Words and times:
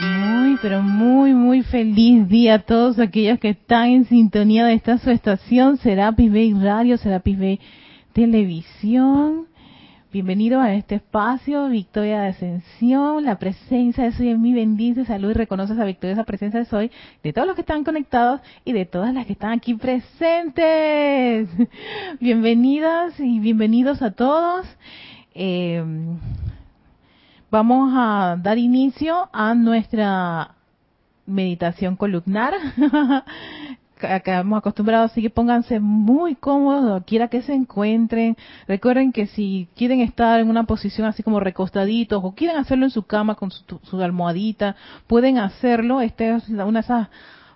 Muy, 0.00 0.58
pero 0.60 0.82
muy, 0.82 1.34
muy 1.34 1.62
feliz 1.62 2.28
día 2.28 2.54
a 2.54 2.58
todos 2.58 2.98
aquellos 2.98 3.38
que 3.38 3.50
están 3.50 3.90
en 3.90 4.04
sintonía 4.06 4.66
de 4.66 4.74
esta 4.74 4.98
su 4.98 5.10
estación, 5.10 5.76
Serapis 5.76 6.32
Bay 6.32 6.52
Radio, 6.52 6.96
Serapis 6.98 7.38
Bay 7.38 7.60
Televisión. 8.12 9.46
Bienvenido 10.12 10.60
a 10.60 10.74
este 10.74 10.96
espacio, 10.96 11.68
Victoria 11.68 12.22
de 12.22 12.28
Ascensión, 12.28 13.24
la 13.24 13.38
presencia 13.38 14.04
de 14.04 14.12
Soy 14.12 14.30
en 14.30 14.42
mí 14.42 14.52
bendice, 14.52 15.04
salud 15.04 15.30
y 15.30 15.34
reconoce 15.34 15.74
esa 15.74 15.84
victoria, 15.84 16.14
esa 16.14 16.24
presencia 16.24 16.58
de 16.58 16.66
Soy, 16.66 16.90
de 17.22 17.32
todos 17.32 17.46
los 17.46 17.54
que 17.54 17.62
están 17.62 17.84
conectados 17.84 18.40
y 18.64 18.72
de 18.72 18.86
todas 18.86 19.14
las 19.14 19.26
que 19.26 19.34
están 19.34 19.52
aquí 19.52 19.74
presentes. 19.74 21.48
Bienvenidas 22.20 23.18
y 23.20 23.38
bienvenidos 23.38 24.02
a 24.02 24.10
todos. 24.10 24.66
Eh, 25.36 25.84
vamos 27.54 27.92
a 27.94 28.36
dar 28.42 28.58
inicio 28.58 29.28
a 29.32 29.54
nuestra 29.54 30.56
meditación 31.24 31.94
columnar. 31.94 32.52
hemos 34.00 34.58
acostumbrados, 34.58 35.12
así 35.12 35.22
que 35.22 35.30
pónganse 35.30 35.78
muy 35.78 36.34
cómodos, 36.34 37.04
quiera 37.06 37.28
que 37.28 37.42
se 37.42 37.54
encuentren. 37.54 38.36
Recuerden 38.66 39.12
que 39.12 39.28
si 39.28 39.68
quieren 39.76 40.00
estar 40.00 40.40
en 40.40 40.50
una 40.50 40.64
posición 40.64 41.06
así 41.06 41.22
como 41.22 41.38
recostaditos 41.38 42.20
o 42.24 42.32
quieren 42.32 42.56
hacerlo 42.56 42.86
en 42.86 42.90
su 42.90 43.04
cama 43.04 43.36
con 43.36 43.52
su, 43.52 44.02
almohadita, 44.02 44.74
pueden 45.06 45.38
hacerlo. 45.38 46.00
Esta 46.00 46.34
es 46.34 46.48
una 46.48 46.64
de 46.64 46.80
esas 46.80 47.08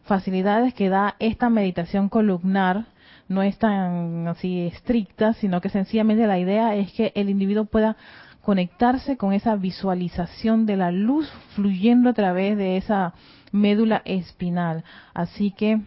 facilidades 0.04 0.74
que 0.74 0.88
da 0.90 1.16
esta 1.18 1.50
meditación 1.50 2.08
columnar. 2.08 2.84
No 3.26 3.42
es 3.42 3.58
tan 3.58 4.28
así 4.28 4.60
estricta, 4.60 5.32
sino 5.34 5.60
que 5.60 5.70
sencillamente 5.70 6.24
la 6.28 6.38
idea 6.38 6.76
es 6.76 6.92
que 6.92 7.10
el 7.16 7.28
individuo 7.28 7.64
pueda 7.64 7.96
conectarse 8.42 9.16
con 9.16 9.32
esa 9.32 9.56
visualización 9.56 10.66
de 10.66 10.76
la 10.76 10.90
luz 10.90 11.30
fluyendo 11.54 12.10
a 12.10 12.14
través 12.14 12.56
de 12.56 12.76
esa 12.76 13.14
médula 13.52 14.02
espinal. 14.04 14.84
Así 15.14 15.50
que 15.50 15.80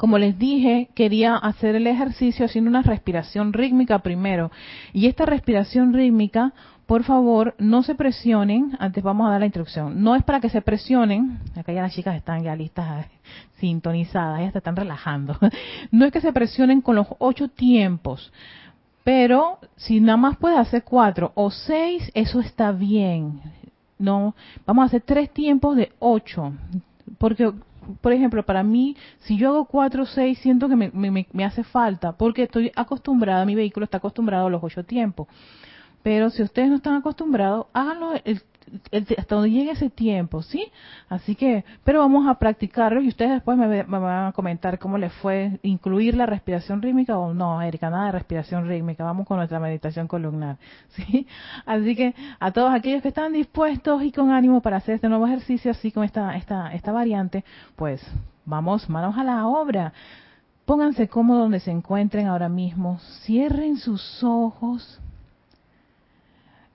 como 0.00 0.16
les 0.16 0.38
dije, 0.38 0.88
quería 0.94 1.36
hacer 1.36 1.74
el 1.74 1.86
ejercicio 1.86 2.46
haciendo 2.46 2.70
una 2.70 2.80
respiración 2.80 3.52
rítmica 3.52 3.98
primero. 3.98 4.50
Y 4.94 5.08
esta 5.08 5.26
respiración 5.26 5.92
rítmica, 5.92 6.54
por 6.86 7.04
favor, 7.04 7.54
no 7.58 7.82
se 7.82 7.94
presionen. 7.94 8.78
Antes 8.78 9.04
vamos 9.04 9.26
a 9.26 9.32
dar 9.32 9.40
la 9.40 9.46
instrucción. 9.46 10.02
No 10.02 10.16
es 10.16 10.24
para 10.24 10.40
que 10.40 10.48
se 10.48 10.62
presionen. 10.62 11.40
Acá 11.54 11.74
ya 11.74 11.82
las 11.82 11.92
chicas 11.92 12.16
están 12.16 12.42
ya 12.42 12.56
listas, 12.56 13.08
sintonizadas, 13.60 14.40
ya 14.40 14.52
se 14.52 14.58
están 14.58 14.76
relajando. 14.76 15.36
No 15.90 16.06
es 16.06 16.12
que 16.12 16.22
se 16.22 16.32
presionen 16.32 16.80
con 16.80 16.96
los 16.96 17.06
ocho 17.18 17.48
tiempos. 17.48 18.32
Pero 19.04 19.58
si 19.76 20.00
nada 20.00 20.16
más 20.16 20.36
puedes 20.36 20.58
hacer 20.58 20.84
cuatro 20.84 21.32
o 21.34 21.50
seis, 21.50 22.10
eso 22.14 22.40
está 22.40 22.72
bien. 22.72 23.40
No, 23.98 24.34
vamos 24.66 24.82
a 24.82 24.86
hacer 24.86 25.02
tres 25.02 25.30
tiempos 25.30 25.76
de 25.76 25.92
ocho. 25.98 26.52
Porque 27.18 27.52
por 28.00 28.12
ejemplo, 28.12 28.44
para 28.44 28.62
mí, 28.62 28.96
si 29.20 29.36
yo 29.36 29.50
hago 29.50 29.64
4 29.64 30.02
o 30.02 30.06
6, 30.06 30.38
siento 30.38 30.68
que 30.68 30.76
me, 30.76 30.90
me, 30.92 31.26
me, 31.32 31.44
hace 31.44 31.64
falta, 31.64 32.12
porque 32.12 32.44
estoy 32.44 32.70
acostumbrada, 32.76 33.44
mi 33.44 33.54
vehículo 33.54 33.84
está 33.84 33.98
acostumbrado 33.98 34.46
a 34.46 34.50
los 34.50 34.62
8 34.62 34.84
tiempos. 34.84 35.26
Pero 36.02 36.30
si 36.30 36.42
ustedes 36.42 36.68
no 36.68 36.76
están 36.76 36.94
acostumbrados, 36.94 37.66
háganlo 37.72 38.14
el 38.24 38.42
hasta 39.18 39.34
donde 39.34 39.50
llegue 39.50 39.72
ese 39.72 39.90
tiempo, 39.90 40.42
¿sí? 40.42 40.70
Así 41.08 41.34
que, 41.34 41.64
pero 41.84 42.00
vamos 42.00 42.28
a 42.28 42.34
practicarlo 42.34 43.00
y 43.00 43.08
ustedes 43.08 43.32
después 43.32 43.56
me, 43.58 43.82
van 43.82 44.26
a 44.26 44.32
comentar 44.32 44.78
cómo 44.78 44.98
les 44.98 45.12
fue 45.14 45.58
incluir 45.62 46.16
la 46.16 46.26
respiración 46.26 46.82
rítmica 46.82 47.18
o 47.18 47.34
no, 47.34 47.60
Erika, 47.62 47.90
nada 47.90 48.06
de 48.06 48.12
respiración 48.12 48.68
rítmica, 48.68 49.04
vamos 49.04 49.26
con 49.26 49.38
nuestra 49.38 49.58
meditación 49.60 50.06
columnar, 50.06 50.56
¿sí? 50.90 51.26
Así 51.66 51.96
que 51.96 52.14
a 52.38 52.52
todos 52.52 52.72
aquellos 52.72 53.02
que 53.02 53.08
están 53.08 53.32
dispuestos 53.32 54.02
y 54.02 54.12
con 54.12 54.30
ánimo 54.30 54.60
para 54.60 54.78
hacer 54.78 54.96
este 54.96 55.08
nuevo 55.08 55.26
ejercicio, 55.26 55.70
así 55.70 55.90
con 55.90 56.04
esta, 56.04 56.36
esta, 56.36 56.72
esta 56.72 56.92
variante, 56.92 57.44
pues 57.76 58.04
vamos, 58.44 58.88
manos 58.88 59.16
a 59.18 59.24
la 59.24 59.46
obra. 59.46 59.92
Pónganse 60.64 61.08
cómodos 61.08 61.42
donde 61.42 61.60
se 61.60 61.72
encuentren 61.72 62.28
ahora 62.28 62.48
mismo, 62.48 63.00
cierren 63.24 63.76
sus 63.76 64.22
ojos 64.22 65.00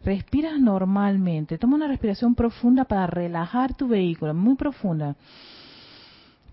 Respiras 0.05 0.59
normalmente. 0.59 1.57
Toma 1.57 1.77
una 1.77 1.87
respiración 1.87 2.35
profunda 2.35 2.85
para 2.85 3.07
relajar 3.07 3.73
tu 3.73 3.87
vehículo, 3.87 4.35
muy 4.35 4.53
profunda. 4.53 5.15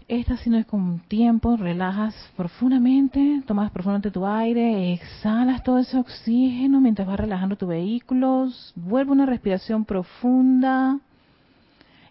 Esta 0.08 0.38
si 0.38 0.48
no 0.48 0.56
es 0.56 0.64
con 0.64 1.00
tiempo, 1.00 1.58
relajas 1.58 2.14
profundamente, 2.34 3.42
tomas 3.46 3.70
profundamente 3.70 4.10
tu 4.10 4.26
aire, 4.26 4.94
exhalas 4.94 5.62
todo 5.62 5.78
ese 5.78 5.98
oxígeno 5.98 6.80
mientras 6.80 7.06
vas 7.06 7.20
relajando 7.20 7.56
tu 7.56 7.66
vehículo. 7.66 8.48
Vuelve 8.74 9.12
una 9.12 9.26
respiración 9.26 9.84
profunda. 9.84 10.98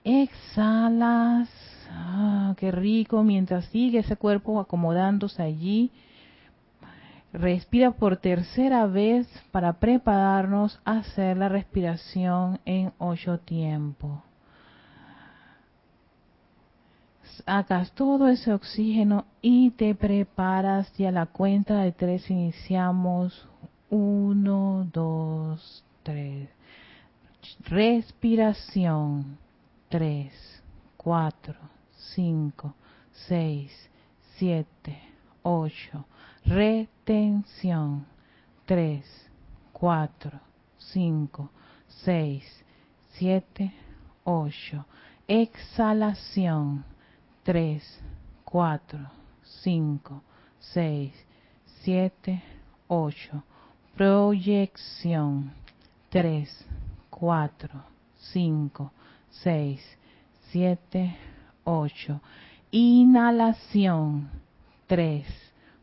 Exhalas. 0.04 1.50
Ah, 1.90 2.54
qué 2.58 2.72
rico 2.72 3.24
mientras 3.24 3.66
sigue 3.66 4.00
ese 4.00 4.16
cuerpo 4.16 4.60
acomodándose 4.60 5.42
allí 5.42 5.90
Respira 7.34 7.92
por 7.92 8.18
tercera 8.18 8.86
vez 8.88 9.28
para 9.52 9.74
prepararnos 9.74 10.80
a 10.84 10.98
hacer 10.98 11.38
la 11.38 11.48
respiración 11.48 12.60
en 12.66 12.92
ocho 12.98 13.40
tiempos. 13.40 14.20
Sacas 17.46 17.94
todo 17.94 18.28
ese 18.28 18.54
oxígeno 18.54 19.26
y 19.42 19.72
te 19.72 19.96
preparas 19.96 20.92
y 21.00 21.06
a 21.06 21.12
la 21.12 21.26
cuenta 21.26 21.78
de 21.78 21.94
tres 21.94 22.30
iniciamos. 22.30 23.48
Uno, 23.90 24.88
dos, 24.92 25.86
tres. 26.04 26.50
Respiración. 27.66 29.38
Tres, 29.88 30.34
cuatro, 30.98 31.56
cinco, 32.14 32.76
seis, 33.12 33.72
siete, 34.38 35.02
ocho 35.44 36.06
retención. 36.46 38.06
3, 38.66 39.04
4, 39.74 40.40
5, 40.78 41.50
6, 41.88 42.66
7, 43.14 43.74
8, 44.24 44.86
exhalación. 45.28 46.86
3, 47.44 48.02
4, 48.46 49.00
5, 49.44 50.24
6, 50.60 51.26
7, 51.84 52.44
8, 52.88 53.44
proyección. 53.96 55.52
3, 56.10 56.68
4, 57.10 57.84
5, 58.18 58.92
6, 59.30 59.98
7, 60.52 61.18
8, 61.64 62.22
inhalación. 62.72 64.30
3, 64.88 65.51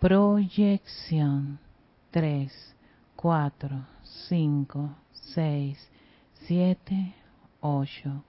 proyección 0.00 1.58
3, 2.10 2.76
4, 3.16 3.86
5, 4.28 4.90
6, 5.12 5.90
7, 6.46 7.14
8. 7.60 8.24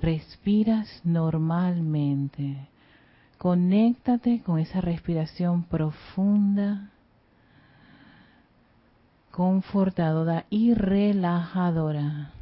Respiras 0.00 1.00
normalmente. 1.04 2.68
Conéctate 3.38 4.42
con 4.42 4.58
esa 4.58 4.80
respiración 4.80 5.64
profunda, 5.64 6.90
confortadora 9.30 10.46
y 10.50 10.74
relajadora. 10.74 12.32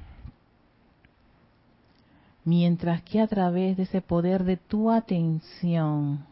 mientras 2.45 3.03
que 3.03 3.21
a 3.21 3.27
través 3.27 3.77
de 3.77 3.85
ese 3.85 4.01
poder 4.01 4.45
de 4.45 4.57
tu 4.57 4.91
atención 4.91 6.27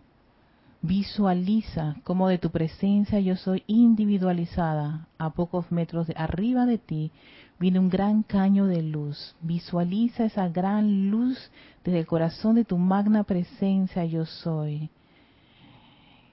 visualiza 0.81 1.97
como 2.05 2.29
de 2.29 2.39
tu 2.39 2.51
presencia 2.51 3.21
yo 3.21 3.37
soy 3.37 3.65
individualizada 3.67 5.09
a 5.19 5.31
pocos 5.31 5.71
metros 5.73 6.07
de 6.07 6.15
arriba 6.17 6.67
de 6.67 6.79
ti 6.79 7.13
viene 7.59 7.79
un 7.79 7.89
gran 7.89 8.23
caño 8.23 8.67
de 8.67 8.83
luz. 8.83 9.35
Visualiza 9.41 10.25
esa 10.25 10.49
gran 10.49 11.11
luz 11.11 11.51
desde 11.85 12.01
el 12.01 12.07
corazón 12.07 12.55
de 12.55 12.65
tu 12.65 12.79
magna 12.79 13.25
presencia 13.25 14.05
yo 14.05 14.25
soy, 14.25 14.91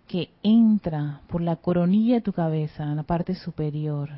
que 0.07 0.29
entra 0.43 1.21
por 1.27 1.41
la 1.41 1.55
coronilla 1.55 2.15
de 2.15 2.21
tu 2.21 2.33
cabeza, 2.33 2.83
en 2.83 2.97
la 2.97 3.03
parte 3.03 3.35
superior, 3.35 4.09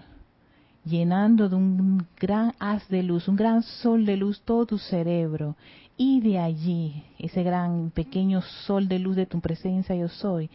llenando 0.84 1.48
de 1.48 1.56
un 1.56 2.06
gran 2.20 2.54
haz 2.60 2.88
de 2.90 3.04
luz, 3.04 3.28
un 3.28 3.36
gran 3.36 3.64
sol 3.64 4.06
de 4.06 4.18
luz 4.18 4.42
todo 4.42 4.66
tu 4.66 4.78
cerebro. 4.78 5.56
Y 5.98 6.22
de 6.22 6.38
allí, 6.38 7.04
ese 7.18 7.42
gran 7.42 7.90
pequeño 7.90 8.42
sol 8.44 8.88
de 8.88 9.00
luz 9.00 9.16
de 9.16 9.26
tu 9.26 9.42
presencia 9.42 9.96
yo 9.96 10.10
soy, 10.10 10.50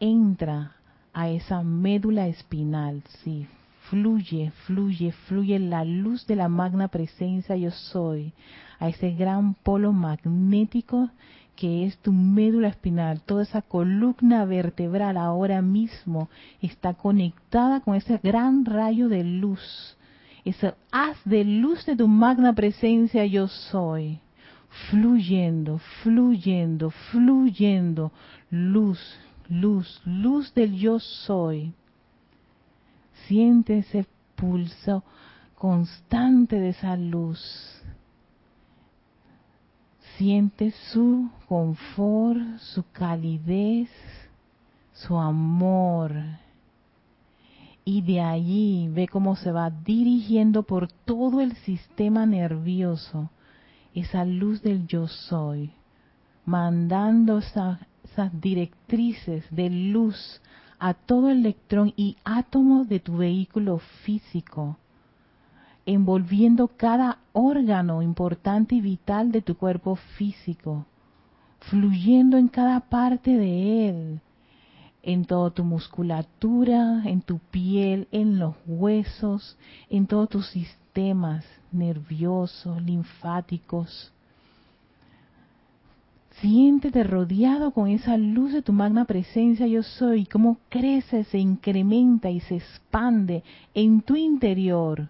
entra 0.00 0.72
a 1.12 1.28
esa 1.28 1.62
médula 1.62 2.26
espinal, 2.26 3.04
sí, 3.22 3.46
fluye, 3.88 4.50
fluye, 4.66 5.12
fluye 5.12 5.60
la 5.60 5.84
luz 5.84 6.26
de 6.26 6.34
la 6.34 6.48
magna 6.48 6.88
presencia 6.88 7.56
yo 7.56 7.70
soy, 7.70 8.32
a 8.80 8.88
ese 8.88 9.12
gran 9.12 9.54
polo 9.54 9.92
magnético 9.92 11.08
que 11.54 11.86
es 11.86 11.96
tu 11.98 12.12
médula 12.12 12.66
espinal, 12.66 13.20
toda 13.20 13.44
esa 13.44 13.62
columna 13.62 14.44
vertebral 14.44 15.16
ahora 15.16 15.62
mismo 15.62 16.28
está 16.60 16.94
conectada 16.94 17.78
con 17.80 17.94
ese 17.94 18.18
gran 18.24 18.64
rayo 18.64 19.08
de 19.08 19.22
luz, 19.22 19.96
ese 20.44 20.74
haz 20.90 21.16
de 21.24 21.44
luz 21.44 21.86
de 21.86 21.94
tu 21.94 22.08
magna 22.08 22.54
presencia 22.54 23.24
yo 23.24 23.46
soy, 23.46 24.18
fluyendo, 24.90 25.78
fluyendo, 26.02 26.90
fluyendo, 26.90 28.12
luz, 28.50 29.00
luz, 29.48 30.00
luz 30.04 30.52
del 30.54 30.74
yo 30.74 30.98
soy 30.98 31.72
Siente 33.26 33.78
ese 33.78 34.06
pulso 34.34 35.02
constante 35.54 36.60
de 36.60 36.70
esa 36.70 36.96
luz. 36.96 37.40
Siente 40.16 40.72
su 40.92 41.30
confort, 41.48 42.58
su 42.58 42.84
calidez, 42.92 43.88
su 44.92 45.18
amor. 45.18 46.12
Y 47.84 48.02
de 48.02 48.20
allí 48.20 48.88
ve 48.90 49.08
cómo 49.08 49.36
se 49.36 49.52
va 49.52 49.70
dirigiendo 49.70 50.62
por 50.64 50.88
todo 50.88 51.40
el 51.40 51.56
sistema 51.56 52.26
nervioso 52.26 53.30
esa 53.94 54.24
luz 54.24 54.62
del 54.62 54.86
yo 54.86 55.06
soy, 55.06 55.70
mandando 56.44 57.38
esas 57.38 57.78
directrices 58.40 59.44
de 59.50 59.70
luz 59.70 60.40
a 60.78 60.94
todo 60.94 61.30
electrón 61.30 61.92
y 61.96 62.16
átomo 62.24 62.84
de 62.84 63.00
tu 63.00 63.18
vehículo 63.18 63.78
físico, 64.04 64.76
envolviendo 65.86 66.68
cada 66.68 67.18
órgano 67.32 68.02
importante 68.02 68.74
y 68.74 68.80
vital 68.80 69.30
de 69.32 69.42
tu 69.42 69.56
cuerpo 69.56 69.96
físico, 69.96 70.86
fluyendo 71.60 72.36
en 72.36 72.48
cada 72.48 72.80
parte 72.80 73.36
de 73.36 73.88
él, 73.88 74.20
en 75.02 75.24
toda 75.24 75.50
tu 75.50 75.64
musculatura, 75.64 77.02
en 77.04 77.20
tu 77.20 77.38
piel, 77.38 78.08
en 78.10 78.38
los 78.38 78.54
huesos, 78.66 79.56
en 79.88 80.06
todos 80.06 80.28
tus 80.30 80.46
sistemas 80.48 81.44
nerviosos, 81.74 82.82
linfáticos, 82.82 84.12
Siéntete 86.40 87.04
rodeado 87.04 87.70
con 87.70 87.88
esa 87.88 88.16
luz 88.16 88.52
de 88.52 88.62
tu 88.62 88.72
magna 88.72 89.04
presencia 89.04 89.66
yo 89.66 89.82
soy, 89.82 90.26
cómo 90.26 90.58
crece, 90.68 91.24
se 91.24 91.38
incrementa 91.38 92.28
y 92.28 92.40
se 92.40 92.56
expande 92.56 93.44
en 93.72 94.02
tu 94.02 94.16
interior. 94.16 95.08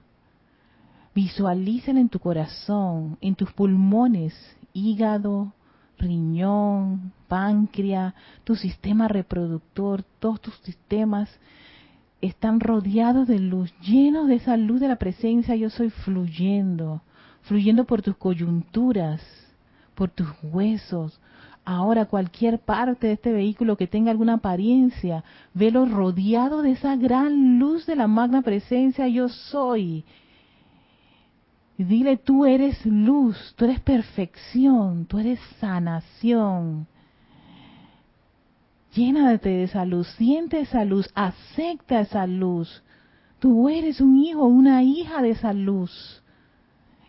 Visualízala 1.14 2.00
en 2.00 2.10
tu 2.10 2.18
corazón, 2.18 3.16
en 3.22 3.34
tus 3.34 3.50
pulmones, 3.52 4.34
hígado, 4.74 5.52
riñón, 5.98 7.12
páncreas, 7.26 8.12
tu 8.44 8.54
sistema 8.54 9.08
reproductor, 9.08 10.02
todos 10.18 10.40
tus 10.42 10.54
sistemas 10.58 11.30
están 12.26 12.60
rodeados 12.60 13.28
de 13.28 13.38
luz, 13.38 13.74
llenos 13.80 14.28
de 14.28 14.36
esa 14.36 14.56
luz 14.56 14.80
de 14.80 14.88
la 14.88 14.96
presencia 14.96 15.56
yo 15.56 15.70
soy 15.70 15.90
fluyendo, 15.90 17.02
fluyendo 17.42 17.84
por 17.84 18.02
tus 18.02 18.16
coyunturas, 18.16 19.20
por 19.94 20.10
tus 20.10 20.28
huesos. 20.42 21.20
Ahora 21.64 22.06
cualquier 22.06 22.58
parte 22.58 23.06
de 23.06 23.14
este 23.14 23.32
vehículo 23.32 23.76
que 23.76 23.86
tenga 23.86 24.10
alguna 24.10 24.34
apariencia, 24.34 25.24
velo 25.54 25.86
rodeado 25.86 26.62
de 26.62 26.72
esa 26.72 26.96
gran 26.96 27.58
luz 27.58 27.86
de 27.86 27.96
la 27.96 28.06
magna 28.06 28.42
presencia 28.42 29.08
yo 29.08 29.28
soy. 29.28 30.04
Dile, 31.76 32.16
tú 32.16 32.44
eres 32.44 32.84
luz, 32.86 33.54
tú 33.56 33.64
eres 33.64 33.80
perfección, 33.80 35.06
tú 35.06 35.18
eres 35.18 35.40
sanación. 35.58 36.86
Llénate 38.94 39.48
de 39.48 39.64
esa 39.64 39.84
luz, 39.84 40.06
siente 40.16 40.60
esa 40.60 40.84
luz, 40.84 41.10
acepta 41.14 42.00
esa 42.00 42.26
luz. 42.26 42.82
Tú 43.40 43.68
eres 43.68 44.00
un 44.00 44.16
hijo, 44.16 44.44
una 44.44 44.82
hija 44.84 45.20
de 45.20 45.30
esa 45.30 45.52
luz. 45.52 46.22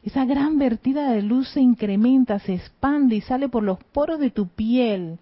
Esa 0.04 0.26
gran 0.26 0.58
vertida 0.58 1.12
de 1.12 1.22
luz 1.22 1.48
se 1.50 1.62
incrementa, 1.62 2.40
se 2.40 2.56
expande 2.56 3.16
y 3.16 3.22
sale 3.22 3.50
por 3.50 3.64
los 3.64 3.78
poros 3.84 4.20
de 4.20 4.32
tu 4.32 4.48
piel, 4.48 5.20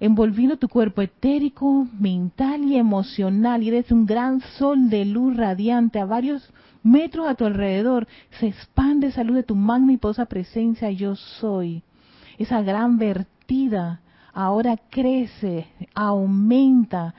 envolviendo 0.00 0.56
tu 0.56 0.68
cuerpo 0.68 1.02
etérico, 1.02 1.86
mental 1.98 2.64
y 2.64 2.76
emocional. 2.76 3.62
Y 3.62 3.68
eres 3.68 3.92
un 3.92 4.04
gran 4.04 4.40
sol 4.58 4.90
de 4.90 5.04
luz 5.04 5.36
radiante 5.36 6.00
a 6.00 6.04
varios 6.04 6.52
metros 6.82 7.28
a 7.28 7.34
tu 7.36 7.44
alrededor. 7.44 8.08
Se 8.40 8.48
expande 8.48 9.08
esa 9.08 9.22
luz 9.22 9.36
de 9.36 9.42
tu 9.44 9.54
magna 9.54 9.92
y 9.92 9.98
presencia, 10.26 10.90
yo 10.90 11.14
soy. 11.14 11.82
Esa 12.38 12.62
gran 12.62 12.98
vertida 12.98 14.00
ahora 14.32 14.76
crece, 14.90 15.66
aumenta 15.94 17.14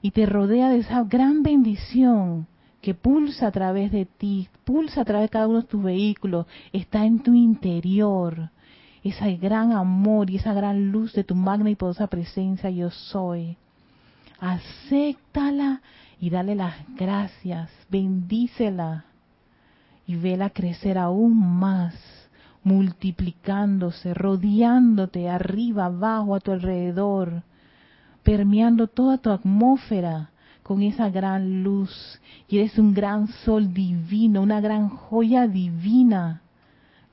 y 0.00 0.10
te 0.10 0.26
rodea 0.26 0.68
de 0.68 0.78
esa 0.78 1.04
gran 1.04 1.42
bendición 1.42 2.46
que 2.80 2.94
pulsa 2.94 3.46
a 3.46 3.52
través 3.52 3.92
de 3.92 4.06
ti, 4.06 4.48
pulsa 4.64 5.02
a 5.02 5.04
través 5.04 5.26
de 5.26 5.32
cada 5.32 5.48
uno 5.48 5.62
de 5.62 5.68
tus 5.68 5.82
vehículos, 5.82 6.46
está 6.72 7.06
en 7.06 7.20
tu 7.20 7.32
interior. 7.32 8.50
Ese 9.04 9.36
gran 9.36 9.72
amor 9.72 10.30
y 10.30 10.36
esa 10.36 10.52
gran 10.52 10.90
luz 10.90 11.12
de 11.12 11.24
tu 11.24 11.34
magna 11.34 11.70
y 11.70 11.76
poderosa 11.76 12.08
presencia 12.08 12.70
yo 12.70 12.90
soy. 12.90 13.56
Acéptala 14.40 15.80
y 16.20 16.30
dale 16.30 16.56
las 16.56 16.74
gracias, 16.96 17.70
bendícela 17.88 19.04
y 20.06 20.16
vela 20.16 20.50
crecer 20.50 20.98
aún 20.98 21.36
más, 21.36 21.94
multiplicándose, 22.64 24.14
rodeándote 24.14 25.28
arriba, 25.28 25.86
abajo, 25.86 26.34
a 26.34 26.40
tu 26.40 26.52
alrededor, 26.52 27.42
permeando 28.22 28.86
toda 28.86 29.18
tu 29.18 29.30
atmósfera 29.30 30.30
con 30.62 30.82
esa 30.82 31.10
gran 31.10 31.62
luz. 31.62 32.20
Y 32.48 32.58
eres 32.58 32.78
un 32.78 32.94
gran 32.94 33.28
sol 33.44 33.72
divino, 33.72 34.42
una 34.42 34.60
gran 34.60 34.88
joya 34.88 35.48
divina 35.48 36.41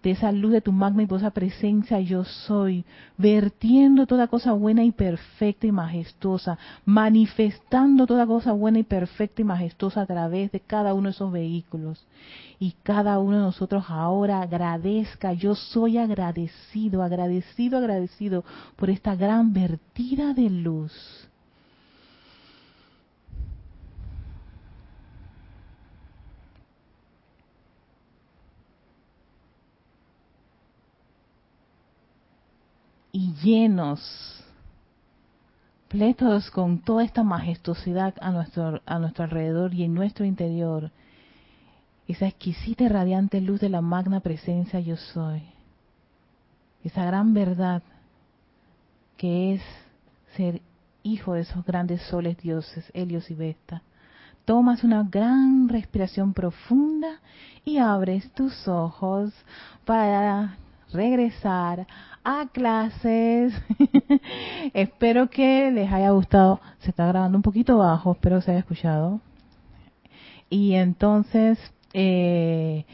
de 0.04 0.12
esa 0.12 0.32
luz 0.32 0.52
de 0.52 0.62
tu 0.62 0.72
magna 0.72 1.04
y 1.04 1.06
poderosa 1.06 1.32
presencia 1.32 2.00
yo 2.00 2.24
soy, 2.24 2.86
vertiendo 3.18 4.06
toda 4.06 4.28
cosa 4.28 4.54
buena 4.54 4.84
y 4.84 4.92
perfecta 4.92 5.68
y 5.68 5.72
majestuosa, 5.72 6.58
manifestando 6.86 8.08
toda 8.08 8.26
cosa 8.26 8.54
buena 8.54 8.80
y 8.80 8.84
perfecta 8.84 9.42
y 9.42 9.46
majestuosa 9.46 10.02
a 10.02 10.06
través 10.06 10.52
de 10.52 10.62
cada 10.62 10.94
uno 10.94 11.10
de 11.10 11.12
esos 11.12 11.32
vehículos. 11.32 12.06
Y 12.60 12.74
cada 12.84 13.20
uno 13.20 13.38
de 13.38 13.44
nosotros 13.44 13.86
ahora 13.88 14.42
agradezca, 14.42 15.34
yo 15.34 15.56
soy 15.56 15.98
agradecido, 15.98 17.04
agradecido, 17.04 17.78
agradecido 17.78 18.44
por 18.76 18.90
esta 18.90 19.16
gran 19.16 19.54
vertida 19.54 20.34
de 20.34 20.50
luz 20.50 21.29
y 33.12 33.34
llenos, 33.42 34.44
pletos 35.88 36.52
con 36.52 36.80
toda 36.80 37.04
esta 37.04 37.24
majestuosidad 37.24 38.14
a 38.22 38.32
nuestro, 38.32 38.82
a 38.86 39.00
nuestro 39.00 39.24
alrededor 39.24 39.74
y 39.74 39.84
en 39.84 39.94
nuestro 39.94 40.26
interior, 40.26 40.92
esa 42.08 42.28
exquisita 42.28 42.84
y 42.84 42.88
radiante 42.88 43.42
luz 43.42 43.60
de 43.60 43.70
la 43.70 43.82
magna 43.82 44.20
presencia 44.20 44.80
yo 44.80 44.98
soy, 44.98 45.44
esa 46.84 47.06
gran 47.06 47.34
verdad 47.34 47.84
que 49.18 49.56
es 49.56 49.62
ser 50.36 50.62
hijo 51.04 51.34
de 51.34 51.42
esos 51.42 51.66
grandes 51.66 52.02
soles 52.04 52.38
dioses, 52.38 52.90
Helios 52.94 53.30
y 53.32 53.36
Vesta. 53.36 53.82
Tomas 54.46 54.84
una 54.84 55.04
gran 55.04 55.70
respiración 55.70 56.34
profunda 56.34 57.20
y 57.66 57.78
abres 57.78 58.32
tus 58.32 58.68
ojos 58.68 59.34
para 59.86 60.58
regresar 60.94 61.88
a 62.24 62.48
clases. 62.52 63.54
espero 64.74 65.30
que 65.30 65.72
les 65.72 65.92
haya 65.92 66.12
gustado. 66.12 66.60
Se 66.80 66.90
está 66.90 67.08
grabando 67.08 67.38
un 67.38 67.44
poquito 67.44 67.78
bajo, 67.78 68.14
espero 68.14 68.38
que 68.38 68.42
se 68.44 68.52
haya 68.52 68.60
escuchado. 68.60 69.22
Y 70.50 70.74
entonces, 70.74 71.60
eh, 71.94 72.86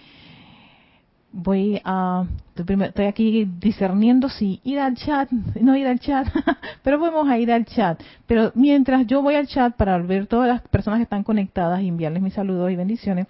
voy 1.36 1.82
a 1.84 2.26
estoy, 2.56 3.06
aquí 3.06 3.46
discerniendo 3.60 4.30
si 4.30 4.62
ir 4.64 4.80
al 4.80 4.96
chat 4.96 5.30
no 5.32 5.76
ir 5.76 5.86
al 5.86 6.00
chat 6.00 6.26
pero 6.82 6.98
vamos 6.98 7.28
a 7.28 7.38
ir 7.38 7.52
al 7.52 7.66
chat 7.66 8.02
pero 8.26 8.54
mientras 8.56 9.06
yo 9.06 9.22
voy 9.22 9.36
al 9.36 9.46
chat 9.46 9.76
para 9.76 9.98
ver 9.98 10.28
todas 10.28 10.48
las 10.48 10.62
personas 10.62 11.00
que 11.00 11.04
están 11.04 11.24
conectadas 11.24 11.82
y 11.82 11.90
enviarles 11.90 12.24
mis 12.24 12.34
saludos 12.34 12.72
y 12.72 12.78
bendiciones 12.78 13.28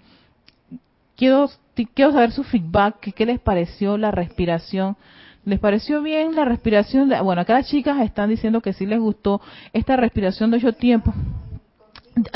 quiero 1.16 1.50
quiero 1.94 2.12
saber 2.12 2.32
su 2.32 2.44
feedback 2.44 3.12
qué 3.14 3.26
les 3.26 3.40
pareció 3.40 3.96
la 3.98 4.10
respiración 4.10 4.96
les 5.44 5.58
pareció 5.58 6.02
bien 6.02 6.34
la 6.34 6.44
respiración 6.44 7.10
bueno 7.22 7.42
acá 7.42 7.54
las 7.54 7.68
chicas 7.68 8.00
están 8.00 8.30
diciendo 8.30 8.60
que 8.60 8.72
sí 8.72 8.86
les 8.86 9.00
gustó 9.00 9.40
esta 9.72 9.96
respiración 9.96 10.50
de 10.50 10.58
ocho 10.58 10.72
tiempos 10.72 11.14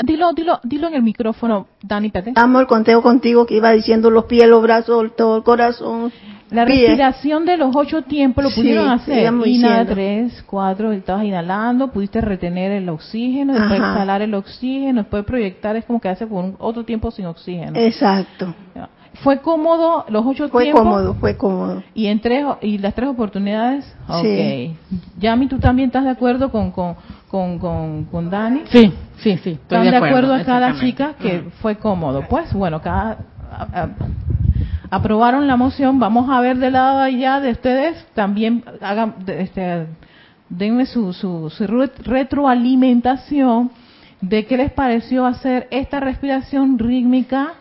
Dilo, 0.03 0.31
dilo, 0.33 0.59
dilo 0.63 0.89
en 0.89 0.93
el 0.93 1.01
micrófono, 1.01 1.65
Dani 1.81 2.09
Pete. 2.09 2.33
Damos 2.35 2.61
el 2.61 2.67
conteo 2.67 3.01
contigo 3.01 3.47
que 3.47 3.55
iba 3.55 3.71
diciendo 3.71 4.11
los 4.11 4.25
pies, 4.25 4.47
los 4.47 4.61
brazos, 4.61 5.15
todo 5.15 5.37
el 5.37 5.43
corazón. 5.43 6.11
La 6.51 6.65
respiración 6.65 7.45
de 7.45 7.55
los 7.55 7.73
ocho 7.75 8.01
tiempos 8.01 8.43
lo 8.43 8.49
pudieron 8.51 8.89
hacer. 8.89 9.33
Inhala 9.45 9.85
tres, 9.85 10.43
cuatro, 10.45 10.91
estabas 10.91 11.23
inhalando, 11.23 11.91
pudiste 11.91 12.19
retener 12.19 12.73
el 12.73 12.89
oxígeno, 12.89 13.53
después 13.53 13.79
exhalar 13.79 14.21
el 14.21 14.33
oxígeno, 14.33 15.01
después 15.01 15.23
proyectar, 15.23 15.75
es 15.77 15.85
como 15.85 16.01
que 16.01 16.09
hace 16.09 16.27
por 16.27 16.53
otro 16.59 16.83
tiempo 16.83 17.09
sin 17.09 17.25
oxígeno. 17.25 17.79
Exacto. 17.79 18.53
¿Fue 19.23 19.39
cómodo 19.39 20.05
los 20.09 20.25
ocho 20.25 20.49
fue 20.49 20.63
tiempos? 20.63 20.83
Fue 20.83 20.91
cómodo, 20.91 21.13
fue 21.15 21.37
cómodo. 21.37 21.83
¿Y, 21.93 22.07
en 22.07 22.19
tres, 22.19 22.45
¿Y 22.61 22.77
las 22.79 22.93
tres 22.95 23.09
oportunidades? 23.09 23.85
Sí. 24.21 24.75
Yami, 25.19 25.47
¿tú 25.47 25.57
también 25.57 25.87
estás 25.87 26.03
de 26.03 26.09
acuerdo 26.09 26.51
con, 26.51 26.71
con, 26.71 26.95
con, 27.29 28.05
con, 28.05 28.29
Dani? 28.29 28.63
Sí, 28.65 28.91
sí, 29.17 29.37
sí. 29.37 29.51
Estoy 29.51 29.89
de 29.89 29.95
acuerdo, 29.95 30.33
a 30.33 30.43
cada 30.43 30.77
chica 30.79 31.13
que 31.19 31.43
fue 31.61 31.75
cómodo. 31.75 32.23
Pues 32.29 32.53
bueno, 32.53 32.81
cada 32.81 33.17
aprobaron 34.91 35.47
la 35.47 35.55
moción. 35.55 35.99
Vamos 35.99 36.29
a 36.29 36.41
ver 36.41 36.57
del 36.57 36.73
lado 36.73 36.99
allá 36.99 37.39
de 37.39 37.51
ustedes. 37.51 38.05
También 38.13 38.63
hagan, 38.81 39.15
este, 39.25 39.87
denme 40.49 40.85
su, 40.85 41.13
su, 41.13 41.49
su 41.49 41.65
retroalimentación 41.65 43.71
de 44.19 44.45
qué 44.45 44.57
les 44.57 44.71
pareció 44.71 45.25
hacer 45.25 45.67
esta 45.71 45.99
respiración 45.99 46.77
rítmica 46.77 47.53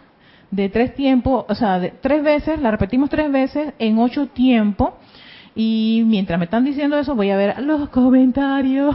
de 0.51 0.69
tres 0.69 0.95
tiempos, 0.95 1.45
o 1.49 1.55
sea, 1.55 1.79
de 1.79 1.91
tres 1.91 2.23
veces, 2.23 2.61
la 2.61 2.73
repetimos 2.73 3.09
tres 3.09 3.31
veces 3.31 3.73
en 3.79 3.99
ocho 3.99 4.27
tiempos. 4.27 4.91
Y 5.55 6.03
mientras 6.07 6.39
me 6.39 6.45
están 6.45 6.65
diciendo 6.65 6.99
eso, 6.99 7.15
voy 7.15 7.31
a 7.31 7.37
ver 7.37 7.61
los 7.63 7.89
comentarios. 7.89 8.95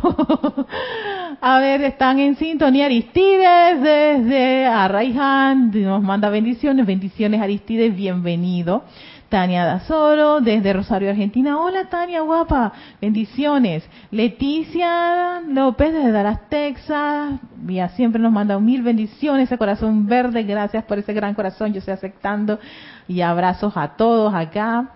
a 1.42 1.60
ver, 1.60 1.82
están 1.82 2.20
en 2.20 2.36
sintonía 2.38 2.86
Aristides 2.86 3.82
desde 3.82 4.66
Arraijan, 4.66 5.72
nos 5.72 6.02
manda 6.02 6.30
bendiciones, 6.30 6.86
bendiciones 6.86 7.42
Aristides, 7.42 7.96
bienvenido. 7.96 8.84
Tania 9.30 9.66
Dazoro, 9.66 10.40
desde 10.40 10.72
Rosario, 10.72 11.10
Argentina. 11.10 11.60
Hola 11.60 11.90
Tania, 11.90 12.22
guapa. 12.22 12.72
Bendiciones. 13.02 13.84
Leticia 14.12 15.42
López, 15.48 15.92
desde 15.94 16.12
Dallas, 16.12 16.48
Texas. 16.48 17.40
Mía 17.58 17.90
siempre 17.90 18.22
nos 18.22 18.32
manda 18.32 18.58
mil 18.60 18.82
bendiciones. 18.84 19.48
Ese 19.50 19.58
corazón 19.58 20.06
verde, 20.08 20.44
gracias 20.44 20.86
por 20.86 21.00
ese 21.00 21.12
gran 21.14 21.34
corazón. 21.34 21.74
Yo 21.74 21.80
estoy 21.80 21.96
aceptando. 21.96 22.60
Y 23.08 23.22
abrazos 23.22 23.76
a 23.76 23.98
todos 23.98 24.34
acá. 24.34 24.92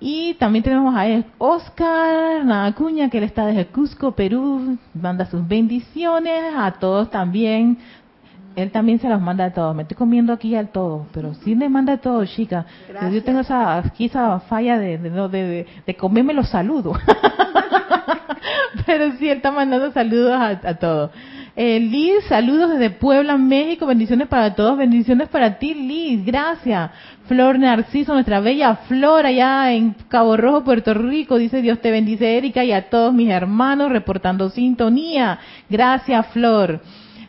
Y 0.00 0.34
también 0.34 0.64
tenemos 0.64 0.94
a 0.96 1.04
Oscar 1.36 2.44
Navacuña, 2.44 3.10
que 3.10 3.18
él 3.18 3.24
está 3.24 3.44
desde 3.46 3.66
Cusco, 3.66 4.12
Perú. 4.12 4.78
Manda 4.94 5.26
sus 5.26 5.46
bendiciones. 5.46 6.54
A 6.56 6.72
todos 6.72 7.10
también 7.10 7.78
él 8.56 8.70
también 8.70 8.98
se 8.98 9.08
los 9.08 9.20
manda 9.20 9.46
a 9.46 9.52
todos. 9.52 9.74
Me 9.74 9.82
estoy 9.82 9.96
comiendo 9.96 10.32
aquí 10.32 10.54
al 10.54 10.68
todo, 10.68 11.06
pero 11.12 11.34
sí 11.44 11.54
le 11.54 11.68
manda 11.68 11.94
a 11.94 11.98
todos, 11.98 12.30
chica. 12.30 12.66
Yo 13.12 13.22
tengo 13.22 13.40
esa, 13.40 13.78
aquí 13.78 14.06
esa 14.06 14.40
falla 14.40 14.78
de, 14.78 14.98
de, 14.98 15.66
de, 15.86 15.96
comerme 15.96 16.34
los 16.34 16.48
saludos. 16.48 16.98
pero 18.86 19.12
sí, 19.12 19.28
él 19.28 19.38
está 19.38 19.50
mandando 19.50 19.92
saludos 19.92 20.32
a, 20.32 20.48
a 20.48 20.74
todos. 20.74 21.10
Eh, 21.56 21.80
Liz, 21.80 22.24
saludos 22.28 22.70
desde 22.70 22.90
Puebla, 22.90 23.36
México. 23.36 23.86
Bendiciones 23.86 24.28
para 24.28 24.54
todos. 24.54 24.78
Bendiciones 24.78 25.28
para 25.28 25.58
ti, 25.58 25.74
Liz. 25.74 26.24
Gracias. 26.24 26.90
Flor 27.26 27.58
Narciso, 27.58 28.12
nuestra 28.12 28.40
bella 28.40 28.76
Flor 28.88 29.26
allá 29.26 29.72
en 29.72 29.94
Cabo 30.08 30.36
Rojo, 30.36 30.64
Puerto 30.64 30.94
Rico. 30.94 31.38
Dice 31.38 31.62
Dios 31.62 31.80
te 31.80 31.90
bendice, 31.90 32.36
Erika, 32.36 32.64
y 32.64 32.72
a 32.72 32.90
todos 32.90 33.12
mis 33.14 33.30
hermanos 33.30 33.90
reportando 33.90 34.50
sintonía. 34.50 35.38
Gracias, 35.68 36.26
Flor. 36.28 36.80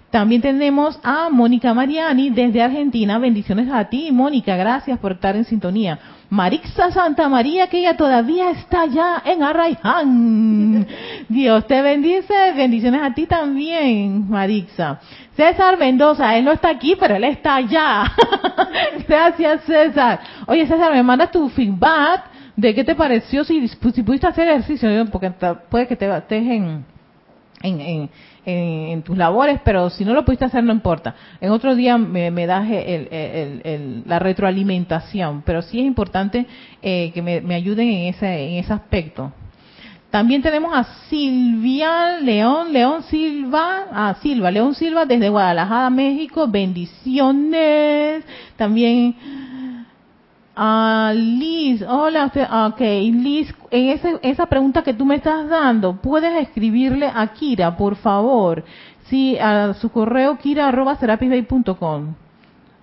También 0.09 0.41
tenemos 0.41 0.99
a 1.03 1.29
Mónica 1.29 1.73
Mariani 1.73 2.31
desde 2.31 2.61
Argentina. 2.61 3.17
Bendiciones 3.17 3.69
a 3.71 3.85
ti, 3.85 4.11
Mónica. 4.11 4.55
Gracias 4.57 4.99
por 4.99 5.13
estar 5.13 5.35
en 5.35 5.45
sintonía. 5.45 5.99
Marixa 6.31 6.91
Santa 6.91 7.27
María, 7.27 7.67
que 7.67 7.79
ella 7.79 7.97
todavía 7.97 8.51
está 8.51 8.83
allá 8.83 9.21
en 9.25 9.43
Arraiján. 9.43 10.87
Dios 11.27 11.67
te 11.67 11.81
bendice. 11.81 12.53
Bendiciones 12.55 13.01
a 13.01 13.13
ti 13.13 13.25
también, 13.27 14.29
Marixa. 14.29 15.01
César 15.35 15.77
Mendoza, 15.77 16.37
él 16.37 16.45
no 16.45 16.53
está 16.53 16.69
aquí, 16.69 16.95
pero 16.97 17.17
él 17.17 17.25
está 17.25 17.55
allá. 17.55 18.05
Gracias, 19.09 19.65
César. 19.65 20.21
Oye, 20.47 20.65
César, 20.67 20.93
me 20.93 21.03
manda 21.03 21.29
tu 21.29 21.49
feedback 21.49 22.23
de 22.55 22.73
qué 22.75 22.85
te 22.85 22.95
pareció 22.95 23.43
si, 23.43 23.67
si 23.67 24.01
pudiste 24.01 24.25
hacer 24.25 24.47
ejercicio, 24.47 24.89
porque 25.11 25.31
puede 25.69 25.85
que 25.85 25.97
te 25.97 26.09
estés 26.15 26.43
en, 26.43 26.85
en 27.61 27.81
en, 27.81 28.09
tus 29.03 29.17
labores, 29.17 29.59
pero 29.63 29.89
si 29.89 30.03
no 30.03 30.13
lo 30.13 30.25
pudiste 30.25 30.45
hacer 30.45 30.63
no 30.63 30.73
importa. 30.73 31.15
En 31.39 31.51
otro 31.51 31.75
día 31.75 31.97
me, 31.97 32.45
das 32.47 32.67
la 34.05 34.19
retroalimentación, 34.19 35.43
pero 35.45 35.61
sí 35.61 35.79
es 35.79 35.85
importante 35.85 36.45
eh, 36.81 37.11
que 37.13 37.21
me, 37.21 37.55
ayuden 37.55 37.87
en 37.87 38.13
ese, 38.13 38.49
en 38.49 38.57
ese 38.57 38.73
aspecto. 38.73 39.31
También 40.09 40.41
tenemos 40.41 40.73
a 40.73 40.83
Silvia 41.09 42.19
León, 42.19 42.73
León 42.73 43.03
Silva, 43.03 43.85
a 43.93 44.15
Silva, 44.15 44.51
León 44.51 44.75
Silva 44.75 45.05
desde 45.05 45.29
Guadalajara, 45.29 45.89
México, 45.89 46.49
bendiciones. 46.49 48.25
También 48.57 49.15
Ah, 50.55 51.13
Liz, 51.15 51.81
hola, 51.87 52.25
usted, 52.25 52.45
ah, 52.49 52.67
ok, 52.67 52.81
Liz, 52.81 53.53
en 53.69 53.89
ese, 53.89 54.19
esa 54.21 54.47
pregunta 54.47 54.81
que 54.81 54.93
tú 54.93 55.05
me 55.05 55.15
estás 55.15 55.47
dando, 55.47 56.01
puedes 56.01 56.41
escribirle 56.41 57.07
a 57.07 57.27
Kira, 57.27 57.77
por 57.77 57.95
favor, 57.95 58.65
sí, 59.05 59.37
a 59.39 59.73
su 59.75 59.89
correo 59.91 60.37
kira@serapisbay.com. 60.37 62.15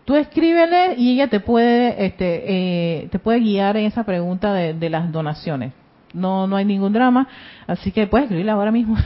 Tú 0.07 0.17
escríbele 0.17 0.95
y 0.97 1.13
ella 1.13 1.29
te 1.29 1.41
puede, 1.41 2.07
este, 2.07 3.03
eh, 3.03 3.09
te 3.11 3.19
puede 3.19 3.41
guiar 3.41 3.77
en 3.77 3.85
esa 3.85 4.05
pregunta 4.05 4.55
de, 4.55 4.89
las 4.89 5.13
donaciones. 5.13 5.75
No, 6.15 6.47
no 6.47 6.57
hay 6.57 6.65
ningún 6.65 6.95
drama, 6.95 7.29
así 7.67 7.93
que 7.93 8.07
puedes 8.07 8.25
escribirle 8.25 8.53
ahora 8.53 8.73
mismo. 8.73 8.97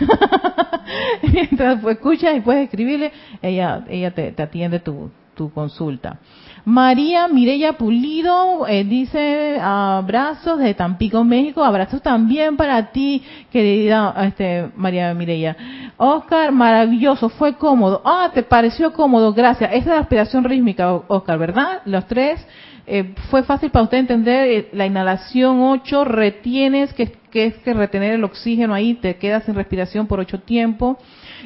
Mientras 1.33 1.83
escuchas 1.85 2.37
y 2.37 2.41
puedes 2.41 2.65
escribirle, 2.67 3.11
ella, 3.43 3.85
ella 3.89 4.13
te, 4.13 4.31
te 4.31 4.43
atiende 4.45 4.79
tu, 4.79 5.11
tu 5.35 5.53
consulta. 5.53 6.19
María 6.65 7.27
Mireya 7.27 7.73
Pulido 7.73 8.69
eh, 8.69 8.85
dice 8.85 9.59
abrazos 9.61 10.61
de 10.61 10.75
Tampico, 10.75 11.25
México. 11.25 11.65
Abrazos 11.65 12.01
también 12.03 12.57
para 12.57 12.93
ti, 12.93 13.23
querida 13.51 14.15
este, 14.25 14.71
María 14.77 15.13
Mireya. 15.15 15.57
Oscar, 15.97 16.53
maravilloso, 16.53 17.29
fue 17.31 17.55
cómodo. 17.55 18.03
Ah, 18.05 18.31
te 18.33 18.43
pareció 18.43 18.93
cómodo, 18.93 19.33
gracias. 19.33 19.71
Esa 19.71 19.79
es 19.79 19.87
la 19.87 19.99
aspiración 19.99 20.45
rítmica, 20.45 20.93
Oscar, 21.09 21.39
¿verdad? 21.39 21.83
Los 21.85 22.07
tres. 22.07 22.47
Eh, 22.85 23.15
fue 23.31 23.45
fácil 23.45 23.71
para 23.71 23.85
usted 23.85 23.99
entender 23.99 24.49
eh, 24.49 24.69
la 24.73 24.87
inhalación 24.87 25.61
8, 25.61 26.05
retienes, 26.05 26.93
que, 26.93 27.13
que 27.31 27.47
es 27.47 27.55
que 27.59 27.75
retener 27.75 28.13
el 28.15 28.25
oxígeno 28.25 28.75
ahí, 28.75 28.95
te 28.95 29.17
quedas 29.17 29.45
sin 29.45 29.55
respiración 29.55 30.09
por 30.09 30.19
ocho 30.19 30.41
tiempos. 30.41 30.97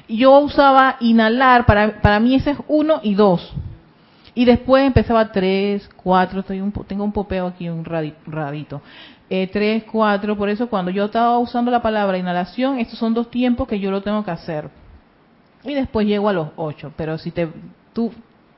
Yo 0.09 0.39
usaba 0.41 0.97
inhalar, 1.01 1.67
para, 1.67 2.01
para 2.01 2.21
mí 2.21 2.35
ese 2.35 2.53
es 2.53 2.59
uno 2.69 3.01
y 3.03 3.15
dos 3.15 3.55
y 4.37 4.45
después 4.45 4.87
empezaba 4.87 5.33
tres, 5.33 5.89
cuatro, 5.97 6.41
estoy 6.41 6.61
un, 6.61 6.71
tengo 6.87 7.05
un 7.05 7.13
popeo 7.13 7.47
aquí, 7.47 7.71
un 7.71 7.87
radito. 7.87 8.83
Eh, 9.31 9.49
tres, 9.51 9.85
cuatro, 9.91 10.37
por 10.37 10.51
eso 10.51 10.69
cuando 10.69 10.91
yo 10.91 11.07
estaba 11.07 11.39
usando 11.39 11.71
la 11.71 11.81
palabra 11.81 12.19
inhalación, 12.19 12.79
estos 12.79 12.99
son 12.99 13.15
dos 13.15 13.31
tiempos 13.31 13.67
que 13.67 13.81
yo 13.81 13.91
lo 13.91 14.03
tengo 14.03 14.23
que 14.27 14.31
hacer. 14.31 14.69
Y 15.65 15.73
después 15.73 16.07
llego 16.07 16.29
a 16.29 16.35
los 16.35 16.49
ocho. 16.57 16.93
Pero 16.99 17.17
si 17.17 17.31
te, 17.31 17.49
tú 17.95 18.13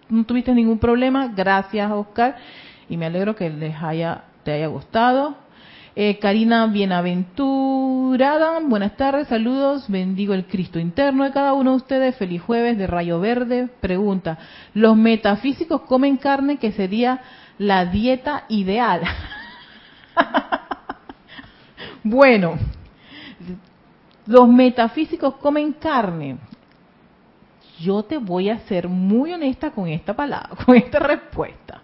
no 0.08 0.24
tuviste 0.24 0.52
ningún 0.52 0.80
problema, 0.80 1.28
gracias 1.28 1.88
Oscar. 1.92 2.34
Y 2.88 2.96
me 2.96 3.06
alegro 3.06 3.36
que 3.36 3.48
les 3.48 3.80
haya, 3.80 4.24
te 4.42 4.50
haya 4.50 4.66
gustado. 4.66 5.36
Eh, 6.00 6.20
Karina 6.20 6.64
Bienaventurada, 6.68 8.60
buenas 8.60 8.96
tardes, 8.96 9.26
saludos, 9.26 9.88
bendigo 9.88 10.32
el 10.32 10.46
Cristo 10.46 10.78
interno 10.78 11.24
de 11.24 11.32
cada 11.32 11.54
uno 11.54 11.72
de 11.72 11.76
ustedes, 11.78 12.14
feliz 12.14 12.40
jueves 12.40 12.78
de 12.78 12.86
Rayo 12.86 13.18
Verde. 13.18 13.68
Pregunta, 13.80 14.38
¿los 14.74 14.96
metafísicos 14.96 15.80
comen 15.80 16.16
carne 16.16 16.58
que 16.58 16.70
sería 16.70 17.20
la 17.58 17.86
dieta 17.86 18.44
ideal? 18.48 19.02
Bueno, 22.04 22.56
los 24.24 24.48
metafísicos 24.48 25.34
comen 25.34 25.72
carne. 25.72 26.38
Yo 27.80 28.04
te 28.04 28.18
voy 28.18 28.50
a 28.50 28.60
ser 28.60 28.88
muy 28.88 29.32
honesta 29.32 29.72
con 29.72 29.88
esta 29.88 30.14
palabra, 30.14 30.50
con 30.64 30.76
esta 30.76 31.00
respuesta. 31.00 31.82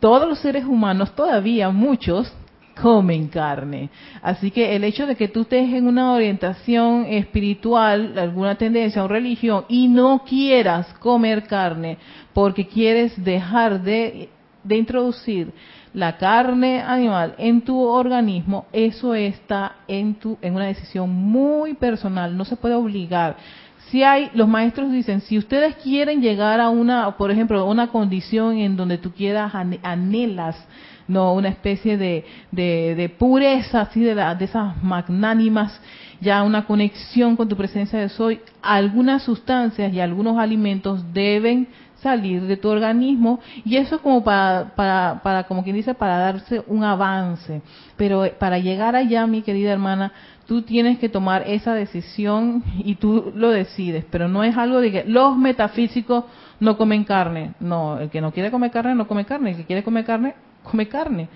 Todos 0.00 0.26
los 0.26 0.38
seres 0.38 0.64
humanos, 0.64 1.14
todavía 1.14 1.68
muchos, 1.68 2.34
comen 2.80 3.28
carne. 3.28 3.90
Así 4.22 4.50
que 4.50 4.74
el 4.74 4.84
hecho 4.84 5.06
de 5.06 5.16
que 5.16 5.28
tú 5.28 5.42
estés 5.42 5.72
en 5.72 5.86
una 5.86 6.12
orientación 6.12 7.06
espiritual, 7.06 8.18
alguna 8.18 8.56
tendencia 8.56 9.04
o 9.04 9.08
religión, 9.08 9.64
y 9.68 9.88
no 9.88 10.24
quieras 10.24 10.92
comer 10.94 11.44
carne 11.44 11.98
porque 12.32 12.66
quieres 12.66 13.22
dejar 13.22 13.82
de, 13.82 14.28
de 14.64 14.76
introducir 14.76 15.52
la 15.92 16.16
carne 16.16 16.80
animal 16.80 17.34
en 17.38 17.62
tu 17.62 17.80
organismo, 17.80 18.66
eso 18.72 19.14
está 19.14 19.76
en 19.88 20.14
tu 20.14 20.38
en 20.40 20.54
una 20.54 20.66
decisión 20.66 21.10
muy 21.10 21.74
personal, 21.74 22.36
no 22.36 22.44
se 22.44 22.56
puede 22.56 22.74
obligar. 22.74 23.36
Si 23.90 24.02
hay, 24.02 24.30
los 24.34 24.48
maestros 24.48 24.92
dicen, 24.92 25.20
si 25.20 25.36
ustedes 25.36 25.74
quieren 25.76 26.22
llegar 26.22 26.60
a 26.60 26.68
una, 26.68 27.16
por 27.16 27.30
ejemplo, 27.30 27.66
una 27.66 27.88
condición 27.88 28.56
en 28.56 28.76
donde 28.76 28.98
tú 28.98 29.12
quieras 29.12 29.52
anhelas 29.54 30.56
no 31.10 31.34
una 31.34 31.48
especie 31.48 31.96
de, 31.98 32.24
de, 32.52 33.14
pureza 33.18 33.80
así 33.82 34.00
de, 34.00 34.14
de 34.14 34.44
esas 34.44 34.80
magnánimas, 34.82 35.78
ya 36.20 36.42
una 36.42 36.66
conexión 36.66 37.36
con 37.36 37.48
tu 37.48 37.56
presencia 37.56 37.98
de 37.98 38.08
soy, 38.08 38.40
algunas 38.62 39.24
sustancias 39.24 39.92
y 39.92 40.00
algunos 40.00 40.38
alimentos 40.38 41.12
deben 41.12 41.66
salir 42.00 42.42
de 42.42 42.56
tu 42.56 42.68
organismo 42.68 43.40
y 43.64 43.76
eso 43.76 43.96
es 43.96 44.00
como 44.00 44.24
para, 44.24 44.72
para, 44.74 45.20
para, 45.22 45.44
como 45.44 45.62
quien 45.62 45.76
dice, 45.76 45.94
para 45.94 46.16
darse 46.16 46.62
un 46.66 46.84
avance. 46.84 47.60
Pero 47.96 48.24
para 48.38 48.58
llegar 48.58 48.96
allá, 48.96 49.26
mi 49.26 49.42
querida 49.42 49.72
hermana, 49.72 50.12
tú 50.50 50.62
tienes 50.62 50.98
que 50.98 51.08
tomar 51.08 51.44
esa 51.46 51.74
decisión 51.74 52.64
y 52.78 52.96
tú 52.96 53.32
lo 53.36 53.50
decides, 53.50 54.04
pero 54.10 54.26
no 54.26 54.42
es 54.42 54.56
algo 54.56 54.80
de 54.80 54.90
que 54.90 55.04
los 55.04 55.36
metafísicos 55.36 56.24
no 56.58 56.76
comen 56.76 57.04
carne. 57.04 57.52
No, 57.60 58.00
el 58.00 58.10
que 58.10 58.20
no 58.20 58.32
quiere 58.32 58.50
comer 58.50 58.72
carne 58.72 58.96
no 58.96 59.06
come 59.06 59.24
carne, 59.24 59.50
el 59.52 59.58
que 59.58 59.64
quiere 59.64 59.84
comer 59.84 60.04
carne 60.04 60.34
come 60.64 60.88
carne. 60.88 61.28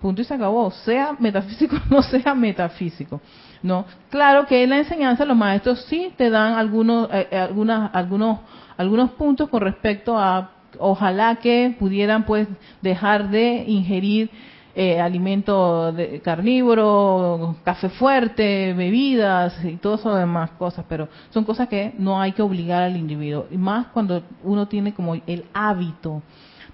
Punto 0.00 0.22
y 0.22 0.24
se 0.24 0.32
acabó. 0.32 0.70
Sea 0.70 1.16
metafísico 1.18 1.74
o 1.74 1.80
no 1.92 2.02
sea 2.04 2.36
metafísico. 2.36 3.20
No, 3.64 3.84
claro 4.10 4.46
que 4.46 4.62
en 4.62 4.70
la 4.70 4.78
enseñanza 4.78 5.24
los 5.24 5.36
maestros 5.36 5.84
sí 5.88 6.12
te 6.16 6.30
dan 6.30 6.52
algunos, 6.52 7.08
eh, 7.12 7.26
eh, 7.32 7.38
algunas, 7.38 7.92
algunos, 7.92 8.38
algunos 8.76 9.10
puntos 9.10 9.48
con 9.48 9.60
respecto 9.60 10.16
a, 10.16 10.52
ojalá 10.78 11.34
que 11.42 11.74
pudieran 11.76 12.24
pues 12.24 12.46
dejar 12.80 13.28
de 13.28 13.64
ingerir 13.66 14.30
eh, 14.76 15.00
alimento 15.00 15.90
de, 15.90 16.20
carnívoro, 16.20 17.56
café 17.64 17.88
fuerte, 17.88 18.74
bebidas 18.74 19.64
y 19.64 19.76
todo 19.78 19.96
eso 19.96 20.14
demás 20.14 20.50
cosas, 20.52 20.84
pero 20.88 21.08
son 21.30 21.44
cosas 21.44 21.68
que 21.68 21.94
no 21.98 22.20
hay 22.20 22.32
que 22.32 22.42
obligar 22.42 22.84
al 22.84 22.96
individuo, 22.96 23.46
y 23.50 23.56
más 23.56 23.88
cuando 23.88 24.22
uno 24.44 24.68
tiene 24.68 24.94
como 24.94 25.14
el 25.14 25.46
hábito 25.52 26.22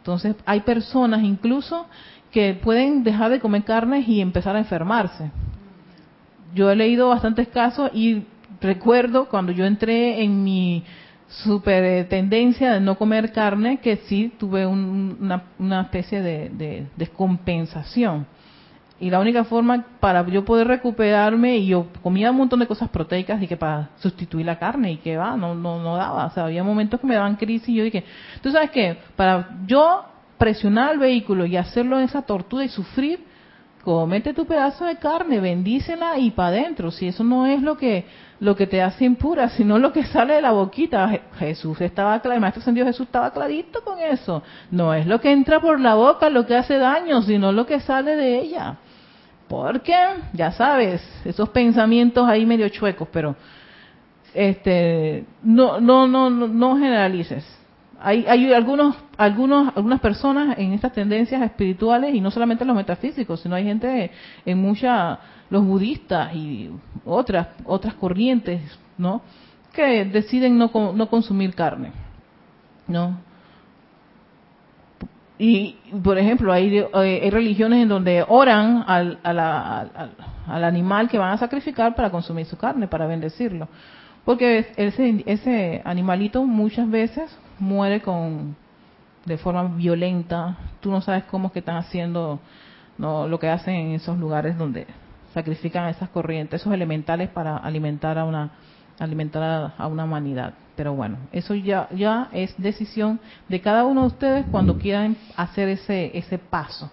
entonces, 0.03 0.35
hay 0.47 0.63
personas 0.63 1.23
incluso 1.23 1.87
que 2.33 2.55
pueden 2.55 3.05
dejar 3.05 3.31
de 3.31 3.39
comer 3.39 3.63
carnes 3.63 4.09
y 4.09 4.21
empezar 4.21 4.57
a 4.57 4.59
enfermarse. 4.59 5.31
Yo 6.57 6.73
he 6.73 6.75
leído 6.75 7.09
bastantes 7.09 7.47
casos 7.47 7.89
y 7.95 8.25
recuerdo 8.61 9.29
cuando 9.29 9.53
yo 9.53 9.65
entré 9.65 10.25
en 10.25 10.43
mi 10.43 10.83
super 11.45 12.09
tendencia 12.09 12.75
de 12.75 12.81
no 12.81 12.97
comer 12.97 13.33
carne, 13.33 13.79
que 13.79 13.97
sí 14.09 14.33
tuve 14.39 14.67
una, 14.67 15.81
especie 15.83 16.21
de, 16.21 16.87
descompensación. 16.97 18.27
Y 19.01 19.11
la 19.11 19.19
única 19.19 19.43
forma 19.45 19.85
para 19.99 20.25
yo 20.29 20.45
poder 20.45 20.69
recuperarme, 20.69 21.57
y 21.57 21.67
yo 21.67 21.87
comía 22.03 22.31
un 22.31 22.37
montón 22.37 22.61
de 22.61 22.67
cosas 22.67 22.89
proteicas 22.91 23.43
y 23.43 23.49
que 23.49 23.57
para 23.57 23.91
sustituir 23.97 24.47
la 24.47 24.59
carne 24.59 24.93
y 24.93 24.97
que 24.99 25.17
va, 25.17 25.37
no, 25.37 25.55
no, 25.55 25.83
no 25.83 25.97
daba. 25.97 26.27
O 26.27 26.31
sea, 26.31 26.45
había 26.45 26.63
momentos 26.63 27.01
que 27.01 27.07
me 27.07 27.15
daban 27.15 27.37
crisis 27.37 27.69
y 27.71 27.75
yo 27.75 27.85
dije, 27.85 28.05
tú 28.43 28.53
sabes 28.53 28.71
qué, 28.71 28.99
para 29.17 29.57
yo 29.67 30.05
presionar 30.39 30.91
al 30.91 30.99
vehículo 30.99 31.47
y 31.47 31.57
hacerlo 31.57 31.99
en 31.99 32.05
esa 32.05 32.23
tortura 32.23 32.65
y 32.65 32.69
sufrir, 32.69 33.25
comete 33.83 34.35
tu 34.35 34.47
pedazo 34.47 34.85
de 34.85 34.97
carne, 34.97 35.41
bendícela 35.41 36.19
y 36.19 36.31
para 36.31 36.49
adentro. 36.49 36.91
Si 36.91 37.09
eso 37.09 37.25
no 37.25 37.47
es 37.47 37.61
lo 37.61 37.77
que 37.77 38.05
lo 38.43 38.57
que 38.57 38.67
te 38.67 38.83
hace 38.83 39.05
impura, 39.05 39.51
sino 39.51 39.79
lo 39.79 39.93
que 39.93 40.03
sale 40.05 40.35
de 40.35 40.43
la 40.43 40.51
boquita. 40.51 41.09
Jesús 41.39 41.81
estaba 41.81 42.19
claro, 42.19 42.35
el 42.35 42.41
maestro 42.41 42.61
sentido 42.61 42.85
Jesús 42.85 43.07
estaba 43.07 43.31
clarito 43.33 43.85
con 43.85 44.01
eso. 44.01 44.43
No 44.69 44.93
es 44.95 45.07
lo 45.07 45.21
que 45.21 45.31
entra 45.31 45.61
por 45.61 45.79
la 45.79 45.95
boca 45.95 46.29
lo 46.29 46.45
que 46.45 46.57
hace 46.57 46.77
daño, 46.77 47.23
sino 47.23 47.53
lo 47.53 47.67
que 47.67 47.79
sale 47.79 48.17
de 48.17 48.41
ella. 48.41 48.79
Porque, 49.47 49.95
ya 50.33 50.51
sabes, 50.51 51.01
esos 51.25 51.51
pensamientos 51.51 52.29
ahí 52.29 52.45
medio 52.45 52.69
chuecos, 52.69 53.07
pero 53.13 53.37
este 54.35 55.25
no 55.45 55.81
no 55.81 56.09
no 56.09 56.29
no 56.29 56.77
generalices. 56.77 57.47
Hay, 58.03 58.27
hay 58.27 58.53
algunos 58.53 58.97
algunos 59.17 59.77
algunas 59.77 60.01
personas 60.01 60.59
en 60.59 60.73
estas 60.73 60.93
tendencias 60.93 61.43
espirituales 61.43 62.15
y 62.15 62.21
no 62.21 62.31
solamente 62.31 62.65
los 62.65 62.77
metafísicos, 62.77 63.41
sino 63.41 63.55
hay 63.55 63.65
gente 63.65 64.11
en 64.45 64.59
muchas 64.59 65.19
los 65.51 65.65
budistas 65.65 66.35
y 66.35 66.71
otras 67.05 67.49
otras 67.65 67.95
corrientes, 67.95 68.61
¿no? 68.99 69.23
Que 69.73 70.05
deciden 70.05 70.59
no 70.59 70.71
no 70.95 71.09
consumir 71.09 71.55
carne. 71.55 71.93
¿No? 72.89 73.17
Y, 75.45 75.77
por 76.05 76.19
ejemplo, 76.19 76.53
hay, 76.53 76.79
eh, 76.79 76.89
hay 76.95 77.31
religiones 77.31 77.83
en 77.83 77.89
donde 77.89 78.25
oran 78.29 78.85
al, 78.87 79.19
al, 79.25 80.65
animal 80.65 81.09
que 81.09 81.19
van 81.19 81.33
a 81.33 81.37
sacrificar 81.37 81.97
para 81.97 82.11
consumir 82.11 82.47
su 82.47 82.57
carne, 82.57 82.87
para 82.87 83.09
bendecirlo. 83.09 83.67
Porque 84.25 84.69
ese, 84.77 85.25
ese 85.27 85.83
animalito 85.85 86.45
muchas 86.45 86.89
veces 86.89 87.37
muere 87.63 88.03
con 88.03 88.57
de 89.25 89.39
forma 89.39 89.63
violenta. 89.65 90.59
Tú 90.81 90.91
no 90.91 91.01
sabes 91.01 91.25
cómo 91.25 91.47
es 91.47 91.53
que 91.53 91.61
están 91.61 91.77
haciendo 91.77 92.41
no, 92.99 93.29
lo 93.29 93.39
que 93.39 93.49
hacen 93.49 93.75
en 93.75 93.93
esos 93.93 94.19
lugares 94.19 94.59
donde 94.59 94.87
sacrifican 95.33 95.89
esas 95.89 96.09
corrientes, 96.11 96.61
esos 96.61 96.75
elementales 96.75 97.31
para 97.31 97.57
alimentar 97.57 98.19
a 98.19 98.25
una 98.25 98.51
alimentar 98.99 99.73
a 99.79 99.87
una 99.87 100.05
humanidad. 100.05 100.55
Pero 100.77 100.95
bueno, 100.95 101.19
eso 101.33 101.55
ya, 101.55 101.89
ya 101.91 102.29
es 102.33 102.55
decisión 102.59 103.21
de 103.49 103.61
cada 103.61 103.85
uno 103.85 104.03
de 104.03 104.07
ustedes 104.09 104.47
cuando 104.51 104.79
quieran 104.79 105.17
hacer 105.37 105.69
ese, 105.69 106.17
ese 106.17 106.39
paso. 106.39 106.91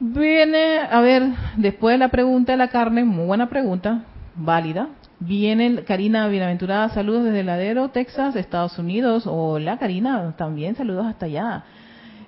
Viene, 0.00 0.80
a 0.80 1.00
ver, 1.00 1.22
después 1.56 1.94
de 1.94 1.98
la 1.98 2.08
pregunta 2.08 2.52
de 2.52 2.58
la 2.58 2.68
carne, 2.68 3.04
muy 3.04 3.26
buena 3.26 3.48
pregunta, 3.48 4.02
válida. 4.34 4.88
Viene 5.26 5.84
Karina 5.84 6.28
Bienaventurada, 6.28 6.90
saludos 6.90 7.24
desde 7.24 7.44
Ladero, 7.44 7.88
Texas, 7.88 8.36
Estados 8.36 8.78
Unidos. 8.78 9.24
Hola 9.26 9.78
Karina, 9.78 10.34
también 10.36 10.76
saludos 10.76 11.06
hasta 11.06 11.26
allá. 11.26 11.64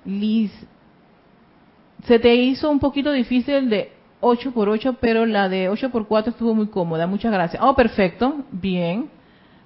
Liz, 0.03 0.51
se 2.05 2.17
te 2.17 2.33
hizo 2.35 2.71
un 2.71 2.79
poquito 2.79 3.11
difícil 3.11 3.69
de 3.69 3.91
8 4.21 4.51
por 4.51 4.69
8, 4.69 4.97
pero 4.99 5.27
la 5.27 5.47
de 5.47 5.69
8 5.69 5.91
por 5.91 6.07
4 6.07 6.31
estuvo 6.31 6.55
muy 6.55 6.67
cómoda. 6.67 7.05
Muchas 7.05 7.31
gracias. 7.31 7.61
Oh, 7.61 7.75
perfecto. 7.75 8.45
Bien. 8.51 9.09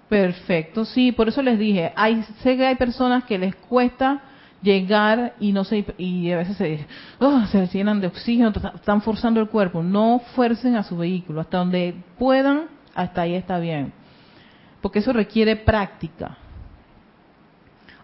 Perfecto. 0.10 0.84
Sí, 0.84 1.13
por 1.13 1.30
eso 1.30 1.41
les 1.41 1.58
dije, 1.58 1.94
hay, 1.96 2.24
sé 2.44 2.58
que 2.58 2.65
hay 2.65 2.76
personas 2.76 3.24
que 3.24 3.38
les 3.38 3.56
cuesta 3.56 4.24
llegar 4.62 5.36
y 5.39 5.54
no 5.54 5.63
sé, 5.63 5.86
y 5.98 6.32
a 6.32 6.38
veces 6.38 6.58
se, 6.58 6.86
oh, 7.20 7.46
se 7.46 7.65
llenan 7.67 8.02
de 8.02 8.08
oxígeno, 8.08 8.52
están 8.76 9.02
forzando 9.02 9.39
el 9.39 9.48
cuerpo. 9.48 9.82
No 9.82 10.22
fuercen 10.36 10.76
a 10.76 10.84
su 10.84 10.98
vehículo. 10.98 11.39
Hasta 11.39 11.60
donde 11.60 11.96
puedan, 12.20 12.81
hasta 12.95 13.21
ahí 13.21 13.36
está 13.36 13.60
bien. 13.60 13.93
Porque 14.82 14.99
eso 14.99 15.13
requiere 15.13 15.56
práctica. 15.56 16.38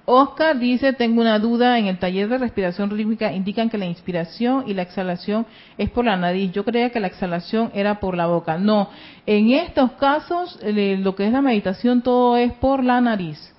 Oscar 0.10 0.58
dice, 0.58 0.94
tengo 0.94 1.20
una 1.20 1.38
duda, 1.38 1.78
en 1.78 1.88
el 1.88 2.00
taller 2.00 2.30
de 2.30 2.38
respiración 2.38 2.90
rítmica 2.90 3.34
indican 3.34 3.70
que 3.70 3.78
la 3.78 3.86
inspiración 3.86 4.64
y 4.66 4.74
la 4.74 4.84
exhalación 4.84 5.46
es 5.78 5.90
por 5.90 6.06
la 6.06 6.16
nariz. 6.16 6.54
Yo 6.54 6.64
creía 6.64 6.92
que 6.92 7.02
la 7.02 7.08
exhalación 7.08 7.72
era 7.74 8.00
por 8.00 8.16
la 8.16 8.28
boca. 8.28 8.58
No, 8.58 8.90
en 9.26 9.52
estos 9.52 9.92
casos 9.94 10.58
lo 10.64 11.14
que 11.14 11.26
es 11.26 11.34
la 11.34 11.42
meditación 11.42 12.02
todo 12.04 12.38
es 12.38 12.54
por 12.54 12.86
la 12.86 13.02
nariz. 13.02 13.54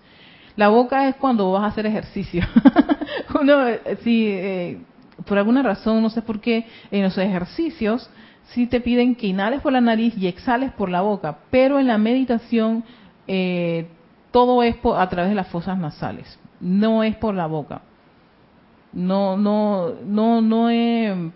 La 0.57 0.69
boca 0.69 1.07
es 1.07 1.17
cuando 1.17 1.53
vas 1.53 1.65
a 1.65 1.67
hacer 1.67 1.85
ejercicio. 1.85 2.43
Uno, 3.39 3.67
si 4.03 4.29
eh, 4.29 4.79
por 5.27 5.39
alguna 5.39 5.63
razón, 5.63 6.03
no 6.03 6.11
sé 6.11 6.23
por 6.23 6.41
qué, 6.41 6.67
en 6.91 7.03
los 7.03 7.17
ejercicios 7.19 8.11
sí 8.49 8.67
te 8.67 8.81
piden 8.81 9.15
que 9.15 9.27
inhales 9.27 9.61
por 9.61 9.73
la 9.73 9.81
nariz 9.81 10.17
y 10.17 10.27
exhales 10.27 10.73
por 10.73 10.89
la 10.89 11.03
boca, 11.03 11.39
pero 11.51 11.79
en 11.79 11.87
la 11.87 11.99
meditación 11.99 12.85
eh, 13.27 13.89
todo 14.31 14.63
es 14.63 14.77
a 14.85 15.09
través 15.09 15.31
de 15.31 15.35
las 15.35 15.49
fosas 15.49 15.79
nasales, 15.79 16.39
no 16.61 17.03
es 17.03 17.17
por 17.17 17.35
la 17.35 17.47
boca. 17.47 17.83
No, 18.93 19.37
no, 19.37 19.93
no, 20.07 20.41
no 20.41 20.71
he, 20.71 21.31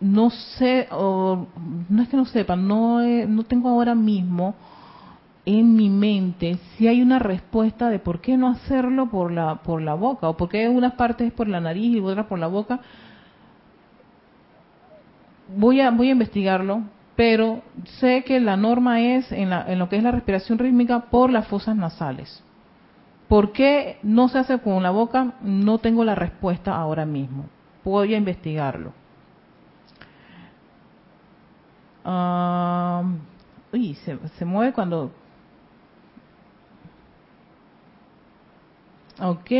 no 0.00 0.30
sé, 0.30 0.88
o, 0.90 1.46
no 1.88 2.02
es 2.02 2.08
que 2.08 2.16
no 2.16 2.24
sepa, 2.24 2.56
no, 2.56 3.00
no 3.02 3.42
tengo 3.44 3.68
ahora 3.68 3.94
mismo 3.94 4.54
en 5.44 5.74
mi 5.74 5.90
mente 5.90 6.58
si 6.76 6.86
hay 6.86 7.02
una 7.02 7.18
respuesta 7.18 7.88
de 7.90 7.98
por 7.98 8.20
qué 8.20 8.36
no 8.36 8.48
hacerlo 8.48 9.10
por 9.10 9.32
la, 9.32 9.56
por 9.56 9.82
la 9.82 9.94
boca, 9.94 10.28
o 10.28 10.36
por 10.36 10.48
qué 10.48 10.68
unas 10.68 10.94
partes 10.94 11.28
es 11.28 11.32
por 11.32 11.48
la 11.48 11.60
nariz 11.60 11.96
y 11.96 12.00
otras 12.00 12.26
por 12.26 12.38
la 12.38 12.46
boca. 12.46 12.80
voy 15.56 15.80
a 15.80 15.90
voy 15.90 16.08
a 16.08 16.12
investigarlo, 16.12 16.82
pero 17.16 17.62
sé 18.00 18.24
que 18.24 18.40
la 18.40 18.56
norma 18.56 19.00
es 19.00 19.30
en, 19.32 19.50
la, 19.50 19.70
en 19.70 19.78
lo 19.78 19.88
que 19.88 19.96
es 19.96 20.02
la 20.02 20.12
respiración 20.12 20.58
rítmica 20.58 21.00
por 21.10 21.30
las 21.30 21.46
fosas 21.48 21.76
nasales. 21.76 22.42
¿Por 23.28 23.52
qué 23.52 23.98
no 24.02 24.28
se 24.28 24.38
hace 24.38 24.58
con 24.60 24.82
la 24.82 24.90
boca? 24.90 25.34
No 25.42 25.78
tengo 25.78 26.04
la 26.04 26.14
respuesta 26.14 26.76
ahora 26.76 27.06
mismo. 27.06 27.46
Voy 27.82 28.14
a 28.14 28.18
investigarlo. 28.18 28.92
Ah, 32.04 33.02
uy, 33.72 33.94
se, 33.94 34.18
se 34.36 34.44
mueve 34.44 34.72
cuando 34.72 35.12
Ok, 39.24 39.50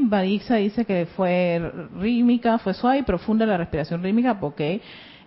Badixa 0.00 0.56
dice 0.56 0.84
que 0.84 1.06
fue 1.06 1.62
rítmica, 1.96 2.58
fue 2.58 2.74
suave 2.74 2.98
y 2.98 3.02
profunda 3.02 3.46
la 3.46 3.56
respiración 3.56 4.02
rítmica, 4.02 4.36
ok. 4.40 4.60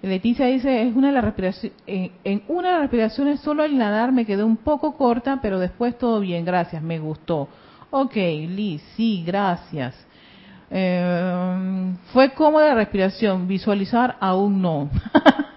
Leticia 0.02 0.48
dice, 0.48 0.82
es 0.86 0.94
una 0.94 1.08
de 1.08 1.14
las 1.14 1.24
respiraciones, 1.24 1.78
en, 1.88 2.44
una 2.50 2.68
de 2.68 2.74
las 2.74 2.82
respiraciones 2.82 3.40
solo 3.40 3.64
el 3.64 3.78
nadar 3.78 4.12
me 4.12 4.26
quedó 4.26 4.46
un 4.46 4.58
poco 4.58 4.98
corta, 4.98 5.40
pero 5.42 5.60
después 5.60 5.98
todo 5.98 6.20
bien, 6.20 6.44
gracias, 6.44 6.84
me 6.84 7.00
gustó. 7.00 7.48
Ok, 7.90 8.16
Liz, 8.16 8.82
sí, 8.98 9.24
gracias. 9.26 9.96
Eh, 10.70 11.94
fue 12.12 12.34
cómoda 12.34 12.68
la 12.68 12.76
respiración, 12.76 13.48
visualizar 13.48 14.18
aún 14.20 14.62
no. 14.62 14.90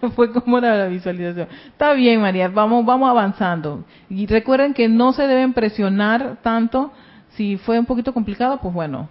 fue 0.14 0.32
cómoda 0.32 0.74
la 0.76 0.86
visualización. 0.86 1.48
Está 1.66 1.92
bien, 1.92 2.20
María, 2.20 2.48
vamos, 2.48 2.84
vamos 2.84 3.08
avanzando. 3.10 3.84
Y 4.08 4.26
recuerden 4.26 4.74
que 4.74 4.88
no 4.88 5.12
se 5.12 5.26
deben 5.26 5.52
presionar 5.52 6.38
tanto. 6.42 6.92
Si 7.30 7.56
fue 7.56 7.78
un 7.78 7.86
poquito 7.86 8.12
complicado, 8.12 8.58
pues 8.60 8.74
bueno. 8.74 9.08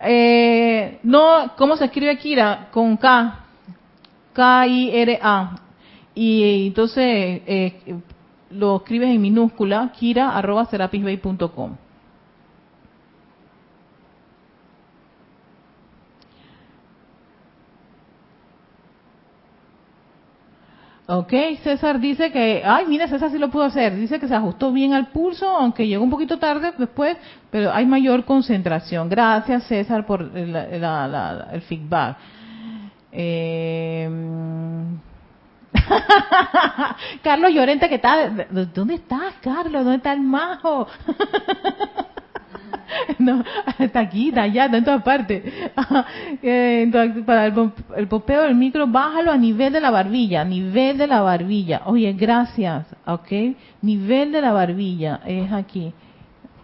Eh, 0.00 0.98
no, 1.02 1.52
¿cómo 1.56 1.76
se 1.76 1.86
escribe 1.86 2.18
Kira? 2.18 2.68
Con 2.70 2.96
K. 2.96 3.38
K-I-R-A. 4.32 5.56
Y 6.14 6.66
entonces 6.66 7.42
eh, 7.46 8.00
lo 8.50 8.76
escribes 8.76 9.08
en 9.08 9.20
minúscula, 9.20 9.92
kira 9.98 10.36
Ok, 21.14 21.32
César 21.62 22.00
dice 22.00 22.32
que, 22.32 22.62
ay, 22.64 22.86
mira, 22.86 23.06
César 23.06 23.30
sí 23.30 23.36
lo 23.36 23.50
pudo 23.50 23.64
hacer. 23.64 23.94
Dice 23.94 24.18
que 24.18 24.26
se 24.26 24.34
ajustó 24.34 24.72
bien 24.72 24.94
al 24.94 25.08
pulso, 25.08 25.46
aunque 25.46 25.86
llegó 25.86 26.02
un 26.02 26.08
poquito 26.08 26.38
tarde 26.38 26.72
después, 26.78 27.18
pero 27.50 27.70
hay 27.70 27.84
mayor 27.84 28.24
concentración. 28.24 29.10
Gracias, 29.10 29.64
César, 29.64 30.06
por 30.06 30.22
el, 30.34 30.56
el 30.56 31.62
feedback. 31.68 32.16
Eh... 33.12 34.08
Carlos 37.22 37.52
Llorente, 37.52 37.90
¿qué 37.90 37.98
tal? 37.98 38.46
¿Dónde 38.72 38.94
estás, 38.94 39.34
Carlos? 39.42 39.84
¿Dónde 39.84 39.96
está 39.96 40.14
el 40.14 40.22
majo? 40.22 40.86
no, 43.18 43.44
está 43.78 44.00
aquí, 44.00 44.28
está 44.28 44.42
allá, 44.42 44.66
en 44.66 44.84
todas 44.84 45.02
partes. 45.02 45.42
Eh, 46.42 46.82
entonces, 46.82 47.24
para 47.24 47.46
el, 47.46 47.72
el, 47.96 48.08
popeo 48.08 48.42
del 48.42 48.54
micro, 48.54 48.86
bájalo 48.86 49.30
a 49.30 49.36
nivel 49.36 49.72
de 49.72 49.80
la 49.80 49.90
barbilla, 49.90 50.44
nivel 50.44 50.98
de 50.98 51.06
la 51.06 51.20
barbilla. 51.20 51.82
Oye, 51.86 52.12
gracias, 52.14 52.86
¿ok? 53.06 53.30
Nivel 53.82 54.32
de 54.32 54.40
la 54.40 54.52
barbilla, 54.52 55.20
es 55.24 55.52
aquí. 55.52 55.92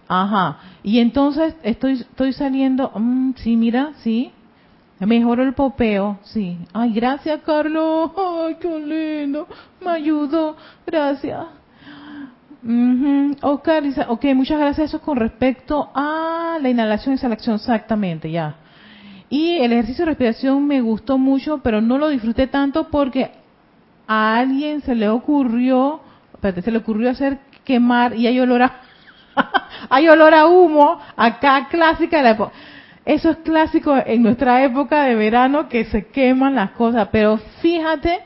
Ajá. 0.09 0.59
Y 0.83 0.99
entonces 0.99 1.55
estoy, 1.63 1.93
estoy 1.93 2.33
saliendo, 2.33 2.91
mm, 2.95 3.33
sí, 3.37 3.57
mira, 3.57 3.93
sí. 3.99 4.33
Mejoró 5.01 5.45
el 5.45 5.55
popeo, 5.55 6.19
sí. 6.23 6.59
Ay, 6.73 6.93
gracias, 6.93 7.41
Carlos. 7.43 8.11
Ay, 8.17 8.57
qué 8.61 8.79
lindo. 8.79 9.47
Me 9.81 9.91
ayudó. 9.91 10.57
Gracias. 10.87 11.58
Uh 12.65 13.35
ok, 13.41 14.25
muchas 14.35 14.59
gracias. 14.59 14.89
Eso 14.89 15.01
con 15.01 15.17
respecto 15.17 15.91
a 15.95 16.59
la 16.61 16.69
inhalación 16.69 17.13
y 17.13 17.17
exhalación, 17.17 17.57
exactamente, 17.57 18.31
ya. 18.31 18.57
Y 19.31 19.57
el 19.57 19.73
ejercicio 19.73 20.05
de 20.05 20.11
respiración 20.13 20.67
me 20.67 20.81
gustó 20.81 21.19
mucho, 21.19 21.59
pero 21.59 21.81
no 21.81 21.99
lo 21.99 22.09
disfruté 22.09 22.47
tanto 22.47 22.89
porque 22.89 23.31
a 24.07 24.37
alguien 24.39 24.81
se 24.81 24.95
le 24.95 25.09
ocurrió, 25.09 26.01
espérate, 26.33 26.63
se 26.63 26.71
le 26.71 26.79
ocurrió 26.79 27.11
hacer 27.11 27.39
quemar 27.65 28.17
y 28.17 28.27
hay 28.27 28.41
olor 28.41 28.63
a, 28.63 28.81
hay 29.91 30.09
olor 30.09 30.35
a 30.35 30.47
humo, 30.47 30.99
acá 31.17 31.69
clásica 31.71 32.17
de 32.17 32.23
la. 32.23 32.53
Eso 33.05 33.31
es 33.31 33.37
clásico 33.39 33.95
en 34.05 34.23
nuestra 34.23 34.65
época 34.65 35.05
de 35.05 35.15
verano 35.15 35.69
que 35.69 35.85
se 35.85 36.07
queman 36.09 36.55
las 36.55 36.73
cosas, 36.73 37.09
pero 37.13 37.39
fíjate 37.61 38.21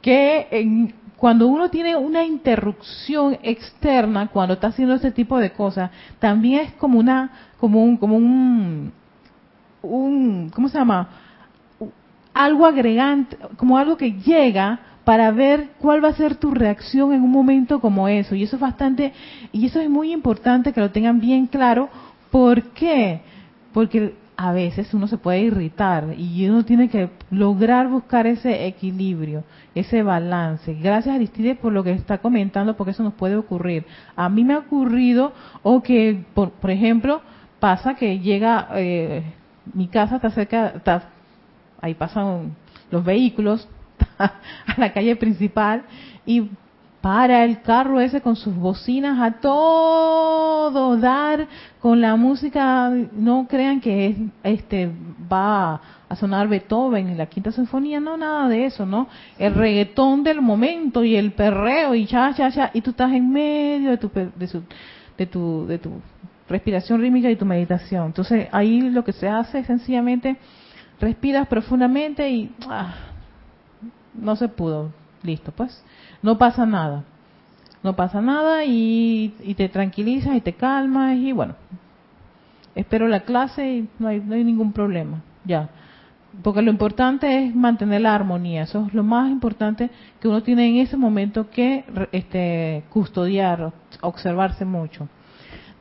que 0.00 0.48
en, 0.50 0.94
cuando 1.16 1.46
uno 1.46 1.70
tiene 1.70 1.96
una 1.96 2.24
interrupción 2.24 3.38
externa 3.42 4.28
cuando 4.28 4.54
está 4.54 4.68
haciendo 4.68 4.94
ese 4.94 5.10
tipo 5.10 5.38
de 5.38 5.52
cosas, 5.52 5.90
también 6.18 6.60
es 6.60 6.72
como 6.72 6.98
una, 6.98 7.30
como 7.58 7.82
un, 7.82 7.96
como 7.96 8.16
un, 8.16 8.92
un 9.82 10.50
¿cómo 10.54 10.68
se 10.68 10.78
llama? 10.78 11.08
Algo 12.32 12.66
agregante, 12.66 13.36
como 13.56 13.78
algo 13.78 13.96
que 13.96 14.12
llega 14.12 14.80
para 15.04 15.30
ver 15.30 15.70
cuál 15.78 16.02
va 16.02 16.08
a 16.08 16.14
ser 16.14 16.36
tu 16.36 16.50
reacción 16.50 17.12
en 17.12 17.22
un 17.22 17.30
momento 17.30 17.80
como 17.80 18.08
eso. 18.08 18.34
Y 18.34 18.42
eso 18.42 18.56
es 18.56 18.62
bastante, 18.62 19.12
y 19.52 19.66
eso 19.66 19.80
es 19.80 19.88
muy 19.88 20.12
importante 20.12 20.72
que 20.72 20.80
lo 20.80 20.90
tengan 20.90 21.20
bien 21.20 21.46
claro. 21.46 21.88
¿Por 22.30 22.62
qué? 22.72 23.20
Porque 23.72 24.14
a 24.36 24.52
veces 24.52 24.92
uno 24.94 25.06
se 25.06 25.18
puede 25.18 25.40
irritar 25.40 26.14
y 26.16 26.48
uno 26.48 26.64
tiene 26.64 26.88
que 26.88 27.10
lograr 27.30 27.88
buscar 27.88 28.26
ese 28.26 28.66
equilibrio, 28.66 29.44
ese 29.74 30.02
balance. 30.02 30.74
Gracias 30.74 31.14
Aristides 31.14 31.56
por 31.58 31.72
lo 31.72 31.84
que 31.84 31.92
está 31.92 32.18
comentando, 32.18 32.76
porque 32.76 32.90
eso 32.90 33.02
nos 33.02 33.14
puede 33.14 33.36
ocurrir. 33.36 33.86
A 34.16 34.28
mí 34.28 34.44
me 34.44 34.54
ha 34.54 34.58
ocurrido, 34.58 35.32
o 35.62 35.82
que, 35.82 36.24
por, 36.34 36.52
ejemplo, 36.70 37.20
pasa 37.60 37.94
que 37.94 38.18
llega, 38.18 38.68
eh, 38.74 39.22
mi 39.72 39.86
casa 39.86 40.16
está 40.16 40.30
cerca, 40.30 40.68
está, 40.68 41.10
ahí 41.80 41.94
pasan 41.94 42.56
los 42.90 43.04
vehículos 43.04 43.68
a 44.18 44.32
la 44.76 44.92
calle 44.92 45.14
principal 45.16 45.84
y 46.26 46.50
para 47.04 47.44
el 47.44 47.60
carro 47.60 48.00
ese 48.00 48.22
con 48.22 48.34
sus 48.34 48.56
bocinas 48.56 49.20
a 49.20 49.38
todo 49.38 50.96
dar 50.96 51.46
con 51.78 52.00
la 52.00 52.16
música. 52.16 52.88
No 53.12 53.46
crean 53.46 53.82
que 53.82 54.06
es, 54.06 54.16
este 54.42 54.90
va 55.30 55.82
a 56.08 56.16
sonar 56.16 56.48
Beethoven 56.48 57.10
y 57.10 57.14
la 57.14 57.26
quinta 57.26 57.52
sinfonía. 57.52 58.00
No 58.00 58.16
nada 58.16 58.48
de 58.48 58.64
eso 58.64 58.86
no 58.86 59.06
el 59.38 59.52
reggaetón 59.52 60.24
del 60.24 60.40
momento 60.40 61.04
y 61.04 61.14
el 61.14 61.32
perreo 61.32 61.94
y 61.94 62.06
cha 62.06 62.32
cha 62.32 62.50
cha. 62.50 62.70
Y 62.72 62.80
tú 62.80 62.92
estás 62.92 63.12
en 63.12 63.30
medio 63.30 63.90
de 63.90 63.98
tu 63.98 64.10
de, 64.34 64.46
su, 64.46 64.62
de 65.18 65.26
tu 65.26 65.66
de 65.66 65.76
tu 65.76 65.90
respiración 66.48 67.02
rítmica 67.02 67.30
y 67.30 67.36
tu 67.36 67.44
meditación. 67.44 68.06
Entonces 68.06 68.48
ahí 68.50 68.80
lo 68.80 69.04
que 69.04 69.12
se 69.12 69.28
hace 69.28 69.58
es 69.58 69.66
sencillamente 69.66 70.38
respiras 70.98 71.48
profundamente 71.48 72.30
y 72.30 72.50
ah, 72.66 72.94
no 74.14 74.36
se 74.36 74.48
pudo 74.48 75.03
listo 75.24 75.52
pues 75.52 75.82
no 76.22 76.38
pasa 76.38 76.64
nada. 76.66 77.04
No 77.82 77.94
pasa 77.94 78.22
nada 78.22 78.64
y, 78.64 79.34
te 79.58 79.68
tranquilizas 79.68 80.34
y 80.34 80.40
te 80.40 80.54
calmas 80.54 81.18
y 81.18 81.32
bueno, 81.32 81.54
espero 82.74 83.08
la 83.08 83.20
clase 83.20 83.70
y 83.70 83.88
no 83.98 84.08
hay, 84.08 84.20
no 84.20 84.34
hay 84.34 84.42
ningún 84.42 84.72
problema. 84.72 85.22
Ya. 85.44 85.68
Porque 86.42 86.62
lo 86.62 86.70
importante 86.70 87.44
es 87.44 87.54
mantener 87.54 88.00
la 88.00 88.14
armonía. 88.14 88.62
Eso 88.62 88.86
es 88.86 88.94
lo 88.94 89.04
más 89.04 89.30
importante 89.30 89.90
que 90.18 90.28
uno 90.28 90.42
tiene 90.42 90.66
en 90.66 90.76
ese 90.76 90.96
momento 90.96 91.50
que 91.50 91.84
este, 92.12 92.84
custodiar, 92.88 93.72
observarse 94.00 94.64
mucho. 94.64 95.06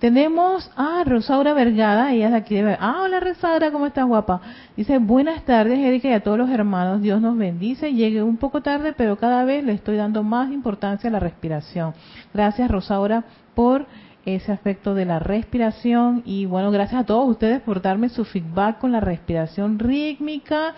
Tenemos 0.03 0.69
a 0.75 1.05
Rosaura 1.05 1.53
Vergada, 1.53 2.11
ella 2.11 2.25
es 2.25 2.31
de 2.33 2.37
aquí 2.37 2.55
de 2.55 2.75
Ah, 2.77 3.03
hola 3.03 3.21
Rosaura, 3.21 3.71
¿cómo 3.71 3.85
estás 3.85 4.05
guapa? 4.05 4.41
Dice, 4.75 4.97
buenas 4.97 5.45
tardes 5.45 5.79
Erika 5.79 6.09
y 6.09 6.11
a 6.11 6.21
todos 6.21 6.37
los 6.37 6.49
hermanos, 6.49 7.01
Dios 7.01 7.21
nos 7.21 7.37
bendice. 7.37 7.93
Llegué 7.93 8.21
un 8.21 8.35
poco 8.35 8.61
tarde, 8.61 8.91
pero 8.97 9.15
cada 9.15 9.45
vez 9.45 9.63
le 9.63 9.71
estoy 9.71 9.95
dando 9.95 10.21
más 10.21 10.51
importancia 10.51 11.09
a 11.09 11.13
la 11.13 11.21
respiración. 11.21 11.93
Gracias 12.33 12.69
Rosaura 12.69 13.23
por 13.55 13.85
ese 14.25 14.51
aspecto 14.51 14.93
de 14.93 15.05
la 15.05 15.19
respiración 15.19 16.21
y 16.25 16.47
bueno, 16.47 16.69
gracias 16.69 17.03
a 17.03 17.05
todos 17.05 17.29
ustedes 17.29 17.61
por 17.61 17.81
darme 17.81 18.09
su 18.09 18.25
feedback 18.25 18.79
con 18.79 18.91
la 18.91 18.99
respiración 18.99 19.79
rítmica. 19.79 20.75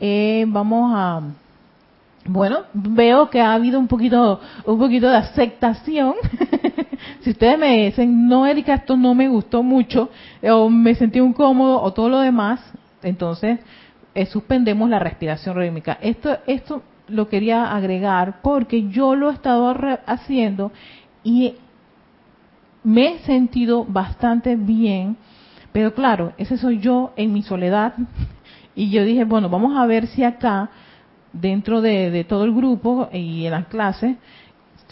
Eh, 0.00 0.46
vamos 0.48 0.92
a 0.96 1.20
bueno, 2.26 2.60
veo 2.72 3.30
que 3.30 3.40
ha 3.40 3.52
habido 3.52 3.78
un 3.78 3.86
poquito, 3.86 4.40
un 4.64 4.78
poquito 4.80 5.08
de 5.10 5.16
aceptación. 5.18 6.14
si 7.24 7.30
ustedes 7.30 7.58
me 7.58 7.86
dicen, 7.86 8.28
no, 8.28 8.46
Erika, 8.46 8.74
esto 8.74 8.96
no 8.96 9.14
me 9.14 9.28
gustó 9.28 9.62
mucho, 9.62 10.10
o 10.42 10.70
me 10.70 10.94
sentí 10.94 11.18
incómodo, 11.18 11.82
o 11.82 11.92
todo 11.92 12.08
lo 12.08 12.20
demás, 12.20 12.60
entonces 13.02 13.58
eh, 14.14 14.26
suspendemos 14.26 14.88
la 14.88 14.98
respiración 14.98 15.56
rítmica. 15.56 15.98
Esto, 16.00 16.38
esto 16.46 16.82
lo 17.08 17.28
quería 17.28 17.74
agregar 17.74 18.40
porque 18.42 18.88
yo 18.88 19.16
lo 19.16 19.30
he 19.30 19.34
estado 19.34 19.74
haciendo 20.06 20.70
y 21.22 21.54
me 22.82 23.14
he 23.14 23.18
sentido 23.20 23.84
bastante 23.84 24.56
bien, 24.56 25.16
pero 25.72 25.94
claro, 25.94 26.32
ese 26.38 26.58
soy 26.58 26.78
yo 26.78 27.12
en 27.16 27.32
mi 27.32 27.42
soledad 27.42 27.94
Y 28.74 28.90
yo 28.90 29.04
dije, 29.04 29.24
bueno, 29.24 29.48
vamos 29.48 29.76
a 29.76 29.86
ver 29.86 30.06
si 30.08 30.24
acá, 30.24 30.70
dentro 31.32 31.80
de, 31.80 32.10
de 32.10 32.24
todo 32.24 32.44
el 32.44 32.52
grupo 32.52 33.08
y 33.12 33.46
en 33.46 33.52
las 33.52 33.66
clases, 33.66 34.16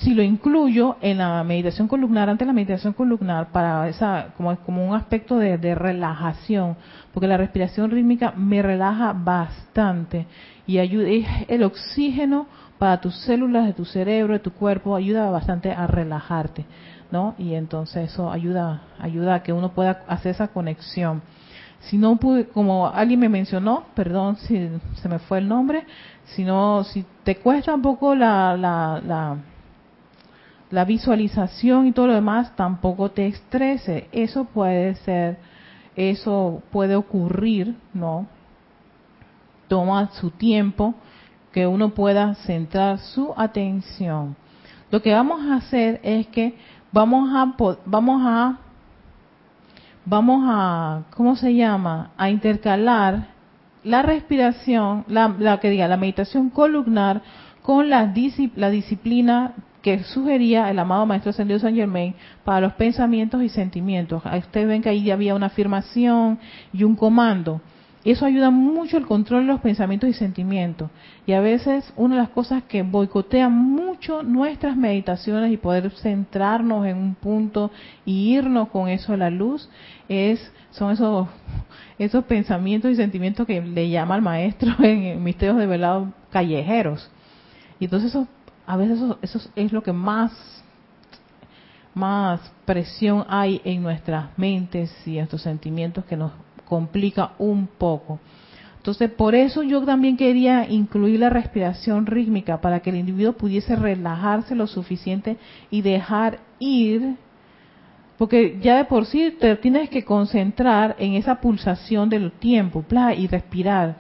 si 0.03 0.15
lo 0.15 0.23
incluyo 0.23 0.97
en 1.01 1.19
la 1.19 1.45
meditación 1.45 1.87
columnar, 1.87 2.29
ante 2.29 2.45
la 2.45 2.53
meditación 2.53 2.93
columnar, 2.93 3.53
para 3.53 3.89
esa, 3.89 4.29
como, 4.37 4.57
como 4.59 4.89
un 4.89 4.95
aspecto 4.97 5.39
de, 5.39 5.59
de, 5.59 5.75
relajación, 5.75 6.77
porque 7.13 7.29
la 7.29 7.37
respiración 7.37 7.91
rítmica 7.91 8.33
me 8.37 8.63
relaja 8.63 9.13
bastante 9.13 10.27
y 10.67 10.79
ayuda, 10.79 11.09
es 11.09 11.27
el 11.49 11.63
oxígeno 11.63 12.47
para 12.79 13.01
tus 13.01 13.15
células 13.23 13.67
de 13.67 13.75
tu 13.75 13.85
cerebro, 13.85 14.33
de 14.33 14.41
tu 14.41 14.53
cuerpo, 14.53 14.97
ayuda 14.97 15.31
bastante 15.31 15.71
a 15.71 15.87
relajarte, 15.87 16.67
¿no? 17.13 17.35
Y 17.39 17.55
entonces 17.55 18.11
eso 18.11 18.31
ayuda, 18.31 18.83
ayuda 18.99 19.37
a 19.37 19.43
que 19.45 19.53
uno 19.53 19.73
pueda 19.73 20.03
hacer 20.09 20.33
esa 20.33 20.49
conexión. 20.49 21.23
Si 21.83 21.97
no 21.97 22.17
pude, 22.17 22.49
como 22.49 22.89
alguien 22.89 23.21
me 23.21 23.29
mencionó, 23.29 23.85
perdón 23.95 24.37
si 24.37 24.69
se 24.95 25.09
me 25.09 25.19
fue 25.21 25.39
el 25.39 25.49
nombre, 25.49 25.85
si 26.25 26.45
no, 26.45 26.83
si 26.85 27.05
te 27.25 27.37
cuesta 27.37 27.75
un 27.75 27.83
poco 27.83 28.15
la, 28.15 28.57
la, 28.57 29.01
la 29.05 29.37
la 30.73 30.87
visualización 30.87 31.87
y 31.87 31.93
todo 31.93 32.09
lo 32.09 32.15
demás, 32.15 32.57
tampoco 32.57 33.11
te 33.11 33.27
estrese. 33.27 34.09
Eso 34.11 34.47
puede 34.47 34.95
ser, 34.97 35.37
eso 35.95 36.63
puede 36.73 36.97
ocurrir, 36.97 37.77
¿no? 37.93 38.27
Toma 39.69 40.09
su 40.15 40.31
tiempo, 40.31 40.95
que 41.53 41.67
uno 41.67 41.91
pueda 41.91 42.35
centrar 42.47 42.99
su 42.99 43.35
atención. 43.37 44.35
Lo 44.91 45.03
que 45.03 45.13
vamos 45.13 45.43
a 45.43 45.57
hacer 45.57 46.01
es 46.03 46.27
que 46.29 46.57
vamos 46.91 47.29
a, 47.35 47.55
vamos 47.85 48.23
a, 48.25 48.59
vamos 50.07 50.43
a, 50.49 51.03
¿cómo 51.15 51.37
se 51.37 51.55
llama? 51.55 52.13
A 52.17 52.31
intercalar 52.31 53.29
la 53.85 54.01
respiración, 54.01 55.05
la, 55.07 55.29
la 55.39 55.61
que 55.61 55.69
diga, 55.69 55.87
la 55.87 55.99
meditación 55.99 56.49
columnar 56.49 57.21
con 57.61 57.91
la, 57.91 58.11
la 58.57 58.71
disciplina 58.71 59.53
que 59.83 60.05
sugería 60.05 60.71
el 60.71 60.79
amado 60.79 61.05
Maestro 61.05 61.31
Ascendido 61.31 61.59
San 61.59 61.75
Germain 61.75 62.15
para 62.45 62.61
los 62.61 62.73
pensamientos 62.75 63.43
y 63.43 63.49
sentimientos. 63.49 64.23
Ustedes 64.25 64.69
ven 64.69 64.81
que 64.81 64.89
ahí 64.89 65.11
había 65.11 65.35
una 65.35 65.47
afirmación 65.47 66.39
y 66.73 66.85
un 66.85 66.95
comando. 66.95 67.61
Eso 68.05 68.27
ayuda 68.27 68.51
mucho 68.51 68.97
el 68.97 69.07
control 69.07 69.43
de 69.43 69.53
los 69.53 69.61
pensamientos 69.61 70.11
y 70.11 70.13
sentimientos. 70.13 70.91
Y 71.25 71.33
a 71.33 71.41
veces 71.41 71.93
una 71.97 72.17
de 72.17 72.23
las 72.23 72.31
cosas 72.31 72.65
que 72.65 72.83
boicotea 72.83 73.49
mucho 73.49 74.25
nuestras 74.25 74.77
meditaciones 74.77 75.53
y 75.53 75.57
poder 75.57 75.91
centrarnos 75.91 76.85
en 76.87 76.97
un 76.97 77.15
punto 77.15 77.71
y 78.05 78.35
irnos 78.35 78.69
con 78.71 78.89
eso 78.89 79.13
a 79.13 79.17
la 79.17 79.31
luz 79.31 79.69
es 80.09 80.53
son 80.71 80.93
esos 80.93 81.29
esos 81.99 82.25
pensamientos 82.25 82.91
y 82.91 82.97
sentimientos 82.97 83.47
que 83.47 83.61
le 83.61 83.89
llama 83.89 84.17
el 84.17 84.23
maestro 84.23 84.73
en 84.81 85.23
misterios 85.23 85.59
de 85.59 85.67
velado 85.67 86.13
callejeros. 86.31 87.09
Y 87.79 87.85
entonces 87.85 88.11
esos 88.11 88.27
a 88.67 88.77
veces 88.77 89.01
eso, 89.23 89.41
es 89.57 89.73
lo 89.73 89.83
que 89.83 89.93
más 89.93 90.33
presión 92.65 93.25
hay 93.29 93.61
en 93.65 93.83
nuestras 93.83 94.37
mentes 94.39 94.91
y 95.07 95.19
en 95.19 95.25
estos 95.25 95.43
sentimientos 95.43 96.05
que 96.05 96.17
nos 96.17 96.33
complica 96.65 97.33
un 97.39 97.67
poco. 97.67 98.19
Entonces, 98.79 99.11
por 99.11 99.35
eso 99.37 99.63
yo 99.63 99.85
también 99.85 100.17
quería 100.17 100.69
incluir 100.69 101.21
la 101.21 101.31
respiración 101.31 102.05
rítmica 102.07 102.61
para 102.61 102.81
que 102.81 102.91
el 102.91 102.97
individuo 102.97 103.35
pudiese 103.35 103.77
relajarse 103.77 104.57
lo 104.57 104.67
suficiente 104.67 105.37
y 105.71 105.83
dejar 105.83 106.41
ir, 106.59 107.15
porque 108.19 108.59
ya 108.61 108.79
de 108.79 108.85
por 108.87 109.07
sí 109.07 109.37
te 109.39 109.55
tienes 109.57 109.89
que 109.89 110.05
concentrar 110.05 110.97
en 110.99 111.15
esa 111.15 111.41
pulsación 111.41 112.09
del 112.09 112.33
tiempo, 112.33 112.85
y 113.17 113.27
respirar 113.29 113.97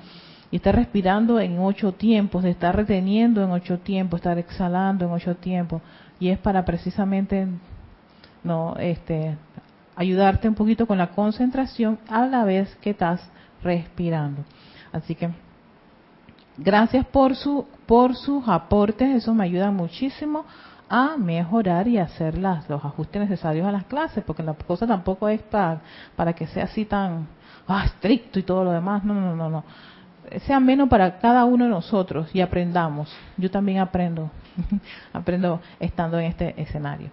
y 0.53 0.57
estar 0.57 0.77
respirando 0.77 1.41
en 1.41 1.59
ocho 1.59 1.93
tiempos, 1.93 2.43
de 2.43 2.51
estar 2.51 2.77
reteniendo 2.77 3.43
en 3.43 3.51
ocho 3.51 3.79
tiempos, 3.79 4.19
estar 4.19 4.38
exhalando 4.38 5.07
en 5.07 5.11
ocho 5.11 5.35
tiempos, 5.35 5.81
y 6.21 6.29
es 6.29 6.38
para 6.38 6.62
precisamente 6.67 7.49
no 8.45 8.77
este 8.79 9.37
ayudarte 9.97 10.49
un 10.49 10.55
poquito 10.55 10.87
con 10.87 10.99
la 10.99 11.09
concentración 11.09 11.99
a 12.07 12.27
la 12.27 12.45
vez 12.45 12.77
que 12.83 12.91
estás 12.91 13.27
respirando. 13.62 14.45
Así 14.93 15.15
que 15.15 15.31
gracias 16.59 17.07
por 17.07 17.35
su 17.35 17.67
por 17.87 18.15
sus 18.15 18.47
aportes, 18.47 19.09
eso 19.17 19.33
me 19.33 19.45
ayuda 19.45 19.71
muchísimo 19.71 20.45
a 20.91 21.17
mejorar 21.17 21.88
y 21.88 21.97
hacer 21.97 22.37
las, 22.37 22.69
los 22.69 22.85
ajustes 22.85 23.23
necesarios 23.23 23.67
a 23.67 23.73
las 23.73 23.85
clases, 23.85 24.23
porque 24.23 24.43
la 24.43 24.53
cosa 24.53 24.87
tampoco 24.87 25.31
es 25.31 25.41
para, 25.41 25.81
que 26.35 26.47
sea 26.49 26.65
así 26.65 26.85
tan 26.85 27.27
ah, 27.67 27.87
estricto 27.87 28.38
y 28.38 28.43
todo 28.43 28.65
lo 28.65 28.73
demás, 28.73 29.03
no, 29.03 29.15
no, 29.15 29.35
no, 29.35 29.49
no 29.49 29.65
sea 30.47 30.61
menos 30.61 30.89
para 30.89 31.19
cada 31.19 31.45
uno 31.45 31.65
de 31.65 31.71
nosotros 31.71 32.29
y 32.35 32.41
aprendamos. 32.41 33.15
Yo 33.37 33.51
también 33.51 33.79
aprendo, 33.79 34.31
aprendo 35.13 35.61
estando 35.81 36.19
en 36.19 36.27
este 36.27 36.61
escenario. 36.61 37.11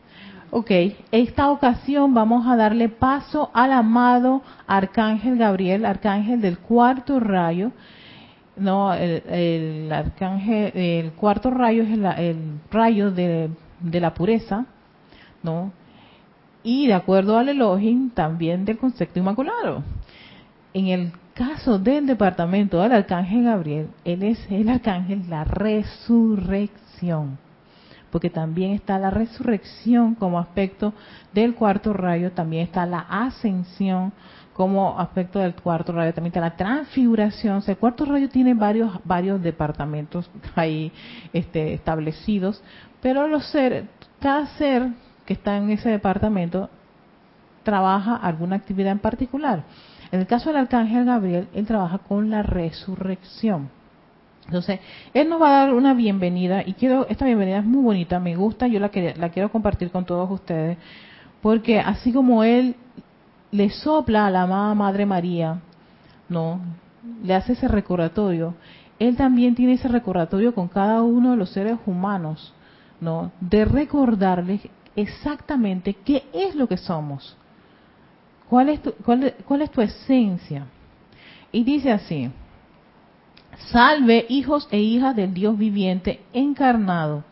Ok, 0.51 0.71
esta 1.11 1.51
ocasión 1.51 2.15
vamos 2.15 2.47
a 2.47 2.55
darle 2.55 2.89
paso 2.89 3.51
al 3.53 3.71
amado 3.71 4.41
Arcángel 4.65 5.37
Gabriel, 5.37 5.85
Arcángel 5.85 6.41
del 6.41 6.57
cuarto 6.57 7.19
rayo. 7.19 7.71
No, 8.57 8.93
el, 8.93 9.91
arcángel, 9.93 10.71
el 10.75 11.11
cuarto 11.11 11.51
rayo 11.51 11.83
es 11.83 11.91
el, 11.91 12.59
rayo 12.71 13.11
de, 13.11 13.51
la 13.79 14.13
pureza, 14.13 14.65
¿no? 15.43 15.71
Y 16.63 16.87
de 16.87 16.93
acuerdo 16.93 17.37
al 17.37 17.47
Elohim, 17.49 18.09
también 18.09 18.65
del 18.65 18.77
concepto 18.77 19.19
inmaculado. 19.19 19.83
En 20.73 20.87
el 20.87 21.11
caso 21.39 21.79
del 21.79 22.05
departamento 22.05 22.81
del 22.81 22.91
arcángel 22.91 23.45
Gabriel, 23.45 23.87
él 24.03 24.23
es 24.23 24.45
el 24.51 24.67
arcángel 24.67 25.23
la 25.29 25.45
resurrección, 25.45 27.37
porque 28.11 28.29
también 28.29 28.71
está 28.71 28.99
la 28.99 29.09
resurrección 29.09 30.15
como 30.15 30.37
aspecto 30.37 30.93
del 31.31 31.55
cuarto 31.55 31.93
rayo, 31.93 32.33
también 32.33 32.63
está 32.63 32.85
la 32.85 32.99
ascensión 32.99 34.11
como 34.53 34.99
aspecto 34.99 35.39
del 35.39 35.53
cuarto 35.53 35.93
rayo, 35.93 36.13
también 36.13 36.31
está 36.31 36.41
la 36.41 36.57
transfiguración. 36.57 37.63
el 37.65 37.77
cuarto 37.77 38.03
rayo 38.03 38.27
tiene 38.27 38.53
varios 38.53 38.99
varios 39.05 39.41
departamentos 39.41 40.29
ahí 40.55 40.91
este, 41.31 41.73
establecidos, 41.73 42.61
pero 43.01 43.29
los 43.29 43.45
seres, 43.45 43.85
cada 44.19 44.45
ser 44.57 44.89
que 45.25 45.31
está 45.31 45.55
en 45.55 45.69
ese 45.69 45.87
departamento 45.87 46.69
trabaja 47.63 48.17
alguna 48.17 48.57
actividad 48.57 48.91
en 48.91 48.99
particular. 48.99 49.63
En 50.11 50.19
el 50.19 50.27
caso 50.27 50.49
del 50.49 50.57
arcángel 50.57 51.05
Gabriel, 51.05 51.47
él 51.53 51.65
trabaja 51.65 51.99
con 51.99 52.29
la 52.29 52.41
resurrección. 52.41 53.69
Entonces, 54.45 54.79
él 55.13 55.29
nos 55.29 55.39
va 55.39 55.49
a 55.49 55.65
dar 55.65 55.73
una 55.75 55.93
bienvenida 55.93 56.63
y 56.65 56.73
quiero, 56.73 57.07
esta 57.07 57.25
bienvenida 57.25 57.59
es 57.59 57.65
muy 57.65 57.83
bonita, 57.83 58.19
me 58.19 58.35
gusta, 58.35 58.65
yo 58.65 58.79
la, 58.79 58.89
la 59.17 59.29
quiero 59.29 59.51
compartir 59.51 59.91
con 59.91 60.05
todos 60.05 60.29
ustedes, 60.31 60.77
porque 61.41 61.79
así 61.79 62.11
como 62.11 62.43
él 62.43 62.75
le 63.51 63.69
sopla 63.69 64.25
a 64.25 64.31
la 64.31 64.43
amada 64.43 64.73
Madre 64.73 65.05
María, 65.05 65.59
¿no? 66.27 66.59
Le 67.23 67.35
hace 67.35 67.53
ese 67.53 67.67
recordatorio, 67.67 68.55
él 68.97 69.15
también 69.15 69.53
tiene 69.53 69.73
ese 69.73 69.87
recordatorio 69.87 70.55
con 70.55 70.67
cada 70.67 71.03
uno 71.03 71.31
de 71.31 71.37
los 71.37 71.51
seres 71.51 71.77
humanos, 71.85 72.53
¿no? 72.99 73.31
De 73.39 73.65
recordarles 73.65 74.61
exactamente 74.95 75.93
qué 75.93 76.23
es 76.33 76.55
lo 76.55 76.67
que 76.67 76.77
somos. 76.77 77.37
¿Cuál 78.49 78.69
es, 78.69 78.81
tu, 78.81 78.93
cuál, 79.05 79.35
¿Cuál 79.45 79.61
es 79.61 79.71
tu 79.71 79.81
esencia? 79.81 80.65
Y 81.51 81.63
dice 81.63 81.91
así, 81.91 82.31
salve 83.71 84.25
hijos 84.29 84.67
e 84.71 84.79
hijas 84.79 85.15
del 85.15 85.33
Dios 85.33 85.57
viviente 85.57 86.21
encarnado. 86.33 87.23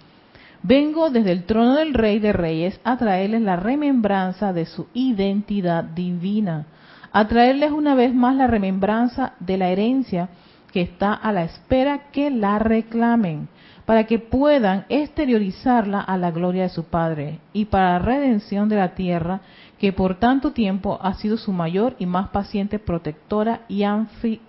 Vengo 0.64 1.10
desde 1.10 1.32
el 1.32 1.46
trono 1.46 1.76
del 1.76 1.94
Rey 1.94 2.20
de 2.20 2.34
Reyes 2.34 2.80
a 2.84 2.98
traerles 2.98 3.42
la 3.42 3.56
remembranza 3.56 4.54
de 4.54 4.66
su 4.66 4.88
identidad 4.94 5.84
divina, 5.84 6.66
a 7.12 7.28
traerles 7.28 7.72
una 7.72 7.96
vez 7.96 8.14
más 8.14 8.36
la 8.36 8.48
remembranza 8.48 9.34
de 9.40 9.58
la 9.58 9.70
herencia 9.70 10.30
que 10.72 10.82
está 10.82 11.14
a 11.14 11.32
la 11.32 11.44
espera 11.44 12.10
que 12.12 12.30
la 12.30 12.60
reclamen, 12.60 13.48
para 13.86 14.04
que 14.04 14.20
puedan 14.20 14.86
exteriorizarla 14.90 16.02
a 16.02 16.18
la 16.18 16.32
gloria 16.32 16.64
de 16.64 16.70
su 16.70 16.84
Padre 16.84 17.40
y 17.54 17.66
para 17.66 17.94
la 17.94 18.00
redención 18.00 18.68
de 18.68 18.76
la 18.76 18.96
tierra 18.96 19.40
que 19.78 19.94
por 19.94 20.16
tanto 20.16 20.52
tiempo 20.52 20.98
ha 21.02 21.14
sido 21.14 21.38
su 21.38 21.52
mayor 21.52 21.96
y 22.00 22.06
más 22.06 22.30
paciente 22.30 22.80
protectora 22.80 23.62
y 23.68 23.84
anfi, 23.84 24.42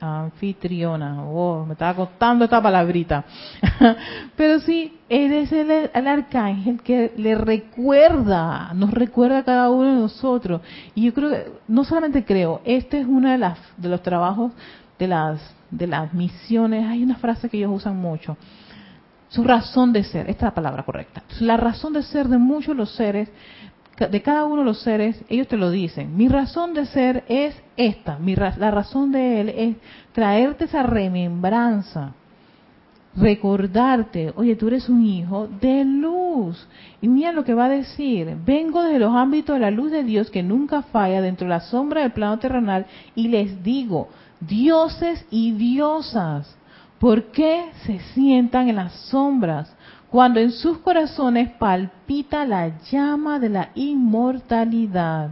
anfitriona. 0.00 1.24
Oh, 1.24 1.64
me 1.64 1.74
estaba 1.74 1.94
costando 1.94 2.44
esta 2.44 2.60
palabrita. 2.60 3.24
Pero 4.36 4.58
sí, 4.60 4.98
él 5.08 5.32
es 5.32 5.52
el, 5.52 5.90
el, 5.94 6.06
arcángel 6.06 6.80
que 6.82 7.12
le 7.16 7.36
recuerda, 7.36 8.72
nos 8.74 8.90
recuerda 8.90 9.38
a 9.38 9.44
cada 9.44 9.70
uno 9.70 9.94
de 9.94 10.00
nosotros. 10.00 10.60
Y 10.94 11.04
yo 11.04 11.14
creo 11.14 11.60
no 11.68 11.84
solamente 11.84 12.24
creo, 12.24 12.60
este 12.64 13.00
es 13.00 13.06
uno 13.06 13.30
de, 13.30 13.38
las, 13.38 13.58
de 13.76 13.88
los 13.88 14.02
trabajos 14.02 14.52
de 14.98 15.06
las, 15.06 15.40
de 15.70 15.86
las 15.86 16.12
misiones. 16.12 16.84
Hay 16.86 17.02
una 17.02 17.16
frase 17.16 17.48
que 17.48 17.58
ellos 17.58 17.72
usan 17.72 17.96
mucho. 17.96 18.36
Su 19.28 19.44
razón 19.44 19.94
de 19.94 20.04
ser, 20.04 20.28
esta 20.28 20.46
es 20.46 20.50
la 20.50 20.54
palabra 20.54 20.82
correcta. 20.82 21.22
La 21.40 21.56
razón 21.56 21.94
de 21.94 22.02
ser 22.02 22.28
de 22.28 22.36
muchos 22.36 22.68
de 22.68 22.74
los 22.74 22.94
seres 22.94 23.30
de 24.08 24.22
cada 24.22 24.44
uno 24.44 24.58
de 24.58 24.64
los 24.64 24.82
seres, 24.82 25.22
ellos 25.28 25.48
te 25.48 25.56
lo 25.56 25.70
dicen. 25.70 26.16
Mi 26.16 26.28
razón 26.28 26.74
de 26.74 26.86
ser 26.86 27.24
es 27.28 27.54
esta. 27.76 28.18
Mi 28.18 28.34
la 28.34 28.70
razón 28.70 29.12
de 29.12 29.40
él 29.40 29.48
es 29.48 29.76
traerte 30.12 30.64
esa 30.64 30.82
remembranza. 30.82 32.14
Recordarte, 33.14 34.32
oye, 34.36 34.56
tú 34.56 34.68
eres 34.68 34.88
un 34.88 35.04
hijo 35.04 35.46
de 35.46 35.84
luz. 35.84 36.66
Y 37.00 37.08
mira 37.08 37.32
lo 37.32 37.44
que 37.44 37.54
va 37.54 37.66
a 37.66 37.70
decir. 37.70 38.36
Vengo 38.44 38.82
desde 38.82 38.98
los 38.98 39.14
ámbitos 39.14 39.54
de 39.54 39.60
la 39.60 39.70
luz 39.70 39.90
de 39.90 40.02
Dios 40.02 40.30
que 40.30 40.42
nunca 40.42 40.82
falla 40.82 41.20
dentro 41.20 41.46
de 41.46 41.50
la 41.50 41.60
sombra 41.60 42.02
del 42.02 42.12
plano 42.12 42.38
terrenal 42.38 42.86
y 43.14 43.28
les 43.28 43.62
digo, 43.62 44.08
dioses 44.40 45.26
y 45.30 45.52
diosas, 45.52 46.56
¿por 46.98 47.24
qué 47.32 47.66
se 47.84 47.98
sientan 48.14 48.68
en 48.68 48.76
las 48.76 48.92
sombras? 48.92 49.74
Cuando 50.12 50.40
en 50.40 50.52
sus 50.52 50.76
corazones 50.80 51.52
palpita 51.52 52.44
la 52.44 52.78
llama 52.90 53.38
de 53.38 53.48
la 53.48 53.70
inmortalidad. 53.74 55.30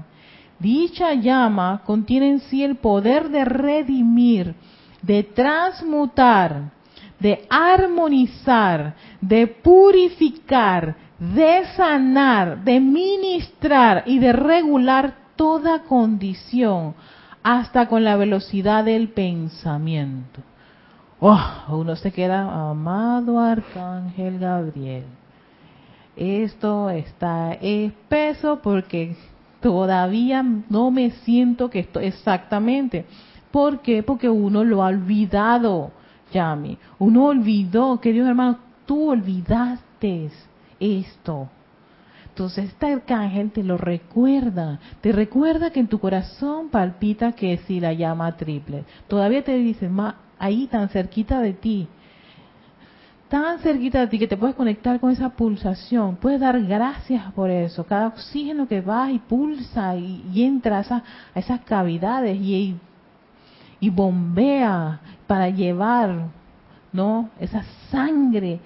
Dicha 0.58 1.12
llama 1.12 1.82
contiene 1.84 2.30
en 2.30 2.40
sí 2.40 2.64
el 2.64 2.76
poder 2.76 3.28
de 3.28 3.44
redimir, 3.44 4.54
de 5.02 5.22
transmutar, 5.22 6.70
de 7.18 7.46
armonizar, 7.50 8.94
de 9.20 9.48
purificar, 9.48 10.96
de 11.18 11.66
sanar, 11.76 12.64
de 12.64 12.80
ministrar 12.80 14.04
y 14.06 14.18
de 14.18 14.32
regular 14.32 15.14
toda 15.36 15.82
condición, 15.82 16.94
hasta 17.42 17.86
con 17.86 18.02
la 18.02 18.16
velocidad 18.16 18.82
del 18.86 19.10
pensamiento. 19.10 20.40
Oh, 21.22 21.38
uno 21.68 21.96
se 21.96 22.12
queda, 22.12 22.70
amado 22.70 23.38
Arcángel 23.38 24.38
Gabriel. 24.38 25.04
Esto 26.16 26.88
está 26.88 27.52
espeso 27.60 28.60
porque 28.62 29.16
todavía 29.60 30.42
no 30.42 30.90
me 30.90 31.10
siento 31.10 31.68
que 31.68 31.80
esto 31.80 32.00
exactamente. 32.00 33.04
¿Por 33.50 33.80
qué? 33.80 34.02
Porque 34.02 34.30
uno 34.30 34.64
lo 34.64 34.82
ha 34.82 34.86
olvidado, 34.86 35.90
Yami. 36.32 36.78
Uno 36.98 37.26
olvidó, 37.26 38.00
queridos 38.00 38.28
hermanos, 38.30 38.56
tú 38.86 39.10
olvidaste 39.10 40.30
esto. 40.78 41.48
Entonces 42.28 42.70
este 42.70 42.94
arcángel 42.94 43.50
te 43.50 43.62
lo 43.62 43.76
recuerda, 43.76 44.78
te 45.02 45.12
recuerda 45.12 45.70
que 45.70 45.80
en 45.80 45.88
tu 45.88 45.98
corazón 45.98 46.70
palpita 46.70 47.32
que 47.32 47.58
si 47.66 47.78
la 47.78 47.92
llama 47.92 48.38
triple. 48.38 48.84
Todavía 49.06 49.44
te 49.44 49.56
dice, 49.56 49.90
ahí 50.40 50.66
tan 50.66 50.88
cerquita 50.88 51.40
de 51.40 51.52
ti, 51.52 51.86
tan 53.28 53.60
cerquita 53.60 54.00
de 54.00 54.06
ti 54.08 54.18
que 54.18 54.26
te 54.26 54.36
puedes 54.36 54.56
conectar 54.56 54.98
con 54.98 55.12
esa 55.12 55.28
pulsación, 55.28 56.16
puedes 56.16 56.40
dar 56.40 56.60
gracias 56.62 57.30
por 57.32 57.50
eso, 57.50 57.84
cada 57.84 58.08
oxígeno 58.08 58.66
que 58.66 58.80
va 58.80 59.12
y 59.12 59.20
pulsa 59.20 59.94
y, 59.94 60.42
entra 60.42 60.80
a, 60.80 61.02
esas 61.34 61.60
cavidades 61.60 62.36
y, 62.40 62.76
y 63.78 63.90
bombea 63.90 64.98
para 65.28 65.48
llevar, 65.50 66.28
¿no? 66.92 67.30
Esa 67.38 67.62
sangre 67.90 68.58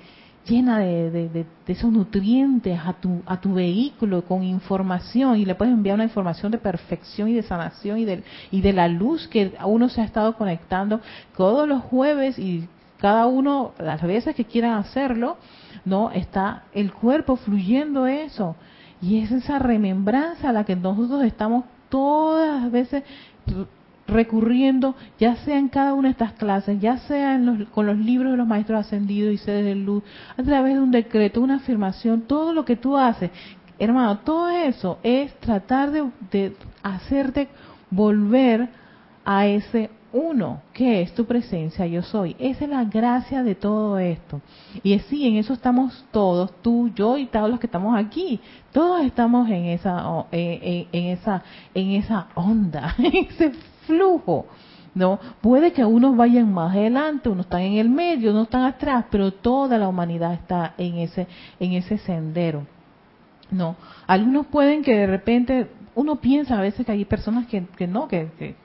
llena 0.47 0.79
de, 0.79 1.47
esos 1.67 1.91
nutrientes 1.91 2.79
a 2.85 2.93
tu, 2.95 3.23
a 3.27 3.41
tu 3.41 3.55
vehículo 3.55 4.23
con 4.23 4.43
información 4.43 5.39
y 5.39 5.45
le 5.45 5.55
puedes 5.55 5.73
enviar 5.73 5.95
una 5.95 6.05
información 6.05 6.53
de 6.53 6.59
perfección 6.59 7.29
y 7.29 7.35
de 7.35 7.43
sanación 7.43 7.99
y 7.99 8.05
de, 8.05 8.23
y 8.51 8.61
de 8.61 8.73
la 8.73 8.89
luz 8.89 9.27
que 9.29 9.55
uno 9.65 9.89
se 9.89 10.01
ha 10.01 10.05
estado 10.05 10.37
conectando 10.37 11.01
todos 11.37 11.67
los 11.69 11.83
jueves 11.83 12.39
y 12.39 12.69
cada 12.99 13.27
uno, 13.27 13.73
las 13.79 14.03
veces 14.03 14.35
que 14.35 14.45
quieran 14.45 14.79
hacerlo, 14.79 15.37
no 15.85 16.11
está 16.11 16.65
el 16.73 16.93
cuerpo 16.93 17.37
fluyendo 17.37 18.07
eso. 18.07 18.57
Y 19.03 19.19
es 19.19 19.31
esa 19.31 19.59
remembranza 19.59 20.49
a 20.49 20.53
la 20.53 20.65
que 20.65 20.77
nosotros 20.77 21.23
estamos 21.25 21.65
todas 21.91 22.63
las 22.63 22.73
veces 22.73 23.03
recurriendo, 24.07 24.95
ya 25.19 25.37
sea 25.37 25.59
en 25.59 25.69
cada 25.69 25.95
una 25.95 26.09
de 26.09 26.13
estas 26.13 26.33
clases, 26.33 26.81
ya 26.81 26.99
sea 26.99 27.41
con 27.73 27.87
los 27.87 27.97
libros 27.99 28.33
de 28.33 28.37
los 28.37 28.47
maestros 28.47 28.81
ascendidos 28.81 29.33
y 29.33 29.39
sedes 29.39 29.65
de 29.65 29.75
luz, 29.75 30.03
a 30.37 30.43
través 30.43 30.75
de 30.75 30.81
un 30.81 30.91
decreto, 30.91 31.41
una 31.41 31.57
afirmación, 31.57 32.23
todo 32.23 32.53
lo 32.53 32.65
que 32.65 32.77
tú 32.77 32.97
haces, 32.97 33.31
hermano, 33.79 34.19
todo 34.19 34.49
eso 34.49 34.99
es 35.03 35.35
tratar 35.41 35.91
de, 35.91 36.11
de 36.31 36.57
hacerte 36.83 37.49
volver 37.91 38.69
a 39.25 39.47
ese 39.47 39.91
uno, 40.15 40.63
que 40.73 41.03
es 41.03 41.13
tu 41.13 41.25
presencia, 41.25 41.87
yo 41.87 42.01
soy. 42.03 42.37
Esa 42.39 42.65
es 42.65 42.71
la 42.71 42.85
gracia 42.85 43.43
de 43.43 43.57
todo 43.57 43.99
esto. 43.99 44.41
Y 44.85 44.97
sí, 45.01 45.27
en 45.27 45.37
eso 45.37 45.53
estamos 45.53 46.05
todos, 46.13 46.53
tú, 46.63 46.93
yo 46.95 47.19
y 47.19 47.27
todos 47.27 47.51
los 47.51 47.59
que 47.59 47.67
estamos 47.67 47.97
aquí. 47.99 48.39
Todos 48.73 49.05
estamos 49.05 49.49
en 49.49 49.65
esa, 49.65 50.25
en, 50.31 50.87
en 50.93 51.05
esa, 51.07 51.43
en 51.75 51.91
esa 51.91 52.29
onda, 52.37 52.95
en 52.99 53.27
ese 53.27 53.53
flujo. 53.87 54.47
¿no? 54.95 55.19
Puede 55.41 55.73
que 55.73 55.85
unos 55.85 56.17
vayan 56.17 56.53
más 56.53 56.75
adelante, 56.75 57.29
unos 57.29 57.47
están 57.47 57.63
en 57.63 57.75
el 57.75 57.89
medio, 57.89 58.31
unos 58.31 58.45
están 58.45 58.63
atrás, 58.63 59.07
pero 59.11 59.33
toda 59.33 59.77
la 59.77 59.89
humanidad 59.89 60.33
está 60.35 60.75
en 60.79 60.99
ese, 60.99 61.27
en 61.59 61.73
ese 61.73 61.99
sendero. 61.99 62.67
¿no? 63.51 63.77
Algunos 64.07 64.47
pueden 64.47 64.83
que 64.83 64.95
de 64.95 65.07
repente, 65.07 65.69
uno 65.95 66.17
piensa 66.17 66.59
a 66.59 66.63
veces 66.63 66.87
que 66.87 66.93
hay 66.93 67.05
personas 67.05 67.47
que, 67.47 67.67
que 67.77 67.87
no, 67.87 68.09
que, 68.09 68.31
que, 68.39 68.57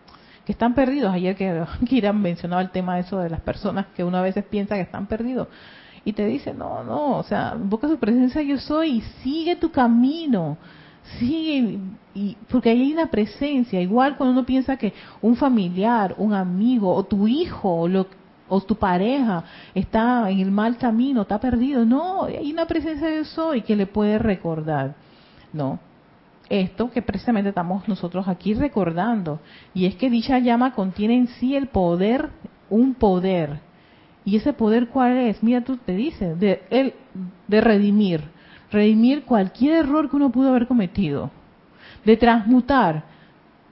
están 0.47 0.73
perdidos. 0.73 1.13
Ayer 1.13 1.35
que 1.35 1.63
Kiran 1.87 2.19
mencionaba 2.19 2.61
el 2.63 2.71
tema 2.71 2.95
de 2.95 3.01
eso 3.01 3.19
de 3.19 3.29
las 3.29 3.41
personas 3.41 3.85
que 3.95 4.03
uno 4.03 4.17
a 4.17 4.23
veces 4.23 4.43
piensa 4.43 4.75
que 4.75 4.81
están 4.81 5.05
perdidos. 5.05 5.47
Y 6.05 6.13
te 6.13 6.25
dice, 6.25 6.55
no, 6.55 6.83
no, 6.83 7.17
o 7.17 7.23
sea, 7.23 7.53
invoca 7.55 7.87
su 7.87 7.99
presencia 7.99 8.41
yo 8.41 8.57
soy 8.57 8.97
y 8.97 9.01
sigue 9.21 9.57
tu 9.57 9.71
camino 9.71 10.57
sigue 11.17 11.79
y 12.13 12.35
porque 12.49 12.69
ahí 12.69 12.81
hay 12.81 12.93
una 12.93 13.09
presencia 13.09 13.81
igual 13.81 14.17
cuando 14.17 14.33
uno 14.33 14.45
piensa 14.45 14.77
que 14.77 14.93
un 15.21 15.35
familiar 15.35 16.15
un 16.17 16.33
amigo 16.33 16.93
o 16.93 17.03
tu 17.03 17.27
hijo 17.27 17.81
o, 17.81 17.87
lo, 17.87 18.07
o 18.47 18.61
tu 18.61 18.75
pareja 18.75 19.43
está 19.73 20.29
en 20.29 20.39
el 20.39 20.51
mal 20.51 20.77
camino 20.77 21.21
está 21.21 21.39
perdido 21.39 21.85
no 21.85 22.25
hay 22.25 22.51
una 22.51 22.65
presencia 22.65 23.07
de 23.07 23.25
soy 23.25 23.61
que 23.61 23.75
le 23.75 23.87
puede 23.87 24.19
recordar 24.19 24.95
no 25.53 25.79
esto 26.49 26.89
que 26.89 27.01
precisamente 27.01 27.49
estamos 27.49 27.87
nosotros 27.87 28.27
aquí 28.27 28.53
recordando 28.53 29.39
y 29.73 29.85
es 29.85 29.95
que 29.95 30.09
dicha 30.09 30.39
llama 30.39 30.73
contiene 30.73 31.15
en 31.15 31.27
sí 31.27 31.55
el 31.55 31.67
poder 31.67 32.29
un 32.69 32.95
poder 32.95 33.59
y 34.25 34.35
ese 34.35 34.53
poder 34.53 34.89
cuál 34.89 35.17
es 35.17 35.41
mira 35.43 35.63
tú 35.63 35.77
te 35.77 35.93
dices 35.93 36.39
de 36.39 36.63
el 36.69 36.93
de 37.47 37.61
redimir 37.61 38.38
redimir 38.71 39.23
cualquier 39.23 39.85
error 39.85 40.09
que 40.09 40.15
uno 40.15 40.31
pudo 40.31 40.49
haber 40.49 40.67
cometido, 40.67 41.31
de 42.05 42.17
transmutar. 42.17 43.03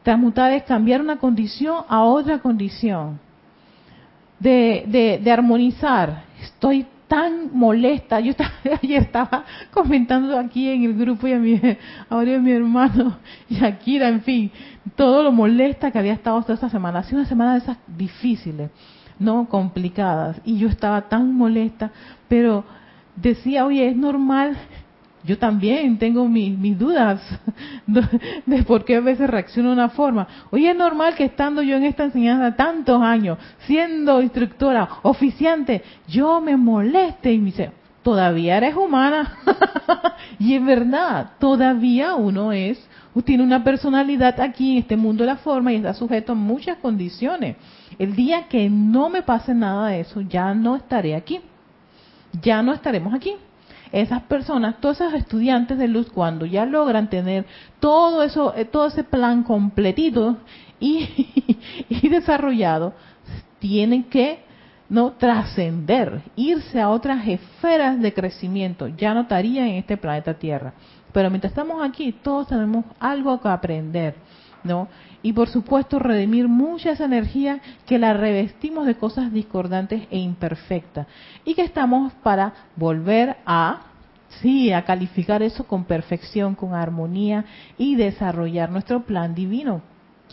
Transmutar 0.03 0.53
es 0.53 0.63
cambiar 0.63 1.01
una 1.01 1.17
condición 1.17 1.83
a 1.87 2.03
otra 2.03 2.39
condición, 2.39 3.19
de, 4.39 5.19
de, 5.21 5.31
armonizar. 5.31 6.23
Estoy 6.41 6.85
tan 7.07 7.49
molesta. 7.53 8.19
Yo 8.19 8.31
estaba, 8.31 8.51
ayer 8.81 9.01
estaba 9.01 9.43
comentando 9.71 10.37
aquí 10.37 10.69
en 10.69 10.83
el 10.83 10.93
grupo 10.93 11.27
y 11.27 11.33
a 11.33 11.39
mi, 11.39 11.59
ahora 12.09 12.35
a 12.35 12.39
mi 12.39 12.51
hermano 12.51 13.17
Shakira, 13.49 14.07
en 14.07 14.21
fin, 14.21 14.51
todo 14.95 15.23
lo 15.23 15.31
molesta 15.31 15.91
que 15.91 15.99
había 15.99 16.13
estado 16.13 16.41
toda 16.41 16.53
esta 16.53 16.69
semana. 16.69 16.99
Ha 16.99 17.03
sido 17.03 17.19
una 17.19 17.29
semana 17.29 17.53
de 17.53 17.59
esas 17.59 17.77
difíciles, 17.87 18.71
no 19.19 19.47
complicadas. 19.49 20.39
Y 20.45 20.57
yo 20.57 20.69
estaba 20.69 21.09
tan 21.09 21.33
molesta, 21.33 21.91
pero 22.27 22.63
decía, 23.15 23.65
oye, 23.65 23.89
es 23.89 23.95
normal 23.95 24.57
yo 25.27 25.37
también 25.37 25.97
tengo 25.97 26.25
mis 26.25 26.79
dudas 26.79 27.21
de 28.45 28.63
por 28.63 28.85
qué 28.85 28.95
a 28.95 29.01
veces 29.01 29.29
reacciono 29.29 29.69
de 29.69 29.73
una 29.73 29.89
forma. 29.89 30.25
Oye, 30.51 30.71
es 30.71 30.77
normal 30.77 31.15
que 31.15 31.25
estando 31.25 31.61
yo 31.61 31.75
en 31.75 31.83
esta 31.83 32.05
enseñanza 32.05 32.55
tantos 32.55 33.01
años, 33.01 33.37
siendo 33.65 34.21
instructora, 34.21 34.87
oficiante, 35.03 35.83
yo 36.07 36.39
me 36.39 36.55
moleste 36.55 37.33
y 37.33 37.39
me 37.39 37.45
dice, 37.47 37.71
todavía 38.03 38.55
eres 38.55 38.73
humana. 38.77 39.37
y 40.39 40.55
es 40.55 40.63
verdad, 40.63 41.31
todavía 41.39 42.15
uno 42.15 42.53
es, 42.53 42.79
tiene 43.25 43.43
una 43.43 43.65
personalidad 43.65 44.39
aquí 44.39 44.73
en 44.73 44.77
este 44.77 44.95
mundo 44.95 45.25
de 45.25 45.31
la 45.31 45.37
forma 45.37 45.73
y 45.73 45.75
está 45.75 45.93
sujeto 45.93 46.31
a 46.31 46.35
muchas 46.35 46.77
condiciones. 46.77 47.57
El 47.99 48.15
día 48.15 48.47
que 48.47 48.69
no 48.69 49.09
me 49.09 49.23
pase 49.23 49.53
nada 49.53 49.89
de 49.89 49.99
eso, 49.99 50.21
ya 50.21 50.53
no 50.53 50.77
estaré 50.77 51.15
aquí. 51.15 51.41
Ya 52.41 52.61
no 52.61 52.73
estaremos 52.73 53.13
aquí 53.13 53.33
esas 53.91 54.23
personas, 54.23 54.79
todos 54.79 55.01
esos 55.01 55.13
estudiantes 55.13 55.77
de 55.77 55.87
luz, 55.87 56.09
cuando 56.11 56.45
ya 56.45 56.65
logran 56.65 57.09
tener 57.09 57.45
todo 57.79 58.23
eso, 58.23 58.53
eh, 58.55 58.65
todo 58.65 58.87
ese 58.87 59.03
plan 59.03 59.43
completito 59.43 60.37
y, 60.79 61.07
desarrollado, 62.09 62.93
tienen 63.59 64.03
que 64.03 64.39
no 64.89 65.13
trascender, 65.13 66.21
irse 66.35 66.79
a 66.79 66.89
otras 66.89 67.27
esferas 67.27 67.99
de 67.99 68.13
crecimiento. 68.13 68.87
Ya 68.87 69.13
no 69.13 69.27
en 69.29 69.75
este 69.75 69.97
planeta 69.97 70.33
Tierra. 70.33 70.73
Pero 71.11 71.29
mientras 71.29 71.51
estamos 71.51 71.83
aquí, 71.83 72.11
todos 72.11 72.47
tenemos 72.47 72.85
algo 72.99 73.41
que 73.41 73.49
aprender, 73.49 74.15
¿no? 74.63 74.87
Y 75.23 75.33
por 75.33 75.49
supuesto, 75.49 75.99
redimir 75.99 76.47
mucha 76.47 76.91
esa 76.91 77.05
energía 77.05 77.59
que 77.85 77.99
la 77.99 78.13
revestimos 78.13 78.85
de 78.85 78.95
cosas 78.95 79.33
discordantes 79.33 80.03
e 80.11 80.19
imperfectas. 80.19 81.07
Y 81.43 81.55
que 81.55 81.63
estamos 81.63 82.13
para 82.23 82.53
volver 82.75 83.37
a 83.45 83.81
Sí, 84.41 84.71
a 84.71 84.83
calificar 84.83 85.41
eso 85.41 85.63
con 85.65 85.85
perfección, 85.85 86.53
con 86.53 86.73
armonía 86.73 87.45
y 87.77 87.95
desarrollar 87.95 88.69
nuestro 88.69 89.03
plan 89.03 89.33
divino. 89.33 89.81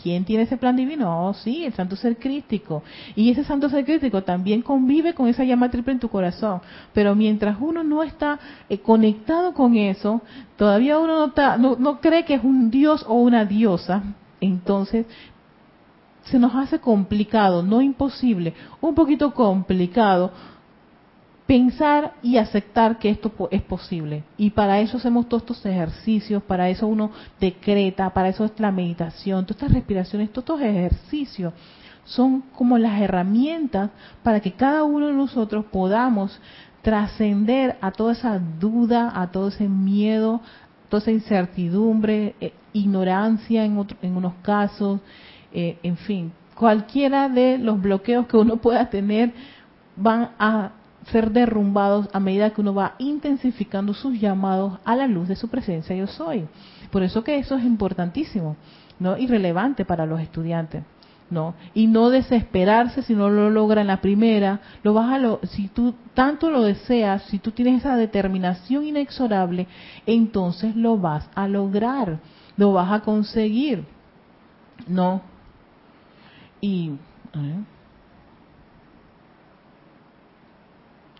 ¿Quién 0.01 0.25
tiene 0.25 0.43
ese 0.43 0.57
plan 0.57 0.75
divino? 0.75 1.27
Oh, 1.27 1.33
sí, 1.33 1.65
el 1.65 1.73
Santo 1.73 1.95
Ser 1.95 2.17
Crístico. 2.17 2.83
Y 3.15 3.31
ese 3.31 3.43
Santo 3.43 3.69
Ser 3.69 3.85
Crístico 3.85 4.23
también 4.23 4.61
convive 4.61 5.13
con 5.13 5.27
esa 5.27 5.43
llama 5.43 5.71
triple 5.71 5.93
en 5.93 5.99
tu 5.99 6.09
corazón. 6.09 6.61
Pero 6.93 7.15
mientras 7.15 7.57
uno 7.59 7.83
no 7.83 8.03
está 8.03 8.37
eh, 8.69 8.79
conectado 8.79 9.53
con 9.53 9.75
eso, 9.75 10.21
todavía 10.57 10.99
uno 10.99 11.17
no, 11.17 11.25
está, 11.27 11.57
no, 11.57 11.77
no 11.77 12.01
cree 12.01 12.25
que 12.25 12.35
es 12.35 12.43
un 12.43 12.69
dios 12.69 13.05
o 13.07 13.15
una 13.15 13.45
diosa, 13.45 14.03
entonces 14.45 15.05
se 16.23 16.39
nos 16.39 16.55
hace 16.55 16.79
complicado, 16.79 17.61
no 17.61 17.81
imposible, 17.81 18.53
un 18.81 18.95
poquito 18.95 19.33
complicado 19.33 20.31
pensar 21.45 22.13
y 22.23 22.37
aceptar 22.37 22.97
que 22.97 23.09
esto 23.09 23.31
es 23.51 23.61
posible. 23.61 24.23
Y 24.37 24.49
para 24.49 24.79
eso 24.79 24.97
hacemos 24.97 25.29
todos 25.29 25.43
estos 25.43 25.65
ejercicios, 25.65 26.41
para 26.43 26.69
eso 26.69 26.87
uno 26.87 27.11
decreta, 27.39 28.09
para 28.11 28.29
eso 28.29 28.45
es 28.45 28.59
la 28.59 28.71
meditación, 28.71 29.45
todas 29.45 29.61
estas 29.61 29.73
respiraciones, 29.73 30.31
todos 30.31 30.59
estos 30.59 30.61
ejercicios 30.61 31.53
son 32.05 32.41
como 32.55 32.77
las 32.77 33.01
herramientas 33.01 33.89
para 34.23 34.39
que 34.39 34.53
cada 34.53 34.83
uno 34.83 35.07
de 35.07 35.13
nosotros 35.13 35.65
podamos 35.71 36.39
trascender 36.81 37.77
a 37.81 37.91
toda 37.91 38.13
esa 38.13 38.39
duda, 38.39 39.11
a 39.15 39.31
todo 39.31 39.47
ese 39.47 39.67
miedo, 39.67 40.41
toda 40.89 41.01
esa 41.01 41.11
incertidumbre, 41.11 42.35
eh, 42.39 42.53
ignorancia 42.75 43.65
en, 43.65 43.83
en 44.01 44.15
unos 44.15 44.33
casos, 44.41 44.99
eh, 45.51 45.77
en 45.81 45.97
fin, 45.97 46.31
cualquiera 46.55 47.29
de 47.29 47.57
los 47.57 47.81
bloqueos 47.81 48.27
que 48.27 48.37
uno 48.37 48.57
pueda 48.57 48.89
tener 48.89 49.33
van 49.95 50.31
a 50.37 50.71
ser 51.11 51.31
derrumbados 51.31 52.09
a 52.13 52.19
medida 52.19 52.49
que 52.49 52.61
uno 52.61 52.73
va 52.73 52.95
intensificando 52.97 53.93
sus 53.93 54.19
llamados 54.19 54.79
a 54.83 54.95
la 54.95 55.07
luz 55.07 55.27
de 55.27 55.35
su 55.35 55.47
presencia 55.49 55.95
yo 55.95 56.07
soy. 56.07 56.47
Por 56.91 57.03
eso 57.03 57.23
que 57.23 57.37
eso 57.37 57.55
es 57.55 57.63
importantísimo, 57.63 58.55
¿no? 58.99 59.17
Y 59.17 59.27
relevante 59.27 59.85
para 59.85 60.05
los 60.05 60.19
estudiantes, 60.19 60.83
¿no? 61.29 61.53
Y 61.73 61.87
no 61.87 62.09
desesperarse 62.09 63.03
si 63.03 63.13
no 63.13 63.29
lo 63.29 63.49
logra 63.49 63.81
en 63.81 63.87
la 63.87 64.01
primera, 64.01 64.61
lo 64.83 64.93
vas 64.93 65.11
a 65.11 65.19
lo, 65.19 65.39
si 65.43 65.67
tú 65.67 65.93
tanto 66.13 66.49
lo 66.49 66.63
deseas, 66.63 67.23
si 67.23 67.39
tú 67.39 67.51
tienes 67.51 67.81
esa 67.81 67.95
determinación 67.97 68.83
inexorable, 68.85 69.67
entonces 70.05 70.75
lo 70.75 70.97
vas 70.97 71.29
a 71.35 71.47
lograr, 71.47 72.19
lo 72.57 72.73
vas 72.73 72.91
a 72.91 73.01
conseguir, 73.01 73.85
¿no? 74.87 75.21
Y 76.61 76.93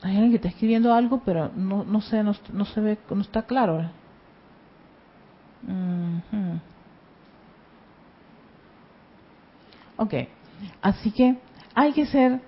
hay 0.01 0.11
alguien 0.13 0.29
que 0.29 0.35
está 0.37 0.49
escribiendo 0.49 0.93
algo, 0.93 1.21
pero 1.25 1.51
no, 1.55 1.83
no 1.83 2.01
sé, 2.01 2.23
no, 2.23 2.33
se 2.33 2.81
ve, 2.81 2.97
no 3.09 3.21
está 3.21 3.43
claro. 3.43 3.89
Ok, 9.97 10.13
así 10.81 11.11
que 11.11 11.37
hay 11.73 11.93
que 11.93 12.05
ser 12.05 12.41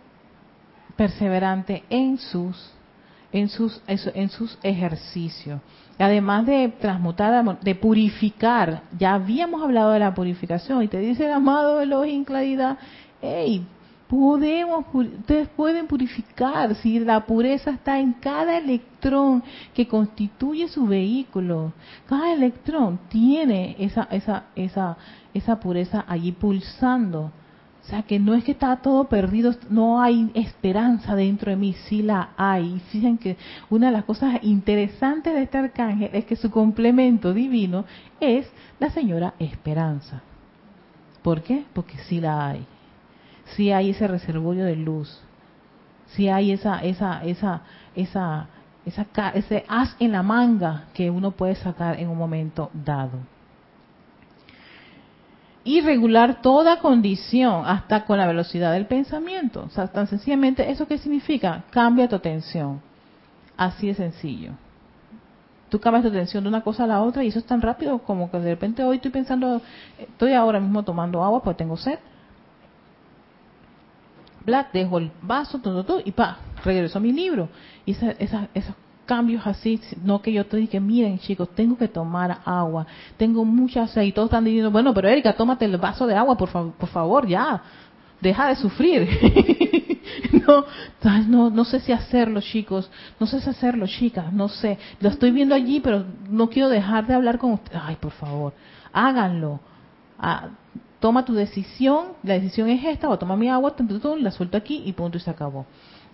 perseverante 0.95 1.83
en 1.89 2.17
sus 2.17 2.73
en 3.31 3.49
sus 3.49 3.81
en 3.87 4.29
sus 4.29 4.57
ejercicios. 4.63 5.61
Además 5.99 6.45
de 6.45 6.69
transmutar, 6.79 7.59
de 7.59 7.75
purificar, 7.75 8.83
ya 8.97 9.15
habíamos 9.15 9.63
hablado 9.63 9.91
de 9.91 9.99
la 9.99 10.13
purificación 10.13 10.83
y 10.83 10.87
te 10.87 10.99
dice 10.99 11.25
el 11.25 11.31
amado 11.31 11.81
Elohim 11.81 12.23
Claridad, 12.23 12.77
hey, 13.21 13.65
Podemos, 14.07 14.85
ustedes 14.93 15.49
pueden 15.49 15.85
purificar 15.85 16.73
si 16.75 16.99
la 16.99 17.25
pureza 17.25 17.71
está 17.71 17.99
en 17.99 18.13
cada 18.13 18.57
electrón 18.57 19.43
que 19.73 19.85
constituye 19.85 20.69
su 20.69 20.87
vehículo. 20.87 21.73
Cada 22.07 22.31
electrón 22.31 22.99
tiene 23.09 23.75
esa, 23.79 24.07
esa, 24.09 24.45
esa, 24.55 24.95
esa 25.33 25.59
pureza 25.59 26.05
allí 26.07 26.31
pulsando. 26.31 27.33
O 27.87 27.89
sea 27.89 28.03
que 28.03 28.19
no 28.19 28.35
es 28.35 28.43
que 28.43 28.51
está 28.51 28.75
todo 28.77 29.05
perdido, 29.05 29.55
no 29.69 30.01
hay 30.01 30.29
esperanza 30.33 31.15
dentro 31.15 31.49
de 31.49 31.55
mí, 31.57 31.73
sí 31.87 32.03
la 32.03 32.29
hay. 32.37 32.81
Fíjense 32.91 33.23
que 33.23 33.37
una 33.69 33.87
de 33.87 33.93
las 33.93 34.03
cosas 34.03 34.39
interesantes 34.43 35.33
de 35.33 35.43
este 35.43 35.57
arcángel 35.57 36.09
es 36.13 36.25
que 36.25 36.35
su 36.35 36.51
complemento 36.51 37.33
divino 37.33 37.85
es 38.19 38.45
la 38.79 38.89
señora 38.89 39.33
Esperanza. 39.39 40.21
¿Por 41.23 41.41
qué? 41.41 41.63
Porque 41.73 41.97
sí 42.09 42.19
la 42.19 42.47
hay 42.47 42.67
si 43.55 43.71
hay 43.71 43.91
ese 43.91 44.07
reservorio 44.07 44.65
de 44.65 44.75
luz, 44.75 45.21
si 46.07 46.29
hay 46.29 46.51
esa, 46.51 46.79
esa, 46.79 47.23
esa, 47.23 47.61
esa, 47.95 48.47
esa, 48.85 49.07
ese 49.33 49.65
as 49.67 49.95
en 49.99 50.11
la 50.11 50.23
manga 50.23 50.85
que 50.93 51.09
uno 51.09 51.31
puede 51.31 51.55
sacar 51.55 51.99
en 51.99 52.09
un 52.09 52.17
momento 52.17 52.69
dado. 52.73 53.19
Y 55.67 55.81
regular 55.81 56.41
toda 56.41 56.79
condición, 56.79 57.65
hasta 57.65 58.05
con 58.05 58.17
la 58.17 58.25
velocidad 58.25 58.71
del 58.71 58.85
pensamiento. 58.85 59.65
O 59.65 59.69
sea, 59.69 59.87
tan 59.87 60.07
sencillamente, 60.07 60.71
¿eso 60.71 60.87
qué 60.87 60.97
significa? 60.97 61.65
Cambia 61.71 62.07
tu 62.07 62.15
atención. 62.15 62.79
Así 63.57 63.87
de 63.87 63.93
sencillo. 63.93 64.51
Tú 65.67 65.81
cambias 65.81 66.03
tu 66.03 66.09
atención 66.09 66.45
de 66.45 66.47
una 66.47 66.61
cosa 66.61 66.85
a 66.85 66.87
la 66.87 67.01
otra 67.01 67.21
y 67.25 67.27
eso 67.27 67.39
es 67.39 67.45
tan 67.45 67.61
rápido 67.61 67.99
como 67.99 68.31
que 68.31 68.39
de 68.39 68.51
repente 68.51 68.81
hoy 68.81 68.95
estoy 68.95 69.11
pensando, 69.11 69.61
estoy 69.99 70.31
ahora 70.31 70.61
mismo 70.61 70.83
tomando 70.83 71.21
agua 71.21 71.43
porque 71.43 71.57
tengo 71.57 71.75
sed 71.75 71.99
dejo 74.71 74.97
el 74.99 75.11
vaso, 75.21 75.59
todo, 75.59 75.83
todo, 75.83 76.01
y 76.03 76.13
pa, 76.13 76.37
regreso 76.63 76.97
a 76.97 77.01
mi 77.01 77.11
libro. 77.11 77.49
Y 77.85 77.91
esos 77.91 78.75
cambios 79.07 79.47
así, 79.47 79.81
no 80.03 80.21
que 80.21 80.31
yo 80.31 80.45
te 80.45 80.57
diga, 80.57 80.79
miren 80.79 81.17
chicos, 81.17 81.49
tengo 81.55 81.75
que 81.75 81.87
tomar 81.87 82.39
agua, 82.45 82.85
tengo 83.17 83.43
mucha 83.43 83.87
sed, 83.87 84.03
y 84.03 84.11
todos 84.11 84.27
están 84.27 84.43
diciendo, 84.43 84.69
bueno, 84.69 84.93
pero 84.93 85.07
Erika, 85.07 85.33
tómate 85.33 85.65
el 85.65 85.77
vaso 85.77 86.05
de 86.05 86.15
agua, 86.15 86.37
por, 86.37 86.49
por 86.49 86.89
favor, 86.89 87.25
ya, 87.25 87.63
deja 88.21 88.49
de 88.49 88.55
sufrir. 88.57 89.09
no, 91.27 91.49
no, 91.49 91.65
sé 91.65 91.79
si 91.79 91.91
hacerlo, 91.91 92.41
chicos, 92.41 92.91
no 93.19 93.25
sé 93.25 93.39
si 93.39 93.49
hacerlo, 93.49 93.87
chicas, 93.87 94.31
no 94.31 94.49
sé, 94.49 94.77
lo 94.99 95.09
estoy 95.09 95.31
viendo 95.31 95.55
allí, 95.55 95.79
pero 95.79 96.05
no 96.29 96.49
quiero 96.49 96.69
dejar 96.69 97.07
de 97.07 97.15
hablar 97.15 97.39
con 97.39 97.53
ustedes. 97.53 97.81
Ay, 97.83 97.95
por 97.95 98.11
favor, 98.11 98.53
háganlo. 98.93 99.59
Ah, 100.19 100.49
toma 100.99 101.25
tu 101.25 101.33
decisión, 101.33 102.07
la 102.23 102.33
decisión 102.35 102.69
es 102.69 102.83
esta, 102.83 103.09
o 103.09 103.17
toma 103.17 103.35
mi 103.35 103.49
agua, 103.49 103.73
la 104.19 104.31
suelto 104.31 104.57
aquí 104.57 104.83
y 104.85 104.93
punto 104.93 105.17
y 105.17 105.21
se 105.21 105.31
acabó. 105.31 105.65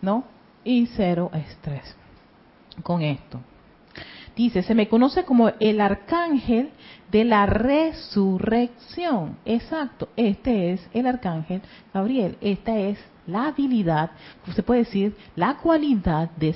¿No? 0.02 0.26
Y 0.64 0.86
cero 0.88 1.32
estrés 1.34 1.96
con 2.82 3.02
esto. 3.02 3.40
Dice, 4.36 4.64
se 4.64 4.74
me 4.74 4.88
conoce 4.88 5.26
como 5.26 5.52
el 5.60 5.80
arcángel 5.80 6.72
de 7.12 7.24
la 7.24 7.46
resurrección. 7.46 9.38
Exacto, 9.46 10.10
este 10.16 10.74
es 10.74 10.90
el 10.94 11.06
arcángel 11.06 11.62
Gabriel. 11.94 12.38
Esta 12.42 12.76
es 12.76 12.98
la 13.28 13.48
habilidad, 13.48 14.12
se 14.54 14.64
puede 14.64 14.82
decir, 14.82 15.16
la 15.36 15.58
cualidad 15.58 16.32
de, 16.32 16.50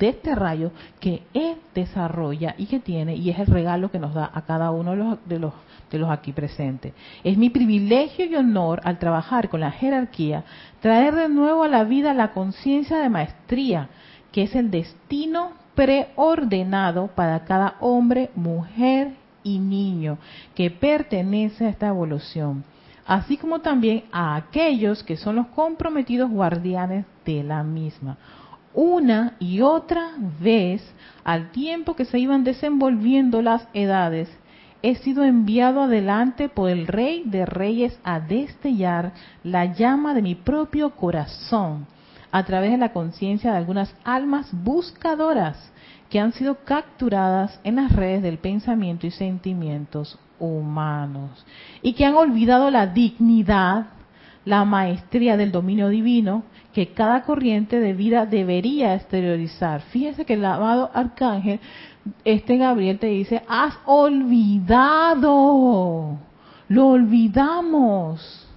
este 0.00 0.34
rayo 0.34 0.72
que 0.98 1.22
él 1.32 1.56
desarrolla 1.74 2.54
y 2.58 2.66
que 2.66 2.80
tiene, 2.80 3.14
y 3.14 3.30
es 3.30 3.38
el 3.38 3.46
regalo 3.46 3.90
que 3.90 3.98
nos 3.98 4.12
da 4.12 4.30
a 4.34 4.42
cada 4.42 4.70
uno 4.70 4.90
de 4.90 4.96
los, 4.96 5.18
de 5.26 5.38
los 5.38 5.54
de 5.90 5.98
los 5.98 6.10
aquí 6.10 6.32
presentes. 6.32 6.92
Es 7.24 7.36
mi 7.36 7.50
privilegio 7.50 8.24
y 8.24 8.36
honor 8.36 8.80
al 8.84 8.98
trabajar 8.98 9.48
con 9.48 9.60
la 9.60 9.72
jerarquía, 9.72 10.44
traer 10.80 11.14
de 11.14 11.28
nuevo 11.28 11.64
a 11.64 11.68
la 11.68 11.84
vida 11.84 12.14
la 12.14 12.32
conciencia 12.32 12.98
de 12.98 13.08
maestría, 13.08 13.88
que 14.32 14.42
es 14.42 14.54
el 14.54 14.70
destino 14.70 15.52
preordenado 15.80 17.06
para 17.06 17.42
cada 17.46 17.76
hombre, 17.80 18.28
mujer 18.34 19.14
y 19.42 19.58
niño 19.58 20.18
que 20.54 20.70
pertenece 20.70 21.64
a 21.64 21.70
esta 21.70 21.88
evolución, 21.88 22.64
así 23.06 23.38
como 23.38 23.60
también 23.60 24.04
a 24.12 24.36
aquellos 24.36 25.02
que 25.02 25.16
son 25.16 25.36
los 25.36 25.46
comprometidos 25.46 26.30
guardianes 26.30 27.06
de 27.24 27.42
la 27.42 27.62
misma. 27.62 28.18
Una 28.74 29.36
y 29.38 29.62
otra 29.62 30.10
vez, 30.38 30.82
al 31.24 31.50
tiempo 31.50 31.96
que 31.96 32.04
se 32.04 32.18
iban 32.18 32.44
desenvolviendo 32.44 33.40
las 33.40 33.66
edades, 33.72 34.28
he 34.82 34.96
sido 34.96 35.24
enviado 35.24 35.84
adelante 35.84 36.50
por 36.50 36.68
el 36.68 36.88
Rey 36.88 37.22
de 37.24 37.46
Reyes 37.46 37.98
a 38.04 38.20
destellar 38.20 39.14
la 39.42 39.64
llama 39.64 40.12
de 40.12 40.20
mi 40.20 40.34
propio 40.34 40.90
corazón 40.90 41.86
a 42.32 42.44
través 42.44 42.70
de 42.70 42.78
la 42.78 42.92
conciencia 42.92 43.52
de 43.52 43.56
algunas 43.56 43.94
almas 44.04 44.48
buscadoras 44.52 45.72
que 46.08 46.20
han 46.20 46.32
sido 46.32 46.64
capturadas 46.64 47.60
en 47.64 47.76
las 47.76 47.92
redes 47.92 48.22
del 48.22 48.38
pensamiento 48.38 49.06
y 49.06 49.10
sentimientos 49.10 50.18
humanos 50.38 51.44
y 51.82 51.92
que 51.92 52.04
han 52.04 52.14
olvidado 52.14 52.70
la 52.70 52.86
dignidad, 52.86 53.86
la 54.44 54.64
maestría 54.64 55.36
del 55.36 55.52
dominio 55.52 55.88
divino 55.88 56.42
que 56.72 56.92
cada 56.92 57.22
corriente 57.22 57.78
de 57.80 57.92
vida 57.92 58.26
debería 58.26 58.94
exteriorizar. 58.94 59.82
Fíjese 59.82 60.24
que 60.24 60.34
el 60.34 60.44
amado 60.44 60.90
arcángel 60.94 61.60
este 62.24 62.56
Gabriel 62.56 62.98
te 62.98 63.06
dice, 63.08 63.42
has 63.48 63.78
olvidado, 63.84 65.28
lo 66.68 66.86
olvidamos. 66.86 68.49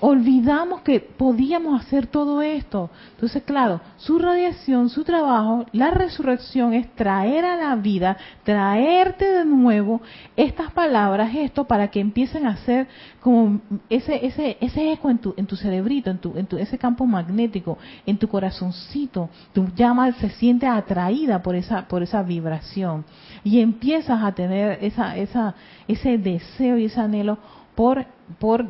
Olvidamos 0.00 0.80
que 0.80 1.00
podíamos 1.00 1.80
hacer 1.80 2.06
todo 2.06 2.42
esto. 2.42 2.90
Entonces, 3.12 3.42
claro, 3.42 3.80
su 3.98 4.18
radiación, 4.18 4.88
su 4.88 5.04
trabajo, 5.04 5.66
la 5.72 5.90
resurrección 5.90 6.72
es 6.72 6.94
traer 6.94 7.44
a 7.44 7.56
la 7.56 7.76
vida, 7.76 8.16
traerte 8.44 9.30
de 9.30 9.44
nuevo 9.44 10.00
estas 10.36 10.72
palabras, 10.72 11.34
esto, 11.34 11.64
para 11.64 11.88
que 11.88 12.00
empiecen 12.00 12.46
a 12.46 12.50
hacer 12.50 12.88
como 13.20 13.60
ese, 13.90 14.24
ese, 14.26 14.56
ese 14.60 14.92
eco 14.92 15.10
en 15.10 15.18
tu, 15.18 15.34
en 15.36 15.46
tu 15.46 15.56
cerebrito, 15.56 16.10
en 16.10 16.18
tu, 16.18 16.36
en 16.36 16.46
tu, 16.46 16.56
ese 16.56 16.78
campo 16.78 17.04
magnético, 17.06 17.78
en 18.06 18.18
tu 18.18 18.26
corazoncito. 18.28 19.28
Tu 19.52 19.66
llama 19.74 20.10
se 20.12 20.30
siente 20.30 20.66
atraída 20.66 21.42
por 21.42 21.54
esa, 21.54 21.86
por 21.86 22.02
esa 22.02 22.22
vibración. 22.22 23.04
Y 23.44 23.60
empiezas 23.60 24.22
a 24.22 24.32
tener 24.32 24.78
esa, 24.82 25.16
esa, 25.16 25.54
ese 25.86 26.16
deseo 26.18 26.78
y 26.78 26.86
ese 26.86 27.00
anhelo 27.00 27.38
por, 27.74 28.06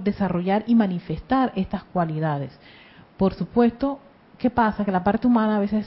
desarrollar 0.03 0.65
y 0.67 0.75
manifestar 0.75 1.53
estas 1.57 1.85
cualidades. 1.85 2.59
Por 3.17 3.35
supuesto, 3.35 3.99
¿qué 4.39 4.51
pasa? 4.51 4.85
Que 4.85 4.93
la 4.93 5.05
parte 5.05 5.27
humana 5.27 5.57
a 5.57 5.61
veces 5.61 5.87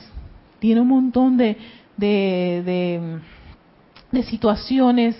tiene 0.60 0.82
un 0.82 0.88
montón 0.88 1.38
de, 1.38 1.58
de, 1.98 3.20
de, 4.12 4.24
situaciones, 4.24 5.18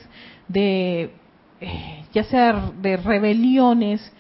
de 0.48 1.14
eh, 1.60 2.06
ya 2.14 2.24
sea 2.26 2.72
de 2.82 2.98
rebeliones, 2.98 4.12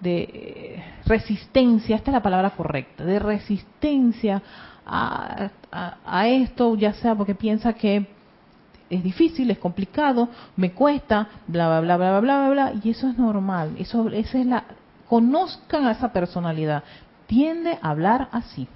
de 0.00 0.22
eh, 0.22 0.84
resistencia, 1.04 1.96
esta 1.96 2.10
es 2.10 2.14
la 2.14 2.22
palabra 2.22 2.50
correcta, 2.50 3.04
de 3.04 3.18
resistencia 3.18 4.42
a, 4.84 5.50
a, 6.04 6.28
esto, 6.28 6.76
ya 6.76 6.92
sea 6.94 7.14
porque 7.14 7.34
piensa 7.34 7.72
que 7.72 8.06
es 8.88 9.02
difícil, 9.02 9.50
es 9.50 9.58
complicado, 9.58 10.28
me 10.56 10.72
cuesta, 10.72 11.28
bla, 11.46 11.68
bla, 11.68 11.80
bla, 11.80 11.96
bla, 11.96 12.20
bla, 12.20 12.20
bla, 12.20 12.50
bla, 12.50 12.80
y 12.82 12.90
eso 12.90 13.08
es 13.08 13.18
normal. 13.18 13.74
Eso, 13.78 14.08
esa 14.10 14.38
es 14.38 14.46
la, 14.46 14.64
conozcan 15.08 15.86
a 15.86 15.92
esa 15.92 16.12
personalidad. 16.12 16.84
Tiende 17.26 17.78
a 17.82 17.90
hablar 17.90 18.28
así. 18.32 18.68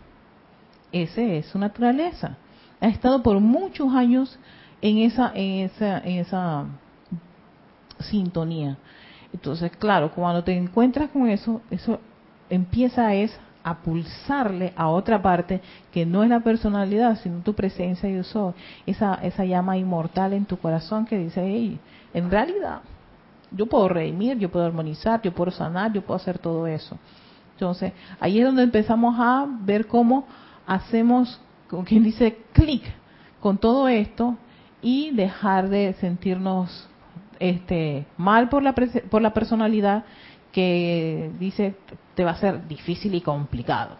Ese 0.93 1.39
es 1.39 1.47
su 1.47 1.59
naturaleza. 1.59 2.37
Ha 2.81 2.89
estado 2.89 3.23
por 3.23 3.39
muchos 3.41 3.95
años 3.95 4.39
en 4.81 4.99
esa, 4.99 5.33
en 5.35 5.67
esa, 5.67 5.99
en 5.99 6.19
esa 6.19 6.65
sintonía. 8.01 8.79
Entonces, 9.33 9.71
claro, 9.77 10.11
cuando 10.13 10.43
te 10.43 10.57
encuentras 10.57 11.11
con 11.11 11.29
eso, 11.29 11.61
eso 11.71 12.01
empieza 12.49 13.15
es 13.15 13.39
a 13.63 13.79
pulsarle 13.79 14.73
a 14.77 14.89
otra 14.89 15.21
parte 15.21 15.61
que 15.93 16.07
no 16.07 16.23
es 16.23 16.31
la 16.31 16.41
personalidad, 16.41 17.19
sino 17.21 17.41
tu 17.41 17.55
presencia 17.55 18.09
yo 18.09 18.25
soy, 18.25 18.55
esa, 18.87 19.15
esa 19.23 19.45
llama 19.45 19.77
inmortal 19.77 20.33
en 20.33 20.47
tu 20.47 20.57
corazón 20.59 21.05
que 21.05 21.19
dice, 21.19 21.43
hey, 21.45 21.79
en 22.15 22.31
realidad, 22.31 22.81
yo 23.53 23.67
puedo 23.67 23.89
redimir, 23.89 24.39
yo 24.39 24.51
puedo 24.51 24.67
armonizar, 24.67 25.21
yo 25.23 25.33
puedo 25.33 25.51
sanar, 25.51 25.93
yo 25.93 26.03
puedo 26.03 26.17
hacer 26.17 26.39
todo 26.39 26.67
eso. 26.67 26.97
Entonces, 27.53 27.93
ahí 28.19 28.39
es 28.39 28.45
donde 28.45 28.63
empezamos 28.63 29.17
a 29.19 29.47
ver 29.63 29.87
cómo 29.87 30.27
hacemos, 30.67 31.41
como 31.69 31.85
quien 31.85 32.03
dice, 32.03 32.39
clic 32.53 32.83
con 33.41 33.59
todo 33.59 33.89
esto 33.89 34.37
y 34.83 35.11
dejar 35.11 35.69
de 35.69 35.95
sentirnos 35.95 36.89
este 37.39 38.07
mal 38.17 38.49
por 38.49 38.63
la, 38.63 38.75
por 38.75 39.23
la 39.23 39.33
personalidad 39.33 40.05
que 40.53 41.31
dice 41.39 41.75
te 42.15 42.25
va 42.25 42.33
a 42.33 42.37
ser 42.37 42.67
difícil 42.67 43.15
y 43.15 43.21
complicado. 43.21 43.97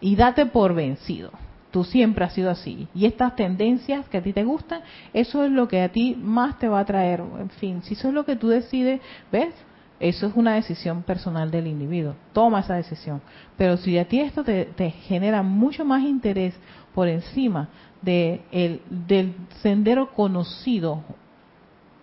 Y 0.00 0.16
date 0.16 0.46
por 0.46 0.74
vencido. 0.74 1.30
Tú 1.70 1.84
siempre 1.84 2.24
has 2.24 2.32
sido 2.32 2.50
así. 2.50 2.86
Y 2.94 3.06
estas 3.06 3.34
tendencias 3.34 4.08
que 4.08 4.18
a 4.18 4.22
ti 4.22 4.32
te 4.32 4.44
gustan, 4.44 4.82
eso 5.12 5.44
es 5.44 5.50
lo 5.50 5.66
que 5.66 5.82
a 5.82 5.88
ti 5.88 6.16
más 6.20 6.58
te 6.58 6.68
va 6.68 6.80
a 6.80 6.84
traer. 6.84 7.20
En 7.20 7.50
fin, 7.50 7.82
si 7.82 7.94
eso 7.94 8.08
es 8.08 8.14
lo 8.14 8.24
que 8.24 8.36
tú 8.36 8.48
decides, 8.48 9.00
¿ves? 9.32 9.54
Eso 10.00 10.26
es 10.26 10.36
una 10.36 10.54
decisión 10.54 11.02
personal 11.02 11.50
del 11.50 11.66
individuo. 11.66 12.14
Toma 12.32 12.60
esa 12.60 12.74
decisión. 12.74 13.22
Pero 13.56 13.76
si 13.76 13.96
a 13.98 14.06
ti 14.06 14.20
esto 14.20 14.44
te, 14.44 14.90
genera 15.08 15.42
mucho 15.42 15.84
más 15.84 16.02
interés 16.02 16.54
por 16.94 17.08
encima 17.08 17.68
de 18.02 18.42
el, 18.52 18.82
del 18.88 19.34
sendero 19.62 20.12
conocido 20.12 21.02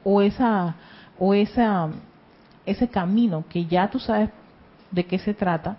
o 0.04 0.22
esa 0.22 0.76
o 1.20 1.36
esa 1.36 1.89
ese 2.66 2.88
camino 2.88 3.43
que 3.49 3.66
ya 3.66 3.89
tú 3.89 3.99
sabes 3.99 4.30
de 4.91 5.05
qué 5.05 5.20
se 5.20 5.34
trata, 5.34 5.78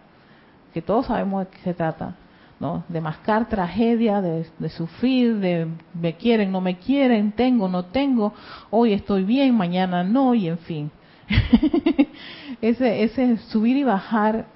que 0.72 0.83
todos 0.83 1.07
sabemos 1.07 1.45
de 1.45 1.51
qué 1.51 1.59
se 1.59 1.74
trata, 1.74 2.16
¿no? 2.59 2.85
De 2.89 3.01
mascar 3.01 3.49
tragedia, 3.49 4.20
de, 4.20 4.47
sufrir, 4.70 5.39
de 5.39 5.68
me 5.95 6.14
quieren, 6.16 6.51
no 6.53 6.61
me 6.61 6.78
quieren, 6.78 7.33
tengo, 7.33 7.68
no 7.68 7.87
tengo, 7.87 8.33
hoy 8.70 8.93
estoy 8.93 9.24
bien, 9.24 9.55
mañana 9.55 10.03
no, 10.05 10.35
y 10.35 10.49
en 10.49 10.59
fin. 10.59 10.91
ese, 12.61 13.03
ese 13.03 13.37
subir 13.39 13.76
y 13.76 13.85
bajar 13.85 14.47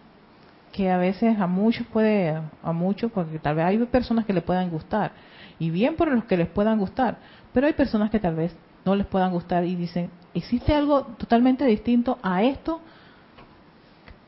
que 0.72 0.90
a 0.90 0.98
veces 0.98 1.38
a 1.40 1.46
muchos 1.46 1.86
puede, 1.86 2.40
a 2.62 2.72
muchos, 2.72 3.10
porque 3.10 3.38
tal 3.38 3.56
vez 3.56 3.64
hay 3.64 3.78
personas 3.86 4.26
que 4.26 4.32
le 4.32 4.42
puedan 4.42 4.70
gustar, 4.70 5.12
y 5.58 5.70
bien 5.70 5.96
por 5.96 6.12
los 6.12 6.24
que 6.24 6.36
les 6.36 6.48
puedan 6.48 6.78
gustar, 6.78 7.18
pero 7.52 7.66
hay 7.66 7.72
personas 7.72 8.10
que 8.10 8.20
tal 8.20 8.34
vez 8.36 8.54
no 8.84 8.94
les 8.94 9.06
puedan 9.06 9.32
gustar 9.32 9.64
y 9.64 9.74
dicen, 9.74 10.10
¿existe 10.36 10.74
algo 10.74 11.02
totalmente 11.18 11.64
distinto 11.64 12.18
a 12.22 12.42
esto? 12.42 12.80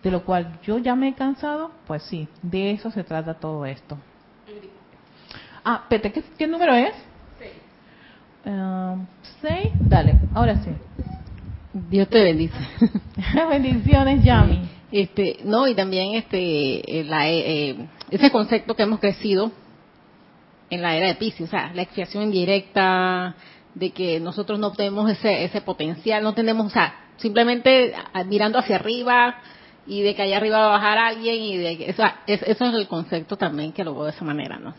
De 0.03 0.11
lo 0.11 0.25
cual 0.25 0.59
yo 0.63 0.79
ya 0.79 0.95
me 0.95 1.09
he 1.09 1.15
cansado, 1.15 1.71
pues 1.87 2.03
sí, 2.05 2.29
de 2.43 2.73
eso 2.73 2.91
se 2.91 3.05
trata 3.05 3.35
todo 3.35 3.67
esto. 3.67 3.99
Ah, 5.65 5.85
Pete, 5.89 6.13
¿qué, 6.39 6.47
número 6.47 6.75
es? 6.75 6.95
Seis. 7.39 7.53
Ah, 8.47 8.97
seis, 9.41 9.71
dale, 9.81 10.19
ahora 10.35 10.57
sí. 10.57 10.71
Dios 11.91 12.09
te 12.09 12.23
bendice. 12.23 12.57
Bendiciones, 13.51 14.25
Yami. 14.25 14.69
Este, 14.91 15.41
no, 15.45 15.69
y 15.69 15.75
también 15.75 16.15
este, 16.15 17.01
eh, 17.01 17.05
la, 17.05 17.29
eh, 17.29 17.71
eh, 17.71 17.89
ese 18.11 18.31
concepto 18.31 18.75
que 18.75 18.85
hemos 18.85 19.01
crecido 19.01 19.53
en 20.71 20.81
la 20.83 20.97
era 20.97 21.09
de 21.09 21.15
Pisces, 21.17 21.49
o 21.49 21.51
sea, 21.51 21.73
la 21.75 21.83
expiación 21.83 22.25
indirecta, 22.25 23.35
de 23.75 23.91
que 23.91 24.21
nosotros 24.21 24.59
no 24.59 24.73
tenemos 24.73 25.11
ese, 25.11 25.45
ese 25.45 25.61
potencial, 25.61 26.23
no 26.23 26.35
tenemos, 26.35 26.67
o 26.67 26.71
sea, 26.71 26.95
simplemente 27.17 27.95
mirando 28.27 28.59
hacia 28.59 28.77
arriba 28.77 29.37
y 29.87 30.03
de 30.03 30.15
que 30.15 30.23
allá 30.23 30.37
arriba 30.37 30.59
va 30.59 30.67
a 30.67 30.79
bajar 30.79 30.99
alguien 30.99 31.43
y 31.43 31.57
de 31.57 31.79
que, 31.79 31.91
o 31.91 31.95
sea, 31.95 32.21
eso 32.27 32.45
es 32.47 32.75
el 32.75 32.89
concepto 32.89 33.37
también 33.37 33.73
que 33.73 33.85
lo 33.85 33.95
veo 33.95 34.05
de 34.05 34.11
esa 34.11 34.25
manera, 34.25 34.59
¿no? 34.59 34.75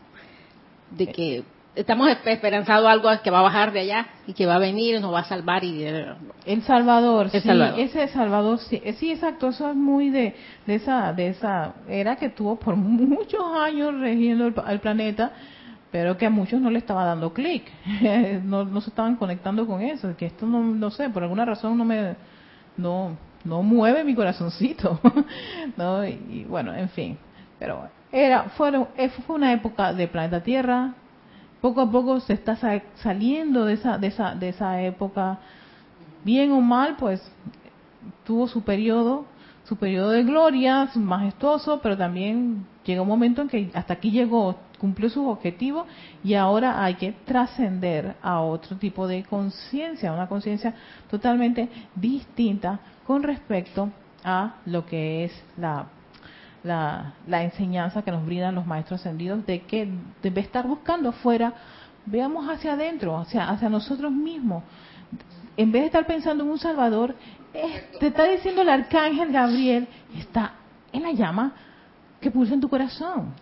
De 0.92 1.08
que 1.08 1.44
estamos 1.76 2.10
esperanzados 2.26 2.88
algo 2.88 3.10
que 3.24 3.32
va 3.32 3.40
a 3.40 3.44
bajar 3.44 3.72
de 3.72 3.82
allá 3.82 4.08
y 4.28 4.34
que 4.34 4.46
va 4.46 4.56
a 4.56 4.60
venir 4.60 4.96
y 4.96 5.00
nos 5.00 5.14
va 5.14 5.20
a 5.20 5.24
salvar 5.24 5.64
y 5.64 5.84
el 6.46 6.62
Salvador, 6.64 7.30
sí, 7.30 7.38
ese 7.38 8.08
Salvador 8.10 8.60
sí, 8.60 8.82
eh, 8.84 8.94
sí 8.94 9.12
exacto, 9.12 9.50
eso 9.50 9.70
es 9.70 9.76
muy 9.76 10.10
de, 10.10 10.36
de 10.66 10.76
esa 10.76 11.14
de 11.14 11.30
esa 11.30 11.76
era 11.88 12.16
que 12.16 12.30
tuvo 12.30 12.58
por 12.58 12.76
muchos 12.76 13.44
años 13.58 13.94
regiendo 14.00 14.48
el 14.48 14.80
planeta 14.80 15.32
pero 15.92 16.18
que 16.18 16.26
a 16.26 16.30
muchos 16.30 16.62
no 16.62 16.70
le 16.70 16.80
estaba 16.80 17.04
dando 17.04 17.34
clic, 17.34 17.64
no, 18.44 18.66
no 18.66 18.82
se 18.82 18.90
estaban 18.90 19.16
conectando 19.16 19.66
con 19.66 19.82
eso, 19.82 20.16
que 20.16 20.28
esto 20.28 20.46
no, 20.46 20.62
no 20.64 20.92
sé, 20.92 21.10
por 21.10 21.24
alguna 21.24 21.46
razón 21.46 21.78
no 21.78 21.86
me, 21.86 22.16
no, 22.78 23.18
no 23.44 23.64
mueve 23.64 24.04
mi 24.04 24.16
corazoncito, 24.16 25.00
¿no? 25.78 26.06
Y, 26.06 26.46
bueno, 26.48 26.74
en 26.74 26.90
fin, 26.90 27.18
pero 27.58 27.90
era, 28.12 28.44
fueron, 28.50 28.88
eh, 28.98 29.10
fue 29.10 29.36
una 29.36 29.54
época 29.54 29.94
de 29.94 30.08
planeta 30.08 30.42
Tierra, 30.44 30.94
poco 31.62 31.82
a 31.82 31.92
poco 31.92 32.20
se 32.22 32.34
está 32.34 32.58
saliendo 32.96 33.66
de 33.66 33.74
esa, 33.74 33.98
de 33.98 34.08
esa, 34.08 34.36
de 34.36 34.50
esa 34.50 34.82
época, 34.82 35.40
bien 36.24 36.52
o 36.52 36.62
mal, 36.62 36.96
pues 36.98 37.22
tuvo 38.24 38.48
su 38.48 38.64
periodo, 38.64 39.26
su 39.64 39.76
periodo 39.76 40.12
de 40.12 40.24
gloria, 40.24 40.90
majestuoso, 40.96 41.80
pero 41.82 41.98
también 41.98 42.66
llegó 42.86 43.04
un 43.04 43.10
momento 43.10 43.42
en 43.42 43.50
que 43.50 43.72
hasta 43.74 43.94
aquí 43.94 44.12
llegó, 44.12 44.56
cumplió 44.80 45.10
su 45.10 45.28
objetivo 45.28 45.86
y 46.24 46.34
ahora 46.34 46.84
hay 46.84 46.96
que 46.96 47.12
trascender 47.26 48.16
a 48.22 48.42
otro 48.42 48.78
tipo 48.78 49.08
de 49.08 49.24
conciencia, 49.24 50.14
una 50.14 50.28
conciencia 50.28 50.74
totalmente 51.10 51.70
distinta 51.96 52.80
con 53.06 53.24
respecto 53.24 53.90
a 54.24 54.56
lo 54.66 54.86
que 54.86 55.26
es 55.26 55.44
la, 55.58 55.88
la, 56.64 57.44
enseñanza 57.44 58.02
que 58.02 58.12
nos 58.12 58.26
brindan 58.26 58.56
los 58.56 58.66
maestros 58.66 59.00
ascendidos 59.00 59.46
de 59.46 59.62
que 59.62 59.90
debe 60.22 60.42
estar 60.42 60.68
buscando 60.68 61.10
afuera, 61.10 61.54
veamos 62.06 62.50
hacia 62.50 62.74
adentro, 62.74 63.18
hacia 63.18 63.70
nosotros 63.70 64.12
mismos. 64.12 64.64
En 65.58 65.72
vez 65.72 65.84
de 65.84 65.86
estar 65.88 66.06
pensando 66.06 66.44
en 66.44 66.52
un 66.52 66.60
Salvador, 66.60 67.16
te 68.00 68.08
está 68.08 68.26
diciendo 68.26 68.62
el 68.62 68.70
arcángel 68.70 69.32
Gabriel, 69.32 69.88
está 70.16 70.54
en 70.92 71.04
la 71.04 71.12
llama 71.12 71.54
que 72.22 72.32
pulsa 72.32 72.54
en 72.54 72.62
tu 72.62 72.70
corazón. 72.70 73.34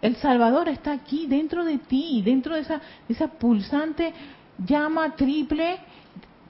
El 0.00 0.16
Salvador 0.16 0.68
está 0.68 0.92
aquí 0.92 1.26
dentro 1.26 1.64
de 1.64 1.78
ti, 1.78 2.22
dentro 2.24 2.54
de 2.54 2.60
esa, 2.60 2.80
esa 3.08 3.28
pulsante 3.28 4.12
llama 4.58 5.16
triple 5.16 5.78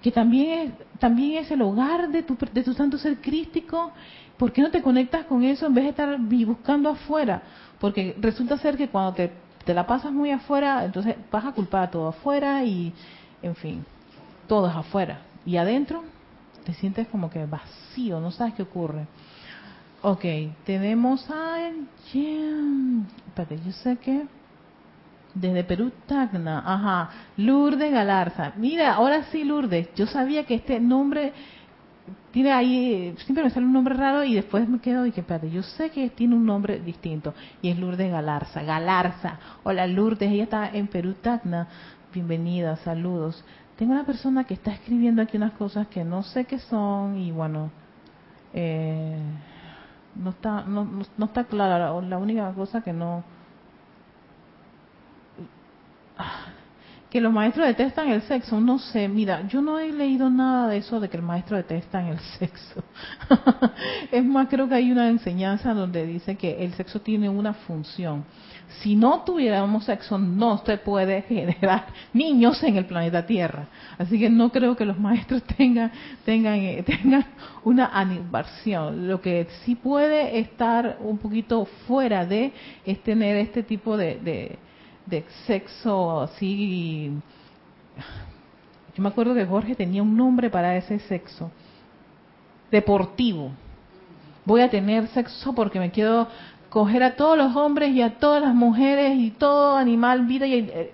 que 0.03 0.13
también 0.13 0.59
es, 0.59 0.99
también 0.99 1.43
es 1.43 1.51
el 1.51 1.63
hogar 1.63 2.09
de 2.09 2.23
tu, 2.23 2.37
de 2.53 2.63
tu 2.63 2.73
santo 2.75 2.99
ser 2.99 3.17
crístico. 3.21 3.93
¿Por 4.37 4.53
qué 4.53 4.63
no 4.63 4.71
te 4.71 4.83
conectas 4.83 5.25
con 5.27 5.43
eso 5.43 5.67
en 5.67 5.75
vez 5.75 5.85
de 5.85 5.91
estar 5.91 6.19
buscando 6.19 6.91
afuera? 6.91 7.43
Porque 7.81 8.17
resulta 8.21 8.59
ser 8.59 8.77
que 8.77 8.89
cuando 8.89 9.15
te, 9.15 9.33
te 9.65 9.75
la 9.75 9.87
pasas 9.87 10.13
muy 10.13 10.31
afuera, 10.31 10.85
entonces 10.85 11.17
vas 11.31 11.45
a 11.45 11.53
culpar 11.53 11.85
a 11.85 11.91
todo 11.91 12.09
afuera 12.09 12.65
y, 12.65 12.93
en 13.43 13.57
fin, 13.57 13.85
todo 14.47 14.69
es 14.69 14.77
afuera. 14.77 15.23
Y 15.45 15.57
adentro 15.57 16.05
te 16.65 16.75
sientes 16.75 17.09
como 17.09 17.31
que 17.31 17.47
vacío, 17.47 18.21
no 18.21 18.31
sabes 18.31 18.55
qué 18.55 18.63
ocurre. 18.63 19.07
Ok, 20.03 20.25
tenemos 20.65 21.29
a... 21.31 21.71
Espérate, 23.29 23.61
yo 23.65 23.73
sé 23.73 23.97
que... 23.97 24.27
Desde 25.35 25.63
Perú, 25.65 25.93
Tacna. 26.07 26.63
Ajá. 26.65 27.11
Lourdes 27.37 27.93
Galarza. 27.93 28.53
Mira, 28.57 28.95
ahora 28.95 29.25
sí, 29.25 29.45
Lourdes. 29.45 29.89
Yo 29.95 30.07
sabía 30.07 30.45
que 30.45 30.55
este 30.55 30.81
nombre 30.81 31.33
tiene 32.31 32.53
ahí, 32.53 33.15
siempre 33.25 33.45
me 33.45 33.51
sale 33.51 33.67
un 33.67 33.73
nombre 33.73 33.95
raro 33.95 34.25
y 34.25 34.35
después 34.35 34.69
me 34.69 34.81
quedo 34.81 35.07
y 35.07 35.13
que, 35.13 35.21
espérate, 35.21 35.51
yo 35.51 35.63
sé 35.63 35.91
que 35.91 36.09
tiene 36.11 36.35
un 36.35 36.47
nombre 36.47 36.81
distinto 36.81 37.35
y 37.63 37.71
es 37.71 37.79
Lourdes 37.79 38.11
Galarza. 38.11 38.63
Galarza. 38.63 39.39
Hola 39.65 39.87
Lourdes, 39.87 40.31
ella 40.31 40.45
está 40.45 40.71
en 40.71 40.89
Perú, 40.89 41.15
Tacna. 41.21 41.69
Bienvenida, 42.13 42.77
saludos. 42.77 43.45
Tengo 43.77 43.93
una 43.93 44.05
persona 44.05 44.45
que 44.45 44.55
está 44.55 44.73
escribiendo 44.73 45.23
aquí 45.23 45.37
unas 45.37 45.53
cosas 45.53 45.87
que 45.89 46.05
no 46.05 46.23
sé 46.23 46.45
qué 46.45 46.59
son 46.59 47.17
y 47.17 47.31
bueno, 47.31 47.71
eh, 48.55 49.19
no 50.19 50.31
está 50.31 50.63
no, 50.63 50.85
no, 51.17 51.25
está 51.25 51.45
clara. 51.45 52.01
La 52.01 52.19
única 52.19 52.53
cosa 52.53 52.83
que 52.83 52.93
no 52.93 53.25
que 57.11 57.21
los 57.21 57.33
maestros 57.33 57.67
detestan 57.67 58.09
el 58.09 58.23
sexo, 58.23 58.61
no 58.61 58.79
sé, 58.79 59.09
mira, 59.09 59.47
yo 59.49 59.63
no 59.63 59.79
he 59.79 59.91
leído 59.93 60.29
nada 60.29 60.69
de 60.69 60.79
eso 60.79 61.01
de 61.01 61.09
que 61.09 61.17
el 61.17 61.23
maestro 61.23 61.57
detesta 61.57 62.07
el 62.07 62.19
sexo. 62.39 62.85
es 64.13 64.25
más, 64.25 64.49
creo 64.49 64.69
que 64.69 64.75
hay 64.75 64.93
una 64.93 65.09
enseñanza 65.09 65.73
donde 65.73 66.05
dice 66.05 66.37
que 66.37 66.63
el 66.63 66.75
sexo 66.75 67.01
tiene 67.01 67.31
una 67.31 67.55
función. 67.55 68.25
Si 68.81 68.97
no 68.97 69.23
tuviéramos 69.23 69.85
sexo, 69.85 70.19
no 70.19 70.59
se 70.59 70.77
puede 70.79 71.23
generar 71.29 71.87
niños 72.13 72.63
en 72.63 72.77
el 72.77 72.85
planeta 72.85 73.27
Tierra. 73.27 73.67
Así 73.97 74.19
que 74.19 74.31
no 74.31 74.51
creo 74.51 74.77
que 74.77 74.85
los 74.85 74.99
maestros 74.99 75.43
tengan, 75.57 75.91
tengan, 76.25 76.57
eh, 76.57 76.83
tengan 76.85 77.25
una 77.65 77.87
animación. 77.87 79.09
Lo 79.09 79.21
que 79.21 79.47
sí 79.65 79.75
puede 79.75 80.39
estar 80.39 80.99
un 81.01 81.19
poquito 81.19 81.65
fuera 81.87 82.25
de 82.27 82.53
es 82.85 83.03
tener 83.03 83.37
este 83.37 83.63
tipo 83.63 83.97
de 83.97 84.59
de 85.09 85.25
sexo 85.47 86.23
así. 86.23 87.11
Yo 88.95 89.03
me 89.03 89.09
acuerdo 89.09 89.35
que 89.35 89.45
Jorge 89.45 89.75
tenía 89.75 90.03
un 90.03 90.17
nombre 90.17 90.51
para 90.51 90.77
ese 90.77 90.99
sexo. 91.01 91.51
Deportivo. 92.71 93.51
Voy 94.45 94.61
a 94.61 94.71
tener 94.71 95.09
sexo 95.09 95.55
porque 95.55 95.79
me 95.79 95.91
quiero 95.91 96.29
coger 96.71 97.03
a 97.03 97.17
todos 97.17 97.37
los 97.37 97.57
hombres 97.57 97.95
y 97.95 98.03
a 98.03 98.19
todas 98.19 98.43
las 98.43 98.55
mujeres 98.55 99.17
y 99.19 99.31
todo 99.31 99.77
animal, 99.77 100.27
vida 100.27 100.47
y 100.47 100.55
eh, 100.55 100.93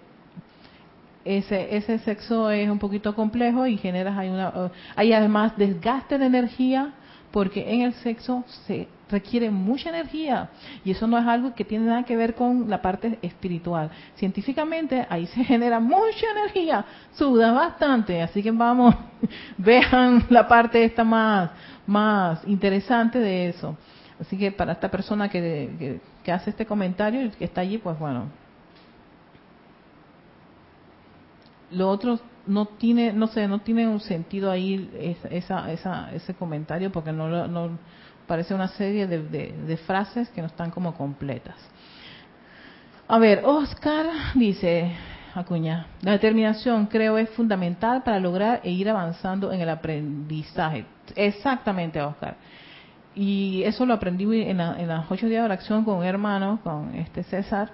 ese 1.25 1.77
ese 1.77 1.99
sexo 2.01 2.51
es 2.51 2.69
un 2.69 2.79
poquito 2.79 3.15
complejo 3.15 3.67
y 3.67 3.79
generas 3.79 4.17
hay 4.19 4.29
una 4.29 4.71
hay 4.95 5.13
además 5.13 5.57
desgaste 5.57 6.19
de 6.19 6.27
energía 6.27 6.93
porque 7.35 7.73
en 7.73 7.81
el 7.81 7.95
sexo 7.95 8.45
se 8.67 8.87
requiere 9.11 9.51
mucha 9.51 9.89
energía 9.89 10.51
y 10.85 10.93
eso 10.93 11.07
no 11.07 11.19
es 11.19 11.27
algo 11.27 11.55
que 11.55 11.65
tiene 11.65 11.87
nada 11.87 12.05
que 12.05 12.17
ver 12.17 12.35
con 12.35 12.71
la 12.71 12.81
parte 12.81 13.19
espiritual. 13.23 13.91
Científicamente 14.17 15.05
ahí 15.11 15.27
se 15.27 15.43
genera 15.53 15.81
mucha 15.81 16.31
energía, 16.31 16.85
suda 17.15 17.53
bastante, 17.53 18.23
así 18.23 18.41
que 18.43 18.53
vamos, 18.53 18.95
vean 19.59 20.25
la 20.29 20.47
parte 20.47 20.85
esta 20.85 21.03
más, 21.03 21.51
más 21.87 22.41
interesante 22.47 23.19
de 23.19 23.49
eso. 23.49 23.77
Así 24.21 24.39
que 24.39 24.53
para 24.53 24.73
esta 24.73 24.91
persona 24.91 25.29
que, 25.29 26.01
hace 26.33 26.51
este 26.51 26.67
comentario 26.67 27.23
y 27.23 27.31
que 27.31 27.45
está 27.45 27.63
allí, 27.63 27.79
pues 27.79 27.99
bueno. 27.99 28.29
Lo 31.71 31.89
otro 31.89 32.21
no 32.47 32.67
tiene, 32.67 33.13
no 33.13 33.27
sé, 33.27 33.49
no 33.49 33.61
tiene 33.61 33.89
un 33.89 34.01
sentido 34.01 34.51
ahí 34.51 35.19
esa, 35.31 35.71
esa, 35.73 36.13
ese 36.13 36.35
comentario 36.35 36.93
porque 36.93 37.11
no, 37.11 37.49
no 37.49 37.79
parece 38.27 38.55
una 38.55 38.69
serie 38.69 39.07
de, 39.07 39.23
de, 39.23 39.77
frases 39.79 40.29
que 40.31 40.41
no 40.41 40.47
están 40.47 40.71
como 40.71 40.95
completas. 40.95 41.57
A 43.09 43.19
ver, 43.19 43.43
Oscar 43.45 44.07
dice, 44.35 44.93
Acuña, 45.35 45.87
la 46.03 46.13
determinación 46.13 46.87
creo 46.87 47.19
es 47.19 47.29
fundamental 47.31 48.03
para 48.03 48.21
lograr 48.21 48.61
e 48.63 48.71
ir 48.71 48.89
avanzando 48.89 49.53
en 49.53 49.61
el 49.61 49.69
aprendizaje. 49.69 50.87
Exactamente, 51.17 52.01
Oscar. 52.01 52.37
Y 53.15 53.63
eso 53.65 53.87
lo 53.87 53.95
aprendí 53.95 54.25
en, 54.25 54.61
en 54.61 54.89
las 54.89 55.11
ocho 55.11 55.27
días 55.27 55.43
de 55.43 55.45
oración 55.45 55.85
con 55.85 55.99
un 55.99 56.05
hermano, 56.05 56.61
con 56.65 56.95
este 56.95 57.23
César, 57.23 57.71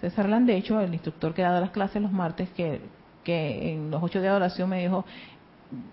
César 0.00 0.28
Landecho, 0.28 0.80
el 0.80 0.92
instructor 0.92 1.32
que 1.34 1.42
da 1.42 1.60
las 1.60 1.70
clases 1.70 2.02
los 2.02 2.10
martes, 2.10 2.48
que 2.50 2.80
que 3.24 3.72
en 3.72 3.90
los 3.90 4.02
ocho 4.02 4.20
días 4.20 4.32
de 4.32 4.36
oración 4.36 4.68
me 4.70 4.82
dijo, 4.82 5.04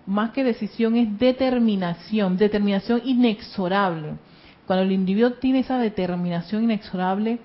más 0.06 0.30
que 0.30 0.44
decisión 0.44 0.96
es 0.96 1.18
determinación, 1.18 2.36
determinación 2.36 3.00
inexorable. 3.04 4.14
Cuando 4.66 4.84
el 4.84 4.92
individuo 4.92 5.32
tiene 5.34 5.60
esa 5.60 5.78
determinación 5.78 6.64
inexorable, 6.64 7.38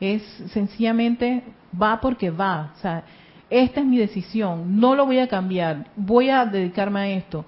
es 0.00 0.22
sencillamente 0.52 1.42
va 1.80 2.00
porque 2.00 2.30
va. 2.30 2.72
O 2.76 2.80
sea, 2.80 3.04
esta 3.50 3.80
es 3.80 3.86
mi 3.86 3.98
decisión, 3.98 4.78
no 4.78 4.94
lo 4.94 5.06
voy 5.06 5.18
a 5.18 5.28
cambiar, 5.28 5.86
voy 5.96 6.28
a 6.30 6.44
dedicarme 6.44 7.00
a 7.00 7.08
esto. 7.08 7.44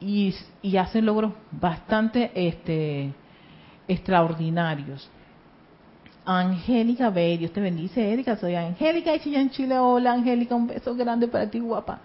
Y, 0.00 0.34
y 0.62 0.76
hacen 0.76 1.06
logros 1.06 1.32
bastante 1.50 2.30
este, 2.34 3.12
extraordinarios. 3.88 5.10
Angélica 6.24 7.08
B, 7.08 7.38
Dios 7.38 7.52
te 7.52 7.60
bendice, 7.60 8.12
Erika, 8.12 8.36
soy 8.36 8.54
Angélica 8.54 9.12
y 9.16 9.34
en 9.34 9.48
Chile, 9.48 9.78
hola 9.78 10.12
Angélica, 10.12 10.54
un 10.54 10.66
beso 10.66 10.94
grande 10.94 11.26
para 11.26 11.50
ti, 11.50 11.58
guapa. 11.58 12.00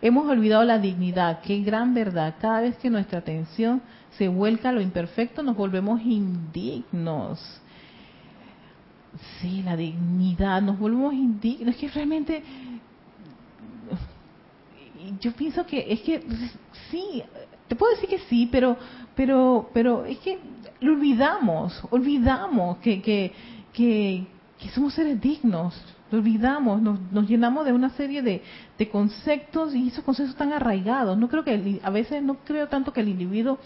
Hemos 0.00 0.26
olvidado 0.26 0.64
la 0.64 0.78
dignidad, 0.78 1.40
qué 1.42 1.60
gran 1.60 1.92
verdad. 1.92 2.36
Cada 2.40 2.62
vez 2.62 2.78
que 2.78 2.88
nuestra 2.88 3.18
atención 3.18 3.82
se 4.16 4.28
vuelca 4.28 4.70
a 4.70 4.72
lo 4.72 4.80
imperfecto, 4.80 5.42
nos 5.42 5.56
volvemos 5.56 6.00
indignos. 6.00 7.60
Sí, 9.40 9.62
la 9.62 9.76
dignidad, 9.76 10.62
nos 10.62 10.78
volvemos 10.78 11.12
indignos. 11.12 11.74
Es 11.74 11.80
que 11.80 11.88
realmente, 11.88 12.42
yo 15.20 15.32
pienso 15.32 15.66
que 15.66 15.92
es 15.92 16.00
que 16.00 16.22
sí, 16.90 17.22
te 17.68 17.76
puedo 17.76 17.94
decir 17.94 18.08
que 18.08 18.18
sí, 18.20 18.48
pero, 18.50 18.76
pero, 19.14 19.70
pero 19.72 20.04
es 20.04 20.18
que 20.18 20.38
lo 20.80 20.92
olvidamos, 20.92 21.80
olvidamos 21.90 22.78
que, 22.78 23.00
que, 23.02 23.32
que, 23.72 24.26
somos 24.74 24.94
seres 24.94 25.20
dignos, 25.20 25.80
lo 26.10 26.18
olvidamos, 26.18 26.82
nos, 26.82 27.00
nos 27.12 27.28
llenamos 27.28 27.64
de 27.64 27.72
una 27.72 27.90
serie 27.90 28.22
de, 28.22 28.42
de, 28.76 28.88
conceptos 28.88 29.74
y 29.74 29.88
esos 29.88 30.04
conceptos 30.04 30.32
están 30.32 30.52
arraigados. 30.52 31.16
No 31.16 31.28
creo 31.28 31.44
que, 31.44 31.80
a 31.82 31.90
veces 31.90 32.22
no 32.22 32.38
creo 32.44 32.68
tanto 32.68 32.92
que 32.92 33.00
el 33.00 33.08
individuo 33.08 33.58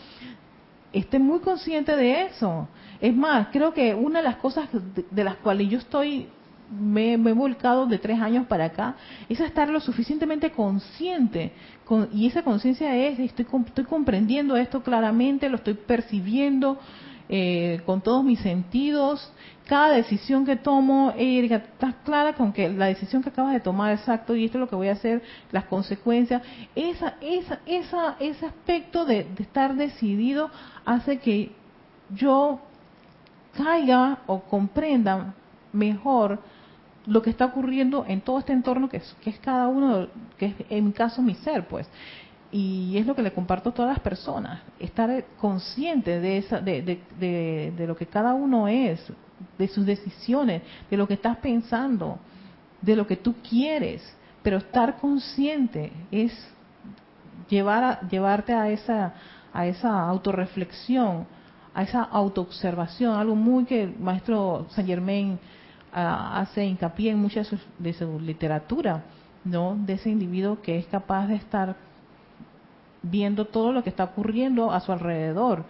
esté 0.95 1.19
muy 1.19 1.41
consciente 1.41 1.97
de 1.97 2.23
eso. 2.23 2.69
Es 3.01 3.15
más, 3.15 3.49
creo 3.53 3.75
que 3.75 3.95
una 3.95 4.21
de 4.21 4.25
las 4.25 4.37
cosas 4.37 4.69
de, 5.11 5.25
las 5.25 5.37
cuales 5.37 5.69
yo 5.69 5.79
estoy 5.79 6.29
me, 6.81 7.15
he 7.15 7.33
volcado 7.33 7.87
de 7.87 7.99
tres 7.99 8.21
años 8.21 8.47
para 8.47 8.67
acá, 8.67 8.97
es 9.29 9.41
estar 9.41 9.69
lo 9.69 9.81
suficientemente 9.81 10.51
consciente. 10.51 11.53
y 12.13 12.27
esa 12.27 12.43
conciencia 12.43 12.97
es, 12.97 13.19
estoy, 13.19 13.47
estoy 13.67 13.85
comprendiendo 13.85 14.57
esto 14.57 14.83
claramente, 14.83 15.49
lo 15.49 15.57
estoy 15.57 15.75
percibiendo 15.75 16.79
eh, 17.29 17.81
con 17.87 18.01
todos 18.03 18.23
mis 18.23 18.41
sentidos. 18.41 19.33
Cada 19.67 19.95
decisión 19.95 20.45
que 20.45 20.57
tomo, 20.57 21.15
Erika, 21.17 21.57
estás 21.57 21.95
clara 22.05 22.35
con 22.35 22.53
que 22.53 22.69
la 22.69 22.87
decisión 22.87 23.23
que 23.23 23.31
acabas 23.31 23.55
de 23.55 23.61
tomar, 23.61 23.93
exacto, 23.93 24.37
y 24.37 24.45
esto 24.45 24.59
es 24.59 24.61
lo 24.61 24.69
que 24.69 24.77
voy 24.77 24.89
a 24.89 24.93
hacer, 24.93 25.23
las 25.51 25.65
consecuencias, 25.65 26.43
esa, 26.75 27.15
esa, 27.23 27.61
esa, 27.65 28.17
ese 28.21 28.45
aspecto 28.45 29.07
de 29.07 29.27
estar 29.39 29.75
decidido 29.75 30.51
hace 30.85 31.19
que 31.19 31.53
yo 32.11 32.61
caiga 33.57 34.19
o 34.27 34.41
comprenda 34.41 35.35
mejor 35.73 36.41
lo 37.07 37.23
que 37.23 37.31
está 37.31 37.47
ocurriendo 37.47 38.05
en 38.07 38.21
todo 38.21 38.39
este 38.39 38.53
entorno 38.53 38.89
que 38.89 38.99
es, 38.99 39.17
que 39.23 39.31
es 39.31 39.39
cada 39.39 39.69
uno, 39.69 40.09
que 40.39 40.47
es 40.47 40.55
en 40.71 40.87
mi 40.87 40.93
caso 40.93 41.23
mi 41.23 41.35
ser, 41.35 41.67
pues. 41.67 41.89
Y 42.51 42.97
es 42.99 43.07
lo 43.07 43.17
que 43.17 43.23
le 43.23 43.33
comparto 43.33 43.71
a 43.71 43.75
todas 43.75 43.91
las 43.91 44.01
personas, 44.01 44.63
estar 44.79 45.25
consciente 45.41 46.21
de, 46.21 46.39
esa, 46.39 46.61
de, 46.61 46.83
de, 46.83 47.73
de, 47.77 47.87
lo 47.87 47.97
que 47.97 48.07
cada 48.07 48.33
uno 48.33 48.69
es, 48.69 49.05
de 49.59 49.69
sus 49.69 49.85
decisiones, 49.85 50.63
de 50.89 50.97
lo 50.97 51.09
que 51.09 51.15
estás 51.15 51.37
pensando, 51.39 52.19
de 52.81 52.95
lo 52.95 53.07
que 53.07 53.17
tú 53.17 53.35
quieres, 53.49 54.03
pero 54.43 54.59
estar 54.59 54.99
consciente 54.99 55.91
es 56.13 56.33
llevar 57.49 57.83
a, 57.85 58.09
llevarte 58.09 58.53
a 58.53 58.71
esa, 58.71 59.15
a 59.53 59.67
esa 59.67 60.07
autorreflexión, 60.09 61.27
a 61.75 61.83
esa 61.83 62.03
autoobservación, 62.03 63.17
algo 63.17 63.35
muy 63.35 63.65
que 63.65 63.83
el 63.83 63.99
maestro 63.99 64.67
Saint 64.71 64.89
Germain 64.89 65.41
hace 65.95 66.65
hincapié 66.65 67.13
en 67.13 67.19
mucha 67.19 67.43
de 67.79 67.93
su, 67.93 68.21
literatura, 68.21 69.05
¿no? 69.45 69.77
De 69.77 69.95
ese 69.95 70.11
individuo 70.11 70.61
que 70.61 70.79
es 70.79 70.87
capaz 70.87 71.29
de 71.29 71.37
estar 71.37 71.77
viendo 73.03 73.45
todo 73.45 73.73
lo 73.73 73.83
que 73.85 73.91
está 73.91 74.05
ocurriendo 74.05 74.73
a 74.73 74.81
su 74.81 74.91
alrededor. 74.91 75.65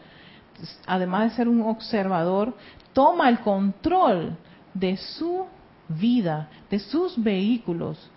Además 0.86 1.30
de 1.30 1.36
ser 1.36 1.48
un 1.48 1.62
observador, 1.62 2.56
toma 2.92 3.28
el 3.28 3.40
control 3.40 4.36
de 4.72 4.96
su 4.96 5.46
vida, 5.88 6.48
de 6.70 6.78
sus 6.78 7.22
vehículos. 7.22 8.10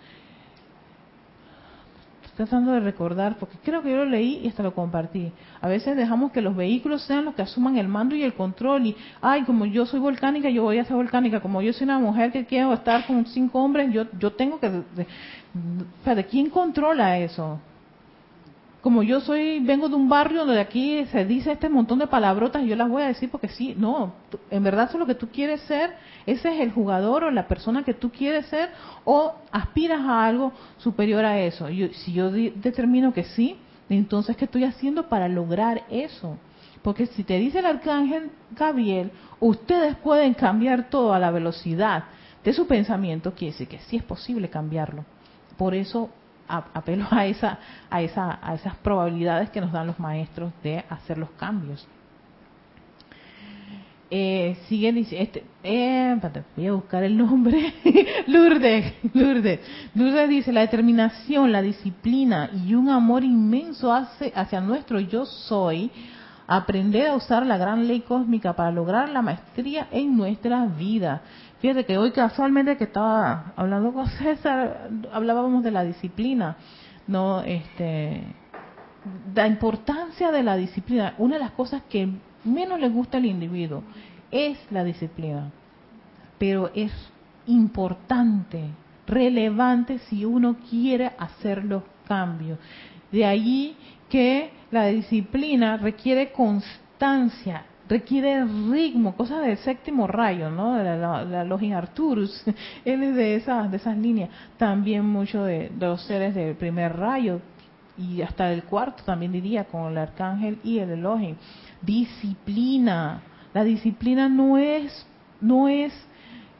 Tratando 2.38 2.70
de 2.70 2.78
recordar, 2.78 3.36
porque 3.36 3.58
creo 3.64 3.82
que 3.82 3.90
yo 3.90 3.96
lo 3.96 4.04
leí 4.04 4.40
y 4.44 4.48
hasta 4.48 4.62
lo 4.62 4.72
compartí. 4.72 5.32
A 5.60 5.66
veces 5.66 5.96
dejamos 5.96 6.30
que 6.30 6.40
los 6.40 6.54
vehículos 6.54 7.02
sean 7.02 7.24
los 7.24 7.34
que 7.34 7.42
asuman 7.42 7.76
el 7.76 7.88
mando 7.88 8.14
y 8.14 8.22
el 8.22 8.32
control. 8.32 8.86
Y, 8.86 8.96
ay, 9.20 9.42
como 9.42 9.66
yo 9.66 9.86
soy 9.86 9.98
volcánica, 9.98 10.48
yo 10.48 10.62
voy 10.62 10.78
a 10.78 10.84
ser 10.84 10.94
volcánica. 10.94 11.40
Como 11.40 11.60
yo 11.60 11.72
soy 11.72 11.86
una 11.86 11.98
mujer 11.98 12.30
que 12.30 12.46
quiero 12.46 12.72
estar 12.72 13.04
con 13.08 13.26
cinco 13.26 13.60
hombres, 13.60 13.92
yo, 13.92 14.04
yo 14.20 14.32
tengo 14.32 14.60
que... 14.60 14.70
De 14.70 16.24
quién 16.26 16.48
controla 16.48 17.18
eso? 17.18 17.58
Como 18.88 19.02
yo 19.02 19.20
soy, 19.20 19.60
vengo 19.60 19.90
de 19.90 19.96
un 19.96 20.08
barrio 20.08 20.46
donde 20.46 20.62
aquí 20.62 21.04
se 21.12 21.26
dice 21.26 21.52
este 21.52 21.68
montón 21.68 21.98
de 21.98 22.06
palabrotas 22.06 22.62
y 22.62 22.68
yo 22.68 22.74
las 22.74 22.88
voy 22.88 23.02
a 23.02 23.08
decir 23.08 23.30
porque 23.30 23.48
sí, 23.48 23.74
no, 23.76 24.14
en 24.50 24.62
verdad 24.62 24.86
eso 24.86 24.94
es 24.94 25.00
lo 25.00 25.04
que 25.04 25.14
tú 25.14 25.28
quieres 25.28 25.60
ser, 25.60 25.92
ese 26.24 26.54
es 26.54 26.60
el 26.62 26.72
jugador 26.72 27.24
o 27.24 27.30
la 27.30 27.46
persona 27.46 27.84
que 27.84 27.92
tú 27.92 28.10
quieres 28.10 28.46
ser 28.46 28.70
o 29.04 29.34
aspiras 29.52 30.00
a 30.00 30.24
algo 30.24 30.54
superior 30.78 31.22
a 31.26 31.38
eso. 31.38 31.66
si 31.68 32.14
yo 32.14 32.30
determino 32.30 33.12
que 33.12 33.24
sí, 33.24 33.58
entonces 33.90 34.38
¿qué 34.38 34.46
estoy 34.46 34.64
haciendo 34.64 35.10
para 35.10 35.28
lograr 35.28 35.82
eso? 35.90 36.38
Porque 36.80 37.04
si 37.04 37.24
te 37.24 37.38
dice 37.38 37.58
el 37.58 37.66
arcángel 37.66 38.30
Gabriel, 38.52 39.10
ustedes 39.38 39.96
pueden 39.96 40.32
cambiar 40.32 40.88
todo 40.88 41.12
a 41.12 41.18
la 41.18 41.30
velocidad 41.30 42.04
de 42.42 42.54
su 42.54 42.66
pensamiento, 42.66 43.34
quiere 43.34 43.52
decir 43.52 43.68
que 43.68 43.80
sí 43.80 43.98
es 43.98 44.02
posible 44.02 44.48
cambiarlo. 44.48 45.04
Por 45.58 45.74
eso 45.74 46.08
apelo 46.48 47.06
a 47.10 47.26
esa, 47.26 47.58
a 47.90 48.02
esa, 48.02 48.38
a 48.42 48.54
esas 48.54 48.76
probabilidades 48.76 49.50
que 49.50 49.60
nos 49.60 49.72
dan 49.72 49.86
los 49.86 49.98
maestros 49.98 50.52
de 50.62 50.84
hacer 50.88 51.18
los 51.18 51.30
cambios. 51.30 51.86
Eh, 54.10 54.56
sigue 54.68 54.88
este, 55.10 55.44
eh, 55.62 56.18
voy 56.56 56.66
a 56.66 56.72
buscar 56.72 57.04
el 57.04 57.14
nombre, 57.14 57.74
Lourdes, 58.26 58.94
Lourdes, 59.12 59.60
Lourdes 59.94 60.28
dice 60.30 60.50
la 60.50 60.62
determinación, 60.62 61.52
la 61.52 61.60
disciplina 61.60 62.48
y 62.66 62.72
un 62.72 62.88
amor 62.88 63.22
inmenso 63.22 63.92
hace, 63.92 64.32
hacia 64.34 64.62
nuestro 64.62 64.98
yo 64.98 65.26
soy, 65.26 65.90
aprender 66.48 67.08
a 67.08 67.14
usar 67.14 67.44
la 67.44 67.58
gran 67.58 67.86
ley 67.86 68.00
cósmica 68.00 68.54
para 68.54 68.70
lograr 68.72 69.10
la 69.10 69.20
maestría 69.20 69.86
en 69.90 70.16
nuestra 70.16 70.64
vida. 70.64 71.20
Fíjate 71.60 71.84
que 71.84 71.98
hoy 71.98 72.10
casualmente 72.10 72.78
que 72.78 72.84
estaba 72.84 73.52
hablando 73.54 73.92
con 73.92 74.06
César, 74.18 74.88
hablábamos 75.12 75.62
de 75.62 75.70
la 75.70 75.84
disciplina, 75.84 76.56
no, 77.06 77.42
este, 77.42 78.22
la 79.34 79.46
importancia 79.46 80.32
de 80.32 80.42
la 80.42 80.56
disciplina. 80.56 81.14
Una 81.18 81.34
de 81.34 81.40
las 81.40 81.52
cosas 81.52 81.82
que 81.90 82.08
menos 82.44 82.80
le 82.80 82.88
gusta 82.88 83.18
al 83.18 83.26
individuo 83.26 83.82
es 84.30 84.58
la 84.70 84.84
disciplina, 84.84 85.50
pero 86.38 86.70
es 86.74 86.92
importante, 87.46 88.70
relevante 89.06 89.98
si 89.98 90.24
uno 90.24 90.56
quiere 90.70 91.12
hacer 91.18 91.62
los 91.62 91.82
cambios. 92.06 92.58
De 93.12 93.26
allí 93.26 93.76
que 94.08 94.57
la 94.70 94.86
disciplina 94.86 95.76
requiere 95.76 96.32
constancia, 96.32 97.64
requiere 97.88 98.44
ritmo, 98.44 99.16
cosas 99.16 99.46
del 99.46 99.56
séptimo 99.58 100.06
rayo, 100.06 100.50
¿no? 100.50 100.74
De 100.74 100.84
la, 100.84 101.24
la, 101.24 101.78
Arturus, 101.78 102.44
él 102.84 103.02
es 103.02 103.14
de 103.14 103.36
esas, 103.36 103.70
de 103.70 103.78
esas 103.78 103.96
líneas. 103.96 104.30
También 104.56 105.04
mucho 105.06 105.44
de, 105.44 105.72
los 105.78 106.02
seres 106.02 106.34
del 106.34 106.54
primer 106.56 106.96
rayo 106.96 107.40
y 107.96 108.22
hasta 108.22 108.46
del 108.46 108.64
cuarto 108.64 109.02
también 109.04 109.32
diría 109.32 109.64
con 109.64 109.90
el 109.90 109.98
arcángel 109.98 110.58
y 110.62 110.78
el 110.78 110.90
Elohim. 110.90 111.36
Disciplina. 111.80 113.22
La 113.54 113.64
disciplina 113.64 114.28
no 114.28 114.58
es, 114.58 115.06
no 115.40 115.68
es 115.68 115.92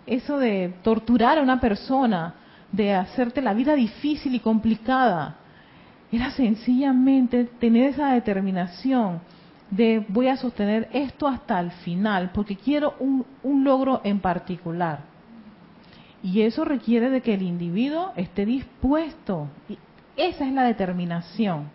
eso 0.06 0.38
de 0.38 0.74
torturar 0.82 1.38
a 1.38 1.42
una 1.42 1.60
persona, 1.60 2.34
de 2.72 2.94
hacerte 2.94 3.42
la 3.42 3.54
vida 3.54 3.74
difícil 3.74 4.34
y 4.34 4.40
complicada. 4.40 5.36
Era 6.10 6.30
sencillamente 6.30 7.44
tener 7.44 7.90
esa 7.90 8.12
determinación 8.12 9.20
de 9.70 10.04
voy 10.08 10.28
a 10.28 10.36
sostener 10.36 10.88
esto 10.92 11.28
hasta 11.28 11.60
el 11.60 11.70
final, 11.70 12.30
porque 12.32 12.56
quiero 12.56 12.94
un, 12.98 13.26
un 13.42 13.64
logro 13.64 14.00
en 14.04 14.20
particular. 14.20 15.00
Y 16.22 16.42
eso 16.42 16.64
requiere 16.64 17.10
de 17.10 17.20
que 17.20 17.34
el 17.34 17.42
individuo 17.42 18.12
esté 18.16 18.46
dispuesto. 18.46 19.48
Y 19.68 19.78
esa 20.16 20.46
es 20.46 20.52
la 20.52 20.64
determinación. 20.64 21.70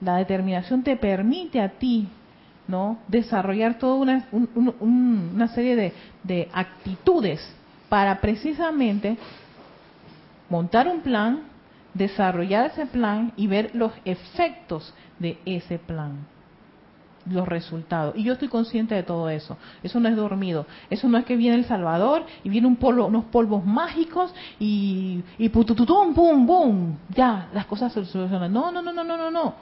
La 0.00 0.16
determinación 0.16 0.82
te 0.82 0.96
permite 0.96 1.60
a 1.60 1.70
ti, 1.70 2.08
¿no? 2.68 2.98
Desarrollar 3.08 3.78
toda 3.78 3.94
una, 3.94 4.28
una 4.80 5.48
serie 5.48 5.76
de, 5.76 5.92
de 6.24 6.48
actitudes 6.52 7.40
para 7.88 8.20
precisamente 8.20 9.16
montar 10.50 10.88
un 10.88 11.00
plan, 11.00 11.40
desarrollar 11.96 12.66
ese 12.66 12.86
plan 12.86 13.32
y 13.36 13.46
ver 13.46 13.70
los 13.74 13.92
efectos 14.04 14.94
de 15.18 15.38
ese 15.44 15.78
plan 15.78 16.26
los 17.30 17.46
resultados. 17.48 18.14
Y 18.16 18.22
yo 18.22 18.34
estoy 18.34 18.48
consciente 18.48 18.94
de 18.94 19.02
todo 19.02 19.28
eso. 19.28 19.56
Eso 19.82 19.98
no 20.00 20.08
es 20.08 20.16
dormido. 20.16 20.66
Eso 20.90 21.08
no 21.08 21.18
es 21.18 21.24
que 21.24 21.36
viene 21.36 21.56
el 21.56 21.64
Salvador 21.64 22.24
y 22.44 22.48
viene 22.48 22.66
un 22.66 22.76
polvo, 22.76 23.06
unos 23.06 23.24
polvos 23.24 23.64
mágicos 23.64 24.32
y, 24.58 25.22
y 25.38 25.48
putututum, 25.48 26.14
pum, 26.14 26.46
pum, 26.46 26.96
ya, 27.14 27.48
las 27.52 27.66
cosas 27.66 27.92
se 27.92 28.04
solucionan. 28.04 28.52
No, 28.52 28.70
no, 28.70 28.82
no, 28.82 28.92
no, 28.92 29.04
no, 29.04 29.16
no, 29.16 29.30
no. 29.30 29.54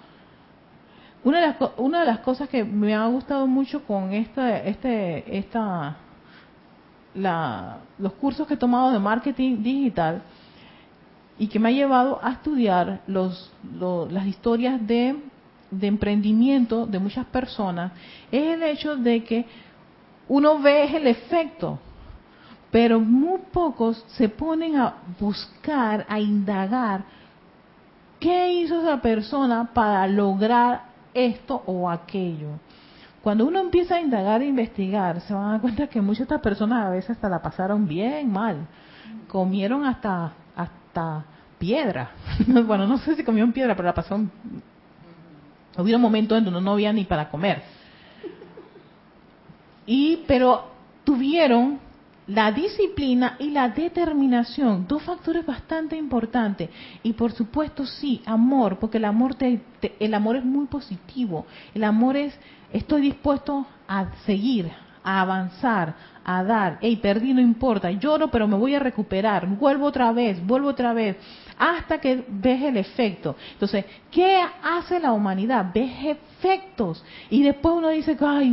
Una 1.24 1.40
de, 1.40 1.46
las, 1.46 1.56
una 1.78 2.00
de 2.00 2.06
las 2.06 2.18
cosas 2.18 2.50
que 2.50 2.64
me 2.64 2.94
ha 2.94 3.06
gustado 3.06 3.46
mucho 3.46 3.82
con 3.84 4.12
esta, 4.12 4.58
este, 4.58 5.38
esta, 5.38 5.96
la, 7.14 7.78
los 7.98 8.12
cursos 8.12 8.46
que 8.46 8.54
he 8.54 8.58
tomado 8.58 8.92
de 8.92 8.98
marketing 8.98 9.62
digital 9.62 10.22
y 11.38 11.48
que 11.48 11.58
me 11.58 11.68
ha 11.68 11.72
llevado 11.72 12.20
a 12.22 12.32
estudiar 12.32 13.00
los, 13.06 13.52
las 14.10 14.26
historias 14.26 14.86
de 14.86 15.16
de 15.78 15.86
emprendimiento 15.86 16.86
de 16.86 16.98
muchas 16.98 17.26
personas 17.26 17.92
es 18.30 18.54
el 18.54 18.62
hecho 18.62 18.96
de 18.96 19.24
que 19.24 19.46
uno 20.28 20.58
ve 20.60 20.96
el 20.96 21.06
efecto, 21.06 21.78
pero 22.70 22.98
muy 22.98 23.40
pocos 23.52 24.04
se 24.08 24.28
ponen 24.28 24.76
a 24.76 24.94
buscar, 25.20 26.06
a 26.08 26.18
indagar 26.18 27.04
qué 28.18 28.52
hizo 28.52 28.80
esa 28.80 29.00
persona 29.02 29.70
para 29.74 30.06
lograr 30.06 30.84
esto 31.12 31.62
o 31.66 31.90
aquello. 31.90 32.58
Cuando 33.22 33.46
uno 33.46 33.60
empieza 33.60 33.96
a 33.96 34.00
indagar 34.00 34.42
e 34.42 34.46
investigar, 34.46 35.20
se 35.20 35.32
van 35.32 35.44
a 35.44 35.50
dar 35.52 35.60
cuenta 35.60 35.86
que 35.86 36.00
muchas 36.00 36.20
de 36.20 36.34
estas 36.34 36.40
personas 36.40 36.86
a 36.86 36.90
veces 36.90 37.10
hasta 37.10 37.28
la 37.28 37.40
pasaron 37.42 37.86
bien 37.86 38.30
mal. 38.30 38.66
Comieron 39.28 39.84
hasta 39.84 40.32
hasta 40.94 41.24
piedra. 41.58 42.10
bueno, 42.46 42.86
no 42.86 42.98
sé 42.98 43.16
si 43.16 43.24
comieron 43.24 43.52
piedra, 43.52 43.74
pero 43.74 43.86
la 43.86 43.94
pasaron 43.94 44.30
Hubo 45.76 45.96
un 45.96 46.00
momento 46.00 46.36
en 46.36 46.44
donde 46.44 46.60
no 46.60 46.72
había 46.72 46.92
ni 46.92 47.04
para 47.04 47.28
comer. 47.28 47.62
Y, 49.86 50.22
pero 50.28 50.70
tuvieron 51.02 51.80
la 52.28 52.52
disciplina 52.52 53.34
y 53.40 53.50
la 53.50 53.70
determinación, 53.70 54.86
dos 54.86 55.02
factores 55.02 55.44
bastante 55.44 55.96
importantes. 55.96 56.70
Y 57.02 57.12
por 57.14 57.32
supuesto 57.32 57.84
sí, 57.84 58.22
amor, 58.24 58.78
porque 58.78 58.98
el 58.98 59.04
amor, 59.04 59.34
te, 59.34 59.60
el 59.98 60.14
amor 60.14 60.36
es 60.36 60.44
muy 60.44 60.66
positivo. 60.66 61.44
El 61.74 61.82
amor 61.82 62.16
es, 62.16 62.38
estoy 62.72 63.02
dispuesto 63.02 63.66
a 63.88 64.12
seguir, 64.24 64.70
a 65.04 65.20
avanzar, 65.20 65.94
a 66.24 66.42
dar. 66.42 66.78
Hey, 66.80 66.96
perdí, 66.96 67.32
no 67.34 67.40
importa, 67.40 67.90
lloro, 67.90 68.28
pero 68.28 68.48
me 68.48 68.56
voy 68.56 68.74
a 68.74 68.80
recuperar. 68.80 69.46
Vuelvo 69.46 69.86
otra 69.86 70.10
vez, 70.12 70.44
vuelvo 70.44 70.68
otra 70.68 70.92
vez 70.92 71.16
hasta 71.58 71.98
que 71.98 72.24
ves 72.28 72.62
el 72.62 72.76
efecto. 72.76 73.36
Entonces, 73.52 73.84
¿qué 74.10 74.40
hace 74.62 74.98
la 74.98 75.12
humanidad? 75.12 75.66
Ves 75.72 75.92
efectos. 76.04 77.04
Y 77.30 77.42
después 77.42 77.74
uno 77.76 77.90
dice, 77.90 78.16
ay, 78.20 78.50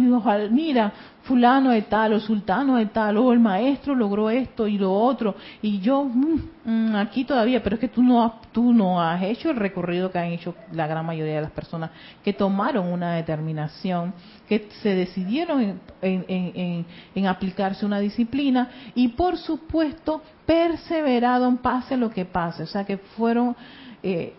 mira, 0.51 0.93
fulano 1.23 1.69
de 1.71 1.83
tal 1.83 2.13
o 2.13 2.19
sultano 2.19 2.77
de 2.77 2.87
tal 2.87 3.17
o 3.17 3.31
el 3.31 3.39
maestro 3.39 3.93
logró 3.95 4.29
esto 4.29 4.67
y 4.67 4.77
lo 4.77 4.91
otro 4.93 5.35
y 5.61 5.79
yo 5.79 6.03
mm, 6.03 6.41
mm, 6.65 6.95
aquí 6.95 7.25
todavía 7.25 7.61
pero 7.61 7.75
es 7.75 7.79
que 7.79 7.87
tú 7.87 8.01
no 8.01 8.39
tú 8.51 8.73
no 8.73 9.01
has 9.01 9.21
hecho 9.21 9.49
el 9.51 9.57
recorrido 9.57 10.11
que 10.11 10.19
han 10.19 10.31
hecho 10.31 10.55
la 10.71 10.87
gran 10.87 11.05
mayoría 11.05 11.35
de 11.35 11.41
las 11.41 11.51
personas 11.51 11.91
que 12.23 12.33
tomaron 12.33 12.87
una 12.87 13.13
determinación 13.15 14.13
que 14.47 14.67
se 14.81 14.95
decidieron 14.95 15.79
en, 16.01 16.85
en 17.15 17.27
aplicarse 17.27 17.85
una 17.85 17.99
disciplina 17.99 18.69
y 18.95 19.09
por 19.09 19.37
supuesto 19.37 20.21
perseveraron 20.45 21.57
pase 21.57 21.97
lo 21.97 22.09
que 22.09 22.25
pase 22.25 22.63
o 22.63 22.67
sea 22.67 22.83
que 22.83 22.97
fueron 22.97 23.55
eh, 24.01 24.33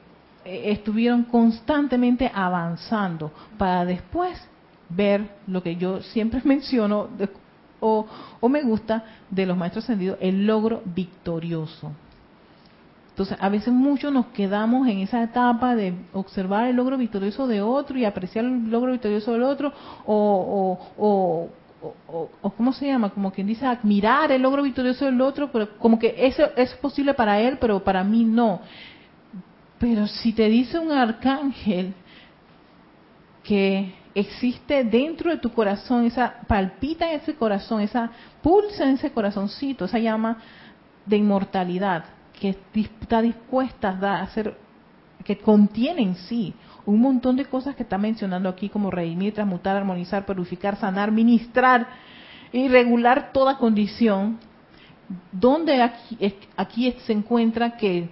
estuvieron 0.45 1.22
constantemente 1.24 2.30
avanzando 2.35 3.30
para 3.57 3.85
después 3.85 4.49
ver 4.95 5.28
lo 5.47 5.62
que 5.62 5.76
yo 5.76 6.03
siempre 6.03 6.40
menciono 6.45 7.09
o, 7.82 8.07
me 8.49 8.62
gusta 8.62 9.05
de 9.28 9.45
los 9.45 9.57
maestros 9.57 9.84
ascendidos, 9.84 10.16
el 10.20 10.47
logro 10.47 10.82
victorioso. 10.84 11.93
Entonces, 13.11 13.36
a 13.40 13.49
veces 13.49 13.74
muchos 13.74 14.12
nos 14.12 14.26
quedamos 14.26 14.88
en 14.88 14.99
esa 15.01 15.22
etapa 15.22 15.74
de 15.74 15.93
observar 16.12 16.68
el 16.68 16.76
logro 16.76 16.97
victorioso 16.97 17.47
de 17.47 17.61
otro 17.61 17.99
y 17.99 18.05
apreciar 18.05 18.45
el 18.45 18.70
logro 18.70 18.93
victorioso 18.93 19.32
del 19.32 19.43
otro, 19.43 19.72
o, 20.07 20.78
o, 20.97 21.51
o, 21.76 22.28
o, 22.40 22.51
¿cómo 22.51 22.72
se 22.72 22.86
llama? 22.86 23.11
Como 23.11 23.32
quien 23.32 23.49
dice, 23.49 23.66
admirar 23.66 24.30
el 24.30 24.43
logro 24.43 24.62
victorioso 24.62 25.05
del 25.05 25.20
otro, 25.20 25.51
pero 25.51 25.76
como 25.78 25.99
que 25.99 26.14
eso 26.16 26.45
es 26.57 26.72
posible 26.74 27.12
para 27.14 27.40
él, 27.40 27.59
pero 27.61 27.82
para 27.82 28.03
mí 28.05 28.24
no. 28.24 28.61
Pero 29.78 30.07
si 30.07 30.32
te 30.32 30.49
dice 30.49 30.78
un 30.78 30.93
arcángel 30.93 31.93
que 33.43 33.93
existe 34.14 34.84
dentro 34.84 35.30
de 35.30 35.38
tu 35.38 35.52
corazón, 35.52 36.04
esa 36.04 36.40
palpita 36.46 37.10
en 37.10 37.20
ese 37.20 37.34
corazón, 37.34 37.80
esa 37.80 38.10
pulsa 38.42 38.84
en 38.84 38.96
ese 38.96 39.10
corazoncito, 39.10 39.84
esa 39.84 39.98
llama 39.98 40.38
de 41.06 41.16
inmortalidad 41.16 42.04
que 42.38 42.56
está 42.74 43.22
dispuesta 43.22 43.98
a 44.00 44.22
hacer, 44.22 44.56
que 45.24 45.38
contiene 45.38 46.02
en 46.02 46.16
sí 46.16 46.54
un 46.84 47.00
montón 47.00 47.36
de 47.36 47.44
cosas 47.44 47.76
que 47.76 47.84
está 47.84 47.96
mencionando 47.96 48.48
aquí 48.48 48.68
como 48.68 48.90
redimir, 48.90 49.34
transmutar, 49.34 49.76
armonizar, 49.76 50.26
purificar, 50.26 50.76
sanar, 50.76 51.12
ministrar 51.12 51.86
y 52.52 52.68
regular 52.68 53.30
toda 53.32 53.56
condición, 53.56 54.38
donde 55.30 55.80
aquí, 55.80 56.18
aquí 56.56 56.94
se 57.06 57.12
encuentra 57.12 57.76
que 57.76 58.08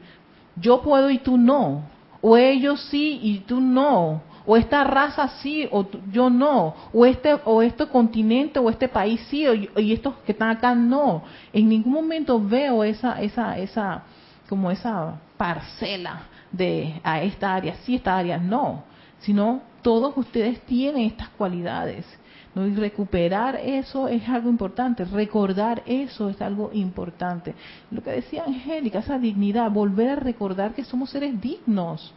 yo 0.57 0.83
puedo 0.83 1.11
y 1.11 1.19
tú 1.19 1.37
no, 1.37 1.85
o 2.21 2.37
ellos 2.37 2.81
sí 2.91 3.19
y 3.23 3.39
tú 3.41 3.61
no, 3.61 4.23
o 4.47 4.57
esta 4.57 4.85
raza 4.85 5.29
sí 5.43 5.69
o 5.71 5.87
yo 6.11 6.31
no, 6.31 6.75
o 6.93 7.07
este 7.07 7.35
o 7.45 7.63
este 7.63 7.87
continente 7.87 8.59
o 8.59 8.71
este 8.71 8.89
país 8.89 9.21
sí 9.29 9.45
y 9.77 9.93
estos 9.93 10.15
que 10.27 10.33
están 10.33 10.51
acá 10.51 10.75
no. 10.75 11.23
En 11.53 11.69
ningún 11.69 11.93
momento 11.93 12.41
veo 12.41 12.85
esa 12.85 13.21
esa 13.21 13.59
esa 13.59 14.03
como 14.49 14.71
esa 14.71 15.21
parcela 15.37 16.23
de 16.51 17.01
a 17.05 17.23
esta 17.23 17.55
área 17.55 17.75
sí, 17.85 17.97
esta 17.97 18.17
área 18.17 18.39
no, 18.39 18.85
sino 19.21 19.63
todos 19.83 20.17
ustedes 20.17 20.61
tienen 20.63 21.07
estas 21.07 21.29
cualidades. 21.31 22.07
¿no? 22.55 22.67
Y 22.67 22.75
recuperar 22.75 23.61
eso 23.63 24.09
es 24.09 24.29
algo 24.29 24.51
importante, 24.51 25.05
recordar 25.05 25.83
eso 25.87 26.29
es 26.29 26.43
algo 26.43 26.71
importante. 26.73 27.55
Lo 27.93 28.03
que 28.03 28.11
decía 28.11 28.43
Angélica, 28.45 28.99
esa 28.99 29.19
dignidad, 29.19 29.71
volver 29.71 30.09
a 30.09 30.17
recordar 30.17 30.75
que 30.75 30.85
somos 30.85 31.11
seres 31.11 31.41
dignos 31.41 32.13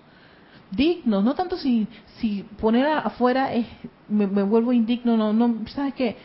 dignos, 0.75 1.23
no 1.23 1.35
tanto 1.35 1.57
si, 1.57 1.87
si 2.17 2.43
poner 2.59 2.85
afuera 2.87 3.53
es, 3.53 3.65
me, 4.07 4.25
vuelvo 4.25 4.73
indigno, 4.73 5.17
no, 5.17 5.33
no, 5.33 5.67
sabes 5.67 5.93
que 5.93 6.17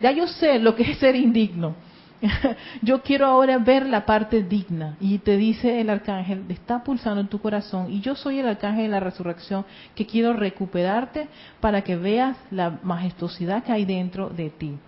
ya 0.00 0.12
yo 0.12 0.26
sé 0.26 0.58
lo 0.58 0.74
que 0.74 0.84
es 0.84 0.98
ser 0.98 1.16
indigno. 1.16 1.74
yo 2.82 3.00
quiero 3.02 3.26
ahora 3.26 3.58
ver 3.58 3.86
la 3.86 4.04
parte 4.04 4.42
digna 4.42 4.96
y 5.00 5.18
te 5.18 5.36
dice 5.36 5.80
el 5.80 5.88
arcángel, 5.88 6.44
está 6.48 6.82
pulsando 6.82 7.20
en 7.20 7.28
tu 7.28 7.40
corazón 7.40 7.92
y 7.92 8.00
yo 8.00 8.16
soy 8.16 8.40
el 8.40 8.48
arcángel 8.48 8.84
de 8.84 8.88
la 8.88 9.00
resurrección 9.00 9.64
que 9.94 10.04
quiero 10.04 10.32
recuperarte 10.32 11.28
para 11.60 11.82
que 11.82 11.94
veas 11.96 12.36
la 12.50 12.80
majestuosidad 12.82 13.62
que 13.62 13.72
hay 13.72 13.84
dentro 13.84 14.30
de 14.30 14.50
ti. 14.50 14.78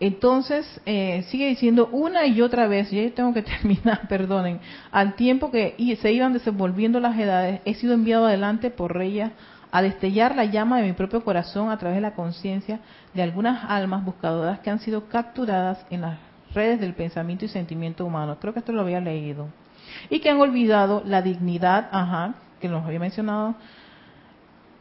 Entonces, 0.00 0.80
eh, 0.86 1.26
sigue 1.28 1.46
diciendo 1.46 1.90
una 1.92 2.26
y 2.26 2.40
otra 2.40 2.66
vez, 2.66 2.90
ya 2.90 3.08
tengo 3.10 3.34
que 3.34 3.42
terminar, 3.42 4.08
perdonen, 4.08 4.58
al 4.90 5.14
tiempo 5.14 5.50
que 5.50 5.74
se 6.00 6.12
iban 6.12 6.32
desenvolviendo 6.32 7.00
las 7.00 7.18
edades, 7.18 7.60
he 7.66 7.74
sido 7.74 7.92
enviado 7.92 8.26
adelante 8.26 8.70
por 8.70 8.96
Reya 8.96 9.32
a 9.70 9.82
destellar 9.82 10.34
la 10.34 10.46
llama 10.46 10.78
de 10.78 10.86
mi 10.86 10.94
propio 10.94 11.22
corazón 11.22 11.70
a 11.70 11.78
través 11.78 11.96
de 11.96 12.00
la 12.00 12.14
conciencia 12.14 12.80
de 13.14 13.22
algunas 13.22 13.64
almas 13.70 14.04
buscadoras 14.04 14.60
que 14.60 14.70
han 14.70 14.80
sido 14.80 15.08
capturadas 15.08 15.86
en 15.90 16.00
las 16.00 16.18
redes 16.54 16.80
del 16.80 16.94
pensamiento 16.94 17.44
y 17.44 17.48
sentimiento 17.48 18.04
humano. 18.04 18.38
Creo 18.40 18.52
que 18.52 18.60
esto 18.60 18.72
lo 18.72 18.80
había 18.80 19.00
leído. 19.00 19.48
Y 20.08 20.20
que 20.20 20.30
han 20.30 20.40
olvidado 20.40 21.02
la 21.04 21.22
dignidad, 21.22 21.88
ajá, 21.92 22.34
que 22.60 22.68
nos 22.68 22.84
había 22.84 22.98
mencionado 22.98 23.54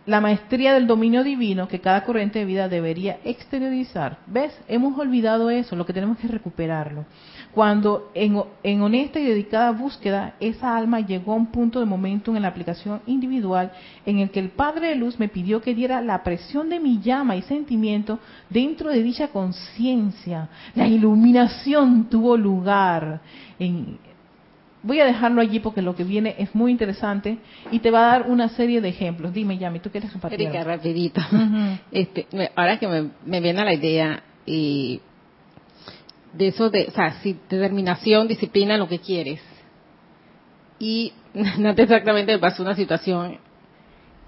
la 0.10 0.22
maestría 0.22 0.74
del 0.74 0.88
dominio 0.88 1.24
divino 1.24 1.68
que 1.68 1.82
cada 1.82 2.04
corriente 2.04 2.40
de 2.40 2.46
vida 2.46 2.68
debería 2.68 3.20
exteriorizar. 3.24 4.18
¿Ves? 4.26 4.52
Hemos 4.68 4.98
olvidado 4.98 5.52
eso, 5.52 5.76
lo 5.76 5.86
que 5.86 5.94
tenemos 5.94 6.18
que 6.18 6.28
recuperarlo. 6.28 7.06
Cuando 7.54 8.10
en, 8.16 8.82
honesta 8.82 9.20
y 9.20 9.26
dedicada 9.26 9.70
búsqueda, 9.72 10.34
esa 10.40 10.76
alma 10.76 11.02
llegó 11.02 11.34
a 11.34 11.36
un 11.36 11.52
punto 11.52 11.80
de 11.80 11.86
momento 11.86 12.36
en 12.36 12.42
la 12.42 12.48
aplicación 12.48 13.02
individual 13.06 13.72
en 14.04 14.18
el 14.18 14.32
que 14.32 14.40
el 14.40 14.50
Padre 14.50 14.88
de 14.90 14.96
Luz 14.96 15.20
me 15.20 15.30
pidió 15.30 15.62
que 15.62 15.76
diera 15.76 16.02
la 16.02 16.24
presión 16.24 16.70
de 16.70 16.80
mi 16.80 17.00
llama 17.00 17.36
y 17.36 17.44
sentimiento 17.44 18.18
dentro 18.50 18.90
de 18.90 19.04
dicha 19.04 19.28
conciencia. 19.28 20.50
La 20.74 20.88
iluminación 20.88 22.10
tuvo 22.10 22.36
lugar 22.36 23.22
en, 23.60 24.00
Voy 24.82 25.00
a 25.02 25.06
dejarlo 25.06 25.42
allí 25.42 25.60
porque 25.60 25.82
lo 25.82 25.96
que 25.96 26.04
viene 26.04 26.36
es 26.38 26.56
muy 26.56 26.72
interesante 26.72 27.38
y 27.72 27.80
te 27.80 27.92
va 27.92 28.00
a 28.06 28.20
dar 28.20 28.30
una 28.30 28.50
serie 28.50 28.80
de 28.80 28.90
ejemplos. 28.90 29.34
Dime, 29.34 29.58
Yami, 29.58 29.80
¿tú 29.80 29.90
quieres 29.90 30.12
compartir? 30.12 30.42
Erika, 30.42 30.64
rapidito. 30.64 31.22
este, 31.92 32.28
ahora 32.56 32.80
que 32.80 32.88
me, 32.88 33.10
me, 33.26 33.42
viene 33.42 33.66
la 33.66 33.74
idea 33.74 34.24
y 34.46 35.02
de 36.34 36.48
eso 36.48 36.70
de, 36.70 36.86
o 36.88 36.92
sea, 36.92 37.20
si 37.22 37.34
determinación, 37.50 38.28
disciplina, 38.28 38.78
lo 38.78 38.88
que 38.88 39.00
quieres. 39.00 39.42
Y 40.80 41.12
no 41.34 41.72
exactamente 41.72 42.32
me 42.32 42.40
pasó 42.40 42.64
una 42.64 42.76
situación 42.76 43.38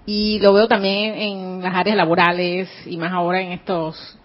y 0.04 0.38
lo 0.40 0.52
veo 0.52 0.66
también 0.66 1.14
en 1.14 1.62
las 1.62 1.74
áreas 1.74 1.96
laborales 1.96 2.68
y 2.86 2.96
más 2.96 3.12
ahora 3.12 3.40
en 3.40 3.52
estos, 3.52 4.18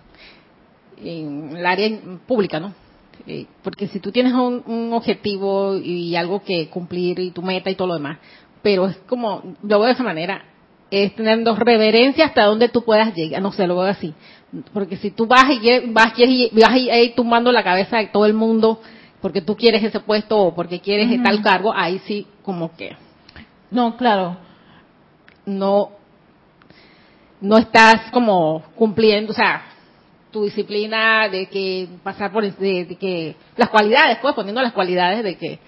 en 0.98 1.56
el 1.56 1.66
área 1.66 2.00
pública, 2.26 2.60
¿no? 2.60 2.74
Eh, 3.28 3.46
porque 3.62 3.88
si 3.88 4.00
tú 4.00 4.12
tienes 4.12 4.34
un, 4.34 4.94
objetivo 4.94 5.76
y 5.76 6.16
algo 6.16 6.42
que 6.44 6.70
cumplir 6.70 7.20
y 7.20 7.32
tu 7.32 7.42
meta 7.42 7.70
y 7.70 7.76
todo 7.76 7.90
lo 7.90 7.94
demás, 7.96 8.20
pero 8.62 8.88
es 8.88 8.98
como, 9.08 9.44
lo 9.62 9.80
veo 9.80 9.88
de 9.88 9.94
esa 9.94 10.04
manera, 10.04 10.46
es 10.90 11.14
teniendo 11.16 11.54
reverencia 11.56 12.26
hasta 12.26 12.46
donde 12.46 12.70
tú 12.70 12.84
puedas 12.84 13.14
llegar, 13.14 13.42
no 13.42 13.52
sé, 13.52 13.68
lo 13.68 13.76
veo 13.76 13.88
así. 13.88 14.14
Porque 14.74 14.96
si 14.96 15.12
tú 15.12 15.28
vas 15.28 15.44
y 15.50 15.92
vas, 15.92 16.14
y 16.18 16.50
vas 16.54 16.72
ahí 16.72 17.14
tumbando 17.16 17.52
la 17.52 17.64
cabeza 17.64 17.98
de 17.98 18.08
todo 18.08 18.26
el 18.26 18.34
mundo 18.34 18.80
porque 19.22 19.42
tú 19.42 19.58
quieres 19.58 19.84
ese 19.84 20.00
puesto 20.00 20.38
o 20.38 20.56
porque 20.56 20.80
quieres 20.80 21.22
tal 21.22 21.42
cargo, 21.42 21.74
ahí 21.76 22.00
sí 22.06 22.28
como 22.44 22.76
que... 22.76 22.96
No, 23.70 23.98
claro. 23.98 24.38
No, 25.46 25.90
no 27.42 27.58
estás 27.58 28.10
como 28.12 28.64
cumpliendo, 28.76 29.32
o 29.32 29.36
sea, 29.36 29.64
tu 30.32 30.44
disciplina, 30.44 31.30
de 31.30 31.48
que 31.48 31.88
pasar 32.04 32.32
por 32.32 32.44
de, 32.44 32.98
que 33.00 33.36
las 33.56 33.70
cualidades, 33.70 34.18
pues 34.22 34.34
poniendo 34.34 34.62
las 34.62 34.74
cualidades 34.74 35.24
de 35.24 35.38
que 35.38 35.60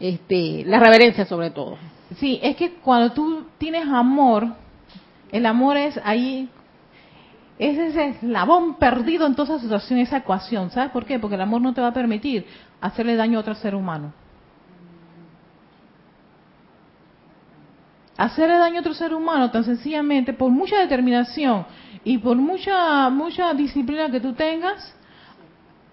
este 0.00 0.64
la 0.64 0.78
reverencia 0.78 1.24
sobre 1.26 1.50
todo. 1.50 1.76
Sí, 2.16 2.38
es 2.42 2.56
que 2.56 2.74
cuando 2.74 3.12
tú 3.12 3.46
tienes 3.58 3.86
amor, 3.86 4.46
el 5.30 5.44
amor 5.46 5.76
es 5.76 6.00
ahí 6.02 6.48
es 7.58 7.76
ese 7.76 8.08
eslabón 8.08 8.76
perdido 8.76 9.26
en 9.26 9.34
toda 9.34 9.54
esa 9.54 9.62
situación, 9.62 9.98
esa 9.98 10.18
ecuación. 10.18 10.70
¿Sabes 10.70 10.92
por 10.92 11.04
qué? 11.04 11.18
Porque 11.18 11.34
el 11.34 11.40
amor 11.40 11.60
no 11.60 11.74
te 11.74 11.80
va 11.80 11.88
a 11.88 11.92
permitir 11.92 12.46
hacerle 12.80 13.16
daño 13.16 13.38
a 13.38 13.40
otro 13.40 13.54
ser 13.56 13.74
humano. 13.74 14.12
Hacerle 18.16 18.58
daño 18.58 18.78
a 18.78 18.80
otro 18.80 18.94
ser 18.94 19.12
humano 19.12 19.50
tan 19.50 19.64
sencillamente 19.64 20.32
por 20.32 20.50
mucha 20.50 20.78
determinación 20.78 21.66
y 22.04 22.18
por 22.18 22.36
mucha 22.36 23.08
mucha 23.10 23.52
disciplina 23.54 24.10
que 24.10 24.20
tú 24.20 24.32
tengas, 24.32 24.94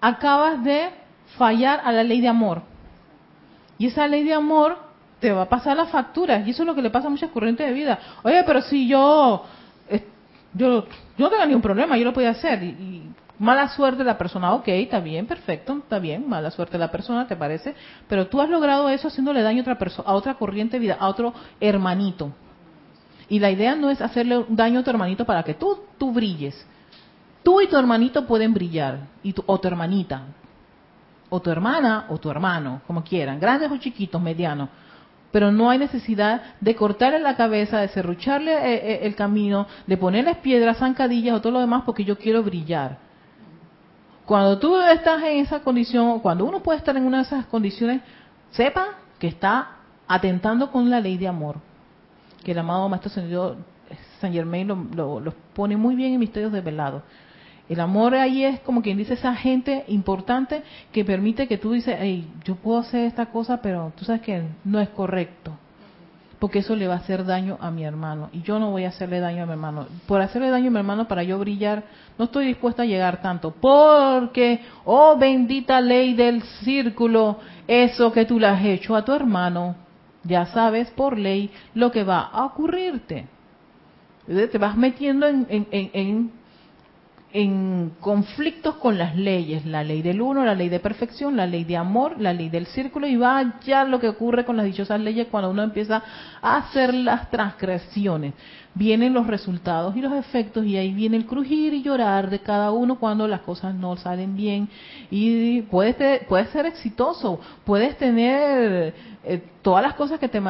acabas 0.00 0.62
de 0.64 0.90
fallar 1.38 1.80
a 1.84 1.92
la 1.92 2.02
ley 2.02 2.20
de 2.20 2.28
amor. 2.28 2.62
Y 3.78 3.86
esa 3.86 4.06
ley 4.06 4.24
de 4.24 4.32
amor 4.32 4.78
te 5.20 5.32
va 5.32 5.42
a 5.42 5.48
pasar 5.48 5.76
las 5.76 5.90
facturas. 5.90 6.46
Y 6.46 6.50
eso 6.50 6.62
es 6.62 6.66
lo 6.66 6.74
que 6.74 6.82
le 6.82 6.90
pasa 6.90 7.08
a 7.08 7.10
muchas 7.10 7.30
corrientes 7.30 7.66
de 7.66 7.72
vida. 7.72 7.98
Oye, 8.22 8.42
pero 8.44 8.62
si 8.62 8.88
yo, 8.88 9.44
yo, 10.54 10.84
yo 10.84 10.86
no 11.18 11.30
tengo 11.30 11.46
ningún 11.46 11.62
problema, 11.62 11.96
yo 11.96 12.04
lo 12.04 12.12
podía 12.12 12.30
hacer. 12.30 12.62
Y, 12.62 13.10
mala 13.38 13.68
suerte 13.68 13.98
de 13.98 14.04
la 14.04 14.16
persona, 14.16 14.54
ok, 14.54 14.68
está 14.68 15.00
bien, 15.00 15.26
perfecto, 15.26 15.74
está 15.74 15.98
bien, 15.98 16.28
mala 16.28 16.50
suerte 16.50 16.72
de 16.72 16.78
la 16.78 16.90
persona, 16.90 17.26
¿te 17.26 17.36
parece? 17.36 17.74
Pero 18.08 18.28
tú 18.28 18.40
has 18.40 18.48
logrado 18.48 18.88
eso 18.88 19.08
haciéndole 19.08 19.42
daño 19.42 19.58
a 19.58 19.62
otra 19.62 19.78
persona, 19.78 20.08
a 20.08 20.14
otra 20.14 20.34
corriente 20.34 20.76
de 20.76 20.80
vida, 20.80 20.96
a 20.98 21.08
otro 21.08 21.34
hermanito. 21.60 22.32
Y 23.28 23.38
la 23.38 23.50
idea 23.50 23.74
no 23.74 23.90
es 23.90 24.00
hacerle 24.00 24.44
daño 24.48 24.80
a 24.80 24.84
tu 24.84 24.90
hermanito 24.90 25.24
para 25.24 25.42
que 25.42 25.54
tú, 25.54 25.78
tú 25.98 26.12
brilles. 26.12 26.66
Tú 27.42 27.60
y 27.60 27.68
tu 27.68 27.76
hermanito 27.76 28.26
pueden 28.26 28.54
brillar, 28.54 29.00
y 29.22 29.32
tu, 29.32 29.42
o 29.46 29.58
tu 29.58 29.68
hermanita, 29.68 30.22
o 31.28 31.40
tu 31.40 31.50
hermana, 31.50 32.06
o 32.08 32.18
tu 32.18 32.30
hermano, 32.30 32.80
como 32.86 33.02
quieran, 33.02 33.38
grandes 33.38 33.70
o 33.70 33.76
chiquitos, 33.76 34.20
medianos. 34.20 34.68
Pero 35.32 35.52
no 35.52 35.70
hay 35.70 35.78
necesidad 35.78 36.42
de 36.60 36.74
cortarle 36.74 37.18
la 37.18 37.36
cabeza, 37.36 37.78
de 37.78 37.88
serrucharle 37.88 38.52
eh, 38.52 38.74
eh, 38.74 38.98
el 39.02 39.14
camino, 39.14 39.66
de 39.86 39.96
ponerles 39.96 40.38
piedras, 40.38 40.78
zancadillas 40.78 41.36
o 41.36 41.40
todo 41.40 41.52
lo 41.52 41.60
demás 41.60 41.82
porque 41.84 42.04
yo 42.04 42.16
quiero 42.16 42.42
brillar. 42.42 42.98
Cuando 44.24 44.58
tú 44.58 44.76
estás 44.80 45.22
en 45.22 45.38
esa 45.38 45.60
condición, 45.60 46.20
cuando 46.20 46.44
uno 46.44 46.62
puede 46.62 46.78
estar 46.78 46.96
en 46.96 47.04
una 47.04 47.18
de 47.18 47.24
esas 47.24 47.46
condiciones, 47.46 48.02
sepa 48.50 48.86
que 49.18 49.28
está 49.28 49.70
atentando 50.08 50.70
con 50.70 50.90
la 50.90 51.00
ley 51.00 51.16
de 51.16 51.28
amor 51.28 51.56
que 52.46 52.52
el 52.52 52.60
amado 52.60 52.88
Maestro 52.88 53.10
San 54.20 54.32
Germain 54.32 54.68
lo, 54.68 55.18
lo, 55.18 55.34
pone 55.52 55.76
muy 55.76 55.96
bien 55.96 56.12
en 56.12 56.20
Misterios 56.20 56.52
de 56.52 56.60
Velado. 56.60 57.02
El 57.68 57.80
amor 57.80 58.14
ahí 58.14 58.44
es 58.44 58.60
como 58.60 58.82
quien 58.82 58.96
dice 58.96 59.14
esa 59.14 59.34
gente 59.34 59.84
importante 59.88 60.62
que 60.92 61.04
permite 61.04 61.48
que 61.48 61.58
tú 61.58 61.72
dices, 61.72 61.96
hey, 61.98 62.30
yo 62.44 62.54
puedo 62.54 62.78
hacer 62.78 63.04
esta 63.06 63.26
cosa, 63.26 63.60
pero 63.60 63.92
tú 63.96 64.04
sabes 64.04 64.22
que 64.22 64.44
no 64.62 64.78
es 64.78 64.88
correcto. 64.90 65.58
Porque 66.38 66.60
eso 66.60 66.76
le 66.76 66.86
va 66.86 66.94
a 66.94 66.98
hacer 66.98 67.24
daño 67.24 67.58
a 67.60 67.72
mi 67.72 67.82
hermano. 67.82 68.28
Y 68.32 68.42
yo 68.42 68.60
no 68.60 68.70
voy 68.70 68.84
a 68.84 68.90
hacerle 68.90 69.18
daño 69.18 69.42
a 69.42 69.46
mi 69.46 69.52
hermano. 69.52 69.88
Por 70.06 70.20
hacerle 70.20 70.50
daño 70.50 70.68
a 70.68 70.70
mi 70.70 70.78
hermano 70.78 71.08
para 71.08 71.24
yo 71.24 71.40
brillar, 71.40 71.82
no 72.16 72.26
estoy 72.26 72.46
dispuesta 72.46 72.84
a 72.84 72.86
llegar 72.86 73.22
tanto. 73.22 73.56
Porque, 73.60 74.60
oh 74.84 75.16
bendita 75.18 75.80
ley 75.80 76.14
del 76.14 76.44
círculo, 76.62 77.40
eso 77.66 78.12
que 78.12 78.24
tú 78.24 78.38
le 78.38 78.46
has 78.46 78.64
hecho 78.64 78.94
a 78.94 79.04
tu 79.04 79.12
hermano, 79.12 79.85
Ya 80.26 80.46
sabes 80.46 80.90
por 80.90 81.18
ley 81.18 81.50
lo 81.74 81.90
que 81.90 82.04
va 82.04 82.20
a 82.20 82.44
ocurrirte. 82.44 83.26
Te 84.26 84.58
vas 84.58 84.76
metiendo 84.76 85.26
en, 85.26 85.46
en, 85.48 85.66
en, 85.70 86.30
en 87.32 87.92
conflictos 88.00 88.76
con 88.76 88.96
las 88.96 89.14
leyes, 89.14 89.66
la 89.66 89.84
ley 89.84 90.00
del 90.00 90.22
uno, 90.22 90.44
la 90.44 90.54
ley 90.54 90.68
de 90.68 90.80
perfección, 90.80 91.36
la 91.36 91.46
ley 91.46 91.64
de 91.64 91.76
amor, 91.76 92.20
la 92.20 92.32
ley 92.32 92.48
del 92.48 92.66
círculo, 92.66 93.06
y 93.06 93.16
va 93.16 93.60
ya 93.64 93.84
lo 93.84 94.00
que 94.00 94.08
ocurre 94.08 94.44
con 94.44 94.56
las 94.56 94.64
dichosas 94.66 95.00
leyes 95.00 95.28
cuando 95.30 95.50
uno 95.50 95.62
empieza 95.62 96.02
a 96.40 96.56
hacer 96.56 96.94
las 96.94 97.30
transgresiones. 97.30 98.32
Vienen 98.74 99.12
los 99.12 99.26
resultados 99.26 99.96
y 99.96 100.00
los 100.00 100.12
efectos, 100.12 100.64
y 100.64 100.76
ahí 100.76 100.92
viene 100.92 101.16
el 101.18 101.26
crujir 101.26 101.74
y 101.74 101.82
llorar 101.82 102.30
de 102.30 102.40
cada 102.40 102.70
uno 102.72 102.98
cuando 102.98 103.28
las 103.28 103.40
cosas 103.40 103.74
no 103.74 103.96
salen 103.96 104.34
bien. 104.34 104.68
Y 105.10 105.62
puedes, 105.62 106.24
puedes 106.24 106.48
ser 106.50 106.66
exitoso, 106.66 107.38
puedes 107.64 107.96
tener 107.96 108.94
eh, 109.26 109.42
todas 109.62 109.82
las 109.82 109.94
cosas 109.94 110.18
que 110.18 110.28
te 110.28 110.40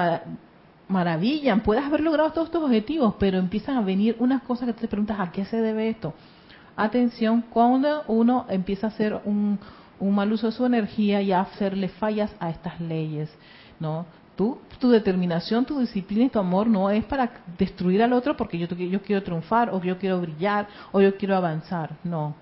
maravillan, 0.88 1.60
puedes 1.60 1.84
haber 1.84 2.00
logrado 2.00 2.32
todos 2.32 2.50
tus 2.50 2.62
objetivos, 2.62 3.14
pero 3.18 3.38
empiezan 3.38 3.76
a 3.76 3.80
venir 3.80 4.16
unas 4.20 4.42
cosas 4.42 4.66
que 4.66 4.74
te 4.74 4.88
preguntas, 4.88 5.18
¿a 5.18 5.32
qué 5.32 5.44
se 5.44 5.60
debe 5.60 5.88
esto? 5.88 6.14
atención 6.76 7.42
cuando 7.50 8.02
uno 8.06 8.44
empieza 8.48 8.86
a 8.86 8.90
hacer 8.90 9.18
un, 9.24 9.58
mal 10.00 10.30
uso 10.30 10.46
de 10.46 10.52
su 10.52 10.66
energía 10.66 11.22
y 11.22 11.32
a 11.32 11.40
hacerle 11.40 11.88
fallas 11.88 12.30
a 12.38 12.50
estas 12.50 12.78
leyes, 12.80 13.34
¿no? 13.80 14.04
Tú, 14.36 14.58
tu 14.78 14.90
determinación, 14.90 15.64
tu 15.64 15.80
disciplina 15.80 16.26
y 16.26 16.28
tu 16.28 16.38
amor 16.38 16.66
no 16.66 16.90
es 16.90 17.02
para 17.06 17.30
destruir 17.56 18.02
al 18.02 18.12
otro 18.12 18.36
porque 18.36 18.58
yo, 18.58 18.66
yo 18.66 19.00
quiero 19.00 19.22
triunfar 19.22 19.70
o 19.70 19.80
yo 19.80 19.98
quiero 19.98 20.20
brillar 20.20 20.68
o 20.92 21.00
yo 21.00 21.16
quiero 21.16 21.34
avanzar, 21.36 21.96
no. 22.04 22.34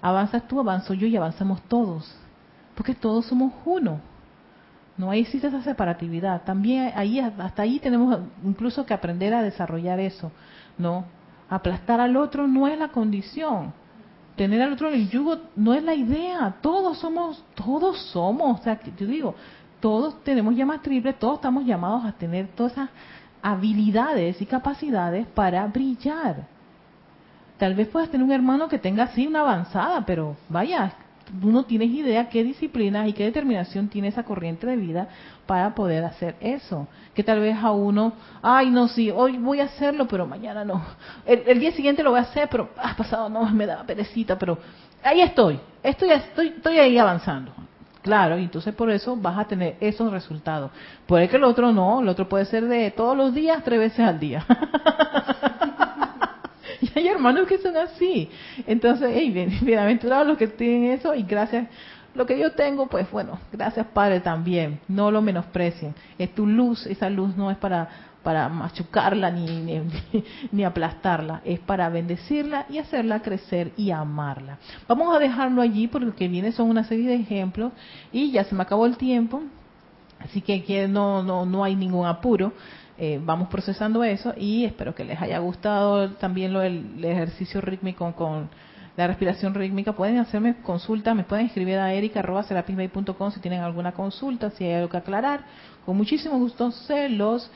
Avanzas 0.00 0.46
tú, 0.46 0.60
avanzo 0.60 0.94
yo 0.94 1.08
y 1.08 1.16
avanzamos 1.16 1.60
todos, 1.62 2.16
porque 2.76 2.94
todos 2.94 3.26
somos 3.26 3.52
uno. 3.64 4.00
No 4.96 5.12
existe 5.12 5.48
esa 5.48 5.62
separatividad. 5.62 6.42
También 6.42 6.92
ahí 6.94 7.18
hasta 7.18 7.62
ahí 7.62 7.78
tenemos 7.78 8.18
incluso 8.44 8.84
que 8.84 8.94
aprender 8.94 9.32
a 9.34 9.42
desarrollar 9.42 10.00
eso, 10.00 10.30
¿no? 10.78 11.04
Aplastar 11.48 12.00
al 12.00 12.16
otro 12.16 12.46
no 12.46 12.68
es 12.68 12.78
la 12.78 12.88
condición. 12.88 13.72
Tener 14.36 14.62
al 14.62 14.72
otro 14.72 14.88
en 14.88 14.94
el 14.94 15.10
yugo 15.10 15.38
no 15.56 15.74
es 15.74 15.82
la 15.82 15.94
idea. 15.94 16.56
Todos 16.60 16.98
somos, 16.98 17.44
todos 17.54 17.98
somos, 18.12 18.60
o 18.60 18.62
sea, 18.62 18.80
yo 18.96 19.06
digo, 19.06 19.34
todos 19.80 20.22
tenemos 20.24 20.54
llamas 20.54 20.80
triples, 20.82 21.18
todos 21.18 21.34
estamos 21.34 21.64
llamados 21.64 22.04
a 22.04 22.12
tener 22.12 22.48
todas 22.48 22.72
esas 22.72 22.90
habilidades 23.42 24.40
y 24.40 24.46
capacidades 24.46 25.26
para 25.26 25.66
brillar. 25.66 26.46
Tal 27.58 27.74
vez 27.74 27.88
puedas 27.88 28.08
tener 28.08 28.24
un 28.24 28.32
hermano 28.32 28.68
que 28.68 28.78
tenga 28.78 29.04
así 29.04 29.26
una 29.26 29.40
avanzada, 29.40 30.06
pero 30.06 30.36
vaya, 30.48 30.92
tú 31.24 31.50
no 31.50 31.64
tienes 31.64 31.90
idea 31.90 32.28
qué 32.28 32.44
disciplina 32.44 33.06
y 33.06 33.12
qué 33.12 33.24
determinación 33.24 33.88
tiene 33.88 34.08
esa 34.08 34.24
corriente 34.24 34.66
de 34.66 34.76
vida 34.76 35.08
para 35.46 35.74
poder 35.74 36.04
hacer 36.04 36.36
eso. 36.40 36.86
Que 37.14 37.22
tal 37.22 37.40
vez 37.40 37.56
a 37.56 37.70
uno, 37.70 38.12
ay, 38.42 38.70
no, 38.70 38.88
sí, 38.88 39.10
hoy 39.10 39.38
voy 39.38 39.60
a 39.60 39.64
hacerlo, 39.64 40.06
pero 40.08 40.26
mañana 40.26 40.64
no. 40.64 40.82
El, 41.26 41.58
día 41.60 41.72
siguiente 41.72 42.02
lo 42.02 42.10
voy 42.10 42.20
a 42.20 42.22
hacer, 42.22 42.48
pero 42.50 42.70
ha 42.76 42.96
pasado 42.96 43.28
no, 43.28 43.44
me 43.50 43.66
da 43.66 43.82
perecita, 43.84 44.38
pero 44.38 44.58
ahí 45.02 45.20
estoy, 45.20 45.58
estoy, 45.82 46.10
estoy, 46.10 46.48
estoy 46.48 46.78
ahí 46.78 46.98
avanzando. 46.98 47.52
Claro, 48.02 48.36
y 48.36 48.42
entonces 48.42 48.74
por 48.74 48.90
eso 48.90 49.16
vas 49.16 49.38
a 49.38 49.44
tener 49.44 49.76
esos 49.80 50.10
resultados. 50.10 50.72
Puede 51.06 51.28
que 51.28 51.36
el 51.36 51.44
otro 51.44 51.72
no, 51.72 52.00
el 52.00 52.08
otro 52.08 52.28
puede 52.28 52.44
ser 52.46 52.66
de 52.66 52.90
todos 52.90 53.16
los 53.16 53.32
días, 53.32 53.62
tres 53.64 53.78
veces 53.78 54.00
al 54.00 54.18
día. 54.18 54.44
y 56.94 56.98
hay 56.98 57.08
hermanos 57.08 57.46
que 57.46 57.58
son 57.58 57.76
así. 57.76 58.28
Entonces, 58.66 59.10
hey, 59.14 59.30
bienaventurados 59.62 60.26
los 60.26 60.38
que 60.38 60.48
tienen 60.48 60.92
eso 60.92 61.14
y 61.14 61.22
gracias. 61.22 61.68
Lo 62.14 62.26
que 62.26 62.38
yo 62.38 62.52
tengo, 62.52 62.88
pues 62.88 63.10
bueno, 63.10 63.38
gracias 63.50 63.86
Padre 63.86 64.20
también. 64.20 64.80
No 64.88 65.10
lo 65.10 65.22
menosprecien. 65.22 65.94
Es 66.18 66.34
tu 66.34 66.46
luz, 66.46 66.86
esa 66.86 67.08
luz 67.08 67.36
no 67.36 67.50
es 67.50 67.56
para 67.56 68.10
para 68.22 68.48
machucarla 68.48 69.32
ni, 69.32 69.46
ni, 69.62 69.82
ni, 70.52 70.62
aplastarla, 70.62 71.40
es 71.44 71.58
para 71.58 71.88
bendecirla 71.88 72.66
y 72.70 72.78
hacerla 72.78 73.20
crecer 73.20 73.72
y 73.76 73.90
amarla. 73.90 74.58
Vamos 74.86 75.12
a 75.12 75.18
dejarlo 75.18 75.60
allí 75.60 75.88
porque 75.88 76.06
lo 76.06 76.14
que 76.14 76.28
viene 76.28 76.52
son 76.52 76.70
una 76.70 76.84
serie 76.84 77.08
de 77.08 77.16
ejemplos 77.16 77.72
y 78.12 78.30
ya 78.30 78.44
se 78.44 78.54
me 78.54 78.62
acabó 78.62 78.86
el 78.86 78.96
tiempo, 78.96 79.42
así 80.20 80.40
que 80.40 80.86
no, 80.86 81.24
no, 81.24 81.44
no 81.44 81.64
hay 81.64 81.74
ningún 81.74 82.06
apuro. 82.06 82.52
Eh, 83.04 83.20
vamos 83.20 83.48
procesando 83.48 84.04
eso 84.04 84.32
y 84.36 84.64
espero 84.64 84.94
que 84.94 85.02
les 85.02 85.20
haya 85.20 85.40
gustado 85.40 86.10
también 86.12 86.52
lo 86.52 86.60
del 86.60 87.04
ejercicio 87.04 87.60
rítmico 87.60 88.14
con 88.14 88.48
la 88.96 89.08
respiración 89.08 89.54
rítmica. 89.54 89.92
Pueden 89.92 90.18
hacerme 90.18 90.62
consulta, 90.62 91.12
me 91.12 91.24
pueden 91.24 91.46
escribir 91.46 91.78
a 91.78 91.92
erica.com 91.92 93.32
si 93.32 93.40
tienen 93.40 93.62
alguna 93.62 93.90
consulta, 93.90 94.50
si 94.50 94.62
hay 94.62 94.74
algo 94.74 94.88
que 94.88 94.98
aclarar. 94.98 95.40
Con 95.84 95.96
muchísimo 95.96 96.38
gusto 96.38 96.70
se 96.70 97.08
los 97.08 97.50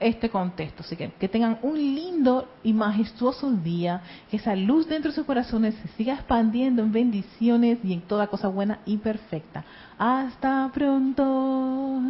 este 0.00 0.30
contexto. 0.30 0.82
Así 0.82 0.96
que 0.96 1.10
que 1.10 1.28
tengan 1.28 1.58
un 1.60 1.76
lindo 1.76 2.48
y 2.62 2.72
majestuoso 2.72 3.52
día, 3.52 4.00
que 4.30 4.38
esa 4.38 4.56
luz 4.56 4.88
dentro 4.88 5.10
de 5.10 5.16
sus 5.16 5.26
corazones 5.26 5.74
se 5.74 5.88
siga 5.88 6.14
expandiendo 6.14 6.82
en 6.82 6.92
bendiciones 6.92 7.80
y 7.84 7.92
en 7.92 8.00
toda 8.00 8.28
cosa 8.28 8.48
buena 8.48 8.78
y 8.86 8.96
perfecta. 8.96 9.62
Hasta 9.98 10.70
pronto. 10.72 12.00